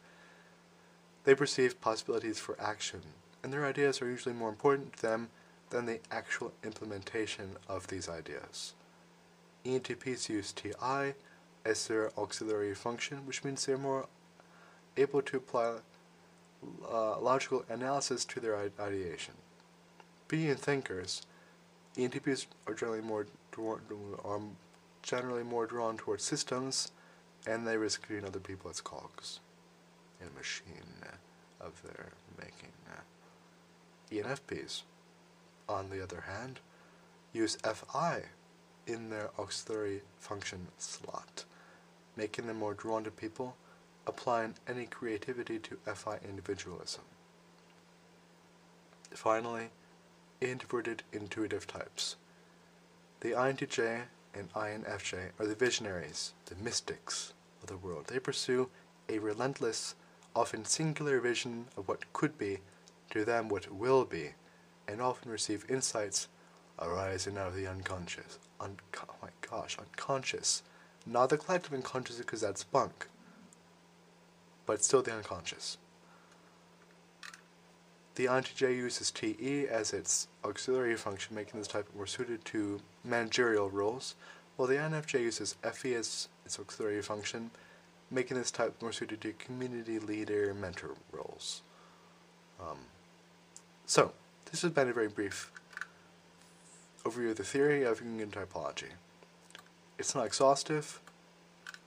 They 1.23 1.33
perceive 1.33 1.81
possibilities 1.81 2.39
for 2.39 2.59
action, 2.59 3.01
and 3.45 3.53
their 3.53 3.63
ideas 3.67 4.01
are 4.01 4.09
usually 4.09 4.33
more 4.33 4.49
important 4.49 4.91
to 4.93 5.01
them 5.03 5.29
than 5.69 5.85
the 5.85 5.99
actual 6.09 6.51
implementation 6.63 7.51
of 7.69 7.85
these 7.85 8.09
ideas. 8.09 8.73
ENTPs 9.63 10.29
use 10.29 10.51
TI 10.51 11.13
as 11.63 11.87
their 11.87 12.11
auxiliary 12.17 12.73
function, 12.73 13.19
which 13.27 13.43
means 13.43 13.63
they're 13.63 13.77
more 13.77 14.07
able 14.97 15.21
to 15.21 15.37
apply 15.37 15.75
uh, 16.91 17.19
logical 17.19 17.63
analysis 17.69 18.25
to 18.25 18.39
their 18.39 18.57
ideation. 18.79 19.35
Being 20.27 20.55
thinkers, 20.55 21.21
ENTPs 21.95 22.47
are 22.65 22.73
generally 22.73 23.01
more 23.01 23.27
are 24.25 24.41
generally 25.03 25.43
more 25.43 25.67
drawn 25.67 25.97
towards 25.97 26.23
systems, 26.23 26.91
and 27.45 27.67
they 27.67 27.77
risk 27.77 28.07
viewing 28.07 28.25
other 28.25 28.39
people 28.39 28.71
as 28.71 28.81
cogs 28.81 29.39
in 30.19 30.29
a 30.29 30.35
machine 30.35 30.95
of 31.61 31.79
their 31.83 32.07
making. 32.39 32.71
ENFPs, 34.11 34.83
on 35.67 35.89
the 35.89 36.01
other 36.01 36.21
hand, 36.21 36.59
use 37.33 37.57
FI 37.57 38.23
in 38.87 39.09
their 39.09 39.29
auxiliary 39.39 40.01
function 40.19 40.67
slot, 40.77 41.45
making 42.15 42.47
them 42.47 42.57
more 42.57 42.73
drawn 42.73 43.03
to 43.03 43.11
people 43.11 43.55
applying 44.07 44.53
any 44.67 44.85
creativity 44.85 45.59
to 45.59 45.77
FI 45.93 46.19
individualism. 46.27 47.01
Finally, 49.11 49.69
introverted 50.41 51.03
intuitive 51.11 51.65
types. 51.65 52.15
The 53.21 53.31
INTJ 53.31 54.01
and 54.33 54.53
INFJ 54.53 55.29
are 55.39 55.47
the 55.47 55.55
visionaries, 55.55 56.33
the 56.45 56.55
mystics 56.55 57.33
of 57.61 57.69
the 57.69 57.77
world. 57.77 58.07
They 58.07 58.19
pursue 58.19 58.69
a 59.09 59.19
relentless, 59.19 59.95
often 60.35 60.65
singular 60.65 61.19
vision 61.19 61.65
of 61.77 61.87
what 61.87 62.11
could 62.13 62.37
be, 62.37 62.59
to 63.11 63.25
them 63.25 63.49
what 63.49 63.71
will 63.71 64.05
be, 64.05 64.31
and 64.87 65.01
often 65.01 65.31
receive 65.31 65.65
insights 65.69 66.27
arising 66.79 67.37
out 67.37 67.47
of 67.47 67.55
the 67.55 67.67
unconscious. 67.67 68.39
Un- 68.59 68.77
oh 68.97 69.15
my 69.21 69.29
gosh, 69.49 69.77
unconscious. 69.77 70.63
Not 71.05 71.29
the 71.29 71.37
collective 71.37 71.73
unconscious 71.73 72.17
because 72.17 72.41
that's 72.41 72.63
bunk, 72.63 73.07
but 74.65 74.83
still 74.83 75.01
the 75.01 75.13
unconscious. 75.13 75.77
The 78.15 78.25
INTJ 78.25 78.75
uses 78.75 79.11
TE 79.11 79.67
as 79.67 79.91
its 79.91 80.29
auxiliary 80.43 80.95
function, 80.95 81.35
making 81.35 81.59
this 81.59 81.67
type 81.67 81.87
more 81.95 82.07
suited 82.07 82.45
to 82.45 82.79
managerial 83.03 83.69
roles, 83.69 84.15
while 84.55 84.69
the 84.69 84.75
INFJ 84.75 85.19
uses 85.21 85.55
FE 85.61 85.95
as 85.95 86.29
its 86.45 86.57
auxiliary 86.57 87.01
function, 87.01 87.51
making 88.09 88.37
this 88.37 88.51
type 88.51 88.81
more 88.81 88.93
suited 88.93 89.19
to 89.21 89.33
community 89.33 89.99
leader 89.99 90.53
mentor 90.53 90.91
roles. 91.11 91.61
Um, 92.59 92.77
so, 93.85 94.11
this 94.51 94.61
has 94.63 94.71
been 94.71 94.89
a 94.89 94.93
very 94.93 95.07
brief 95.07 95.51
overview 97.03 97.31
of 97.31 97.37
the 97.37 97.43
theory 97.43 97.83
of 97.83 98.01
Jungian 98.01 98.31
typology. 98.31 98.89
It's 99.99 100.15
not 100.15 100.25
exhaustive. 100.25 100.99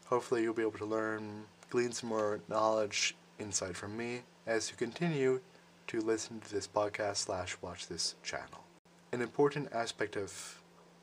Hopefully, 0.07 0.43
you'll 0.43 0.55
be 0.55 0.63
able 0.63 0.79
to 0.79 0.85
learn, 0.85 1.45
glean 1.71 1.93
some 1.93 2.11
more 2.11 2.41
knowledge, 2.49 3.17
insight 3.39 3.77
from 3.77 3.97
me 3.97 4.21
as 4.47 4.71
you 4.71 4.77
continue 4.77 5.41
to 5.89 6.01
listen 6.01 6.41
to 6.41 6.53
this 6.53 6.69
podcast 6.69 7.17
slash 7.17 7.57
watch 7.63 7.89
this 7.89 8.15
channel. 8.23 8.65
An 9.13 9.21
important 9.21 9.73
aspect 9.73 10.17
of 10.17 10.61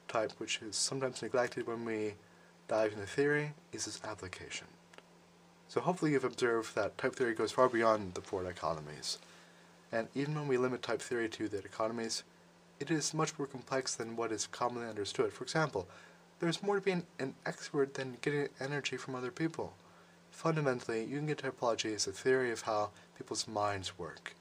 type, 0.07 0.31
which 0.37 0.61
is 0.61 0.75
sometimes 0.75 1.21
neglected 1.21 1.67
when 1.67 1.83
we 1.83 2.13
dive 2.67 2.93
into 2.93 3.05
theory, 3.05 3.51
is 3.73 3.87
its 3.87 3.99
application. 4.03 4.67
So 5.67 5.81
hopefully 5.81 6.11
you've 6.11 6.23
observed 6.23 6.75
that 6.75 6.97
type 6.97 7.15
theory 7.15 7.33
goes 7.33 7.51
far 7.51 7.67
beyond 7.67 8.13
the 8.13 8.21
four 8.21 8.43
dichotomies. 8.43 9.17
And 9.91 10.07
even 10.15 10.35
when 10.35 10.47
we 10.47 10.57
limit 10.57 10.81
type 10.81 11.01
theory 11.01 11.29
to 11.29 11.47
the 11.47 11.59
dichotomies, 11.59 12.23
it 12.79 12.91
is 12.91 13.13
much 13.13 13.37
more 13.37 13.47
complex 13.47 13.95
than 13.95 14.15
what 14.15 14.31
is 14.31 14.47
commonly 14.47 14.87
understood. 14.87 15.31
For 15.31 15.43
example, 15.43 15.87
there's 16.39 16.61
more 16.61 16.75
to 16.75 16.81
being 16.81 17.03
an 17.19 17.35
extrovert 17.45 17.93
than 17.93 18.17
getting 18.21 18.49
energy 18.59 18.97
from 18.97 19.15
other 19.15 19.31
people. 19.31 19.73
Fundamentally, 20.31 21.07
Jungian 21.07 21.37
typology 21.37 21.93
is 21.93 22.07
a 22.07 22.11
theory 22.11 22.51
of 22.51 22.61
how 22.61 22.89
people's 23.17 23.47
minds 23.47 23.97
work 23.97 24.35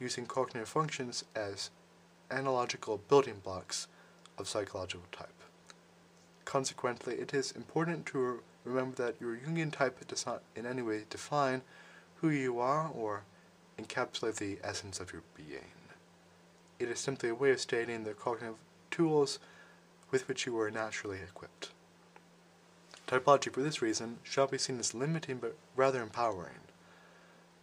using 0.00 0.26
cognitive 0.26 0.68
functions 0.68 1.24
as 1.36 1.70
analogical 2.30 2.98
building 3.08 3.40
blocks 3.44 3.86
of 4.38 4.48
psychological 4.48 5.06
type. 5.12 5.28
Consequently, 6.44 7.14
it 7.14 7.32
is 7.32 7.52
important 7.52 8.06
to 8.06 8.40
remember 8.64 8.96
that 8.96 9.20
your 9.20 9.36
Jungian 9.36 9.70
type 9.70 10.04
does 10.08 10.26
not 10.26 10.42
in 10.56 10.66
any 10.66 10.82
way 10.82 11.04
define 11.08 11.62
who 12.16 12.30
you 12.30 12.58
are 12.58 12.90
or 12.92 13.22
encapsulate 13.80 14.36
the 14.36 14.58
essence 14.62 15.00
of 15.00 15.12
your 15.12 15.22
being. 15.36 15.72
It 16.78 16.88
is 16.88 16.98
simply 16.98 17.28
a 17.28 17.34
way 17.34 17.50
of 17.50 17.60
stating 17.60 18.04
the 18.04 18.14
cognitive 18.14 18.56
tools 18.90 19.38
with 20.10 20.26
which 20.28 20.46
you 20.46 20.58
are 20.58 20.70
naturally 20.70 21.18
equipped. 21.18 21.70
Typology, 23.06 23.52
for 23.52 23.60
this 23.60 23.82
reason, 23.82 24.18
shall 24.22 24.46
be 24.46 24.58
seen 24.58 24.78
as 24.78 24.94
limiting 24.94 25.38
but 25.38 25.56
rather 25.76 26.00
empowering. 26.02 26.60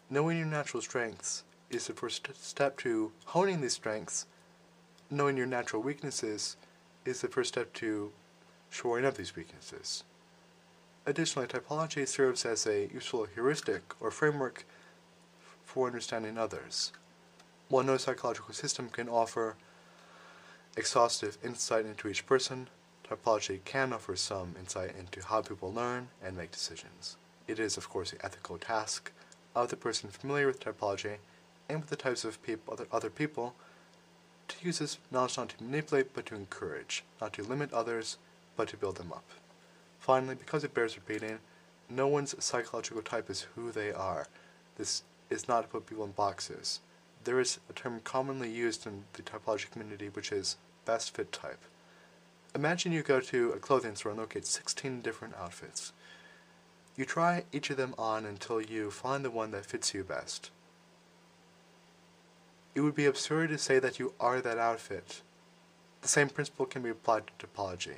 Knowing 0.09 0.37
your 0.37 0.47
natural 0.47 0.81
strengths 0.81 1.43
is 1.69 1.87
the 1.87 1.93
first 1.93 2.27
step 2.41 2.77
to 2.77 3.11
honing 3.25 3.61
these 3.61 3.73
strengths. 3.73 4.25
Knowing 5.09 5.37
your 5.37 5.45
natural 5.45 5.81
weaknesses 5.81 6.57
is 7.05 7.21
the 7.21 7.27
first 7.27 7.49
step 7.49 7.73
to 7.73 8.11
shoring 8.69 9.05
up 9.05 9.15
these 9.15 9.35
weaknesses. 9.35 10.03
Additionally, 11.05 11.47
typology 11.47 12.05
serves 12.05 12.45
as 12.45 12.67
a 12.67 12.89
useful 12.93 13.25
heuristic 13.33 13.81
or 14.01 14.11
framework 14.11 14.65
for 15.77 15.85
understanding 15.85 16.39
others. 16.39 16.91
While 17.69 17.83
no 17.83 17.97
psychological 17.97 18.51
system 18.55 18.89
can 18.89 19.07
offer 19.07 19.57
exhaustive 20.75 21.37
insight 21.43 21.85
into 21.85 22.07
each 22.07 22.25
person, 22.25 22.69
typology 23.07 23.59
can 23.63 23.93
offer 23.93 24.15
some 24.15 24.55
insight 24.59 24.95
into 24.97 25.23
how 25.23 25.43
people 25.43 25.71
learn 25.71 26.07
and 26.23 26.35
make 26.35 26.49
decisions. 26.49 27.15
It 27.47 27.59
is, 27.59 27.77
of 27.77 27.89
course, 27.89 28.09
the 28.09 28.25
ethical 28.25 28.57
task 28.57 29.11
of 29.55 29.69
the 29.69 29.75
person 29.75 30.09
familiar 30.09 30.47
with 30.47 30.59
typology 30.59 31.17
and 31.69 31.81
with 31.81 31.91
the 31.91 31.95
types 31.95 32.25
of 32.25 32.39
other, 32.71 32.87
other 32.91 33.11
people 33.11 33.53
to 34.47 34.65
use 34.65 34.79
this 34.79 34.97
knowledge 35.11 35.37
not 35.37 35.49
to 35.49 35.63
manipulate 35.63 36.11
but 36.11 36.25
to 36.25 36.35
encourage, 36.35 37.03
not 37.21 37.33
to 37.33 37.43
limit 37.43 37.71
others 37.71 38.17
but 38.55 38.67
to 38.69 38.77
build 38.77 38.95
them 38.95 39.11
up. 39.11 39.29
Finally, 39.99 40.33
because 40.33 40.63
it 40.63 40.73
bears 40.73 40.95
repeating, 40.95 41.37
no 41.87 42.07
one's 42.07 42.33
psychological 42.43 43.03
type 43.03 43.29
is 43.29 43.45
who 43.53 43.71
they 43.71 43.91
are. 43.91 44.27
This 44.77 45.03
is 45.29 45.47
not 45.47 45.61
to 45.61 45.67
put 45.67 45.87
people 45.87 46.05
in 46.05 46.11
boxes. 46.11 46.79
There 47.23 47.39
is 47.39 47.59
a 47.69 47.73
term 47.73 47.99
commonly 48.03 48.49
used 48.49 48.87
in 48.87 49.03
the 49.13 49.21
typology 49.21 49.69
community 49.69 50.09
which 50.09 50.31
is 50.31 50.57
best 50.85 51.15
fit 51.15 51.31
type. 51.31 51.59
Imagine 52.55 52.91
you 52.91 53.03
go 53.03 53.19
to 53.19 53.51
a 53.51 53.59
clothing 53.59 53.95
store 53.95 54.11
and 54.11 54.19
locate 54.19 54.45
16 54.45 55.01
different 55.01 55.35
outfits. 55.35 55.91
You 56.95 57.05
try 57.05 57.43
each 57.51 57.69
of 57.69 57.77
them 57.77 57.93
on 57.97 58.25
until 58.25 58.59
you 58.61 58.89
find 58.89 59.23
the 59.23 59.29
one 59.29 59.51
that 59.51 59.65
fits 59.65 59.93
you 59.93 60.03
best. 60.03 60.49
It 62.73 62.81
would 62.81 62.95
be 62.95 63.05
absurd 63.05 63.49
to 63.49 63.57
say 63.57 63.79
that 63.79 63.99
you 63.99 64.13
are 64.19 64.41
that 64.41 64.57
outfit. 64.57 65.21
The 66.01 66.07
same 66.07 66.29
principle 66.29 66.65
can 66.65 66.81
be 66.81 66.89
applied 66.89 67.23
to 67.39 67.47
typology. 67.47 67.97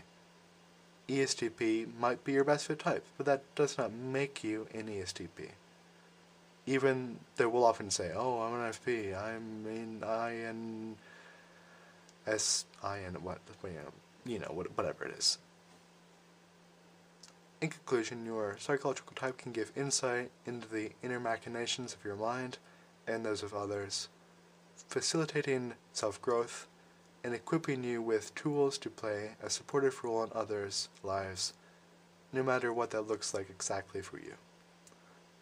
ESTP 1.07 1.87
might 1.99 2.23
be 2.23 2.33
your 2.33 2.43
best 2.43 2.67
fit 2.67 2.79
type, 2.79 3.05
but 3.17 3.25
that 3.25 3.43
does 3.55 3.77
not 3.77 3.91
make 3.91 4.43
you 4.43 4.67
an 4.73 4.87
ESTP. 4.87 5.49
Even 6.65 7.19
they 7.35 7.45
will 7.45 7.65
often 7.65 7.89
say, 7.89 8.11
"Oh, 8.13 8.41
I'm 8.41 8.53
an 8.53 8.71
FP. 8.71 9.15
I'm 9.15 9.65
IN 9.65 10.97
S 12.27 12.65
I 12.83 12.99
N 12.99 13.15
what 13.23 13.39
you 14.25 14.39
know 14.39 14.63
whatever 14.75 15.05
it 15.05 15.17
is." 15.17 15.37
In 17.61 17.69
conclusion, 17.69 18.25
your 18.25 18.57
psychological 18.59 19.13
type 19.15 19.37
can 19.37 19.51
give 19.51 19.71
insight 19.75 20.31
into 20.45 20.67
the 20.67 20.91
inner 21.03 21.19
machinations 21.19 21.93
of 21.93 22.05
your 22.05 22.15
mind 22.15 22.57
and 23.07 23.25
those 23.25 23.43
of 23.43 23.53
others 23.53 24.07
facilitating 24.89 25.73
self 25.93 26.21
growth, 26.21 26.67
and 27.23 27.33
equipping 27.33 27.83
you 27.83 28.01
with 28.01 28.33
tools 28.33 28.77
to 28.79 28.89
play 28.89 29.31
a 29.41 29.49
supportive 29.49 30.03
role 30.03 30.23
in 30.23 30.31
others' 30.33 30.89
lives, 31.03 31.53
no 32.31 32.41
matter 32.41 32.73
what 32.73 32.91
that 32.91 33.01
looks 33.03 33.33
like 33.33 33.49
exactly 33.49 34.01
for 34.01 34.17
you. 34.17 34.33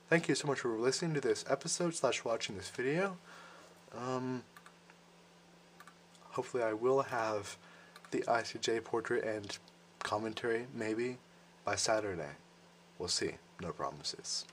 Thank 0.10 0.30
you 0.30 0.36
so 0.36 0.48
much 0.48 0.62
for 0.62 0.70
listening 0.70 1.14
to 1.16 1.20
this 1.20 1.44
episode 1.50 1.94
slash 1.94 2.24
watching 2.24 2.56
this 2.56 2.70
video. 2.70 3.18
Um, 3.94 4.44
hopefully, 6.32 6.64
I 6.64 6.72
will 6.72 7.02
have 7.02 7.58
the 8.12 8.20
ICJ 8.20 8.86
portrait 8.86 9.26
and 9.26 9.58
commentary 10.00 10.68
maybe 10.74 11.18
by 11.66 11.76
Saturday. 11.76 12.38
We'll 12.98 13.10
see. 13.10 13.32
No 13.62 13.72
promises. 13.74 14.46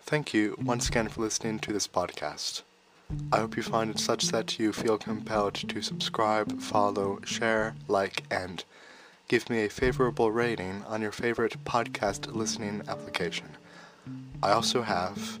Thank 0.00 0.34
you 0.34 0.56
once 0.60 0.88
again 0.88 1.08
for 1.08 1.20
listening 1.20 1.60
to 1.60 1.72
this 1.72 1.86
podcast. 1.86 2.62
I 3.32 3.38
hope 3.38 3.56
you 3.56 3.62
find 3.62 3.90
it 3.90 4.00
such 4.00 4.26
that 4.28 4.58
you 4.58 4.72
feel 4.72 4.98
compelled 4.98 5.54
to 5.54 5.82
subscribe, 5.82 6.60
follow, 6.60 7.20
share, 7.24 7.76
like, 7.86 8.24
and 8.28 8.64
give 9.28 9.50
me 9.50 9.64
a 9.64 9.68
favorable 9.68 10.30
rating 10.30 10.84
on 10.86 11.02
your 11.02 11.10
favorite 11.10 11.64
podcast 11.64 12.32
listening 12.32 12.82
application. 12.88 13.48
I 14.42 14.52
also 14.52 14.82
have 14.82 15.40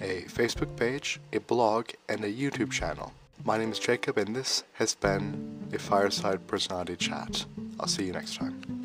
a 0.00 0.22
Facebook 0.28 0.76
page, 0.76 1.20
a 1.32 1.38
blog, 1.38 1.90
and 2.08 2.24
a 2.24 2.32
YouTube 2.32 2.70
channel. 2.70 3.12
My 3.44 3.58
name 3.58 3.72
is 3.72 3.78
Jacob, 3.78 4.16
and 4.18 4.36
this 4.36 4.62
has 4.74 4.94
been 4.94 5.68
a 5.72 5.78
Fireside 5.78 6.46
Personality 6.46 6.96
Chat. 6.96 7.46
I'll 7.80 7.88
see 7.88 8.04
you 8.04 8.12
next 8.12 8.36
time. 8.36 8.75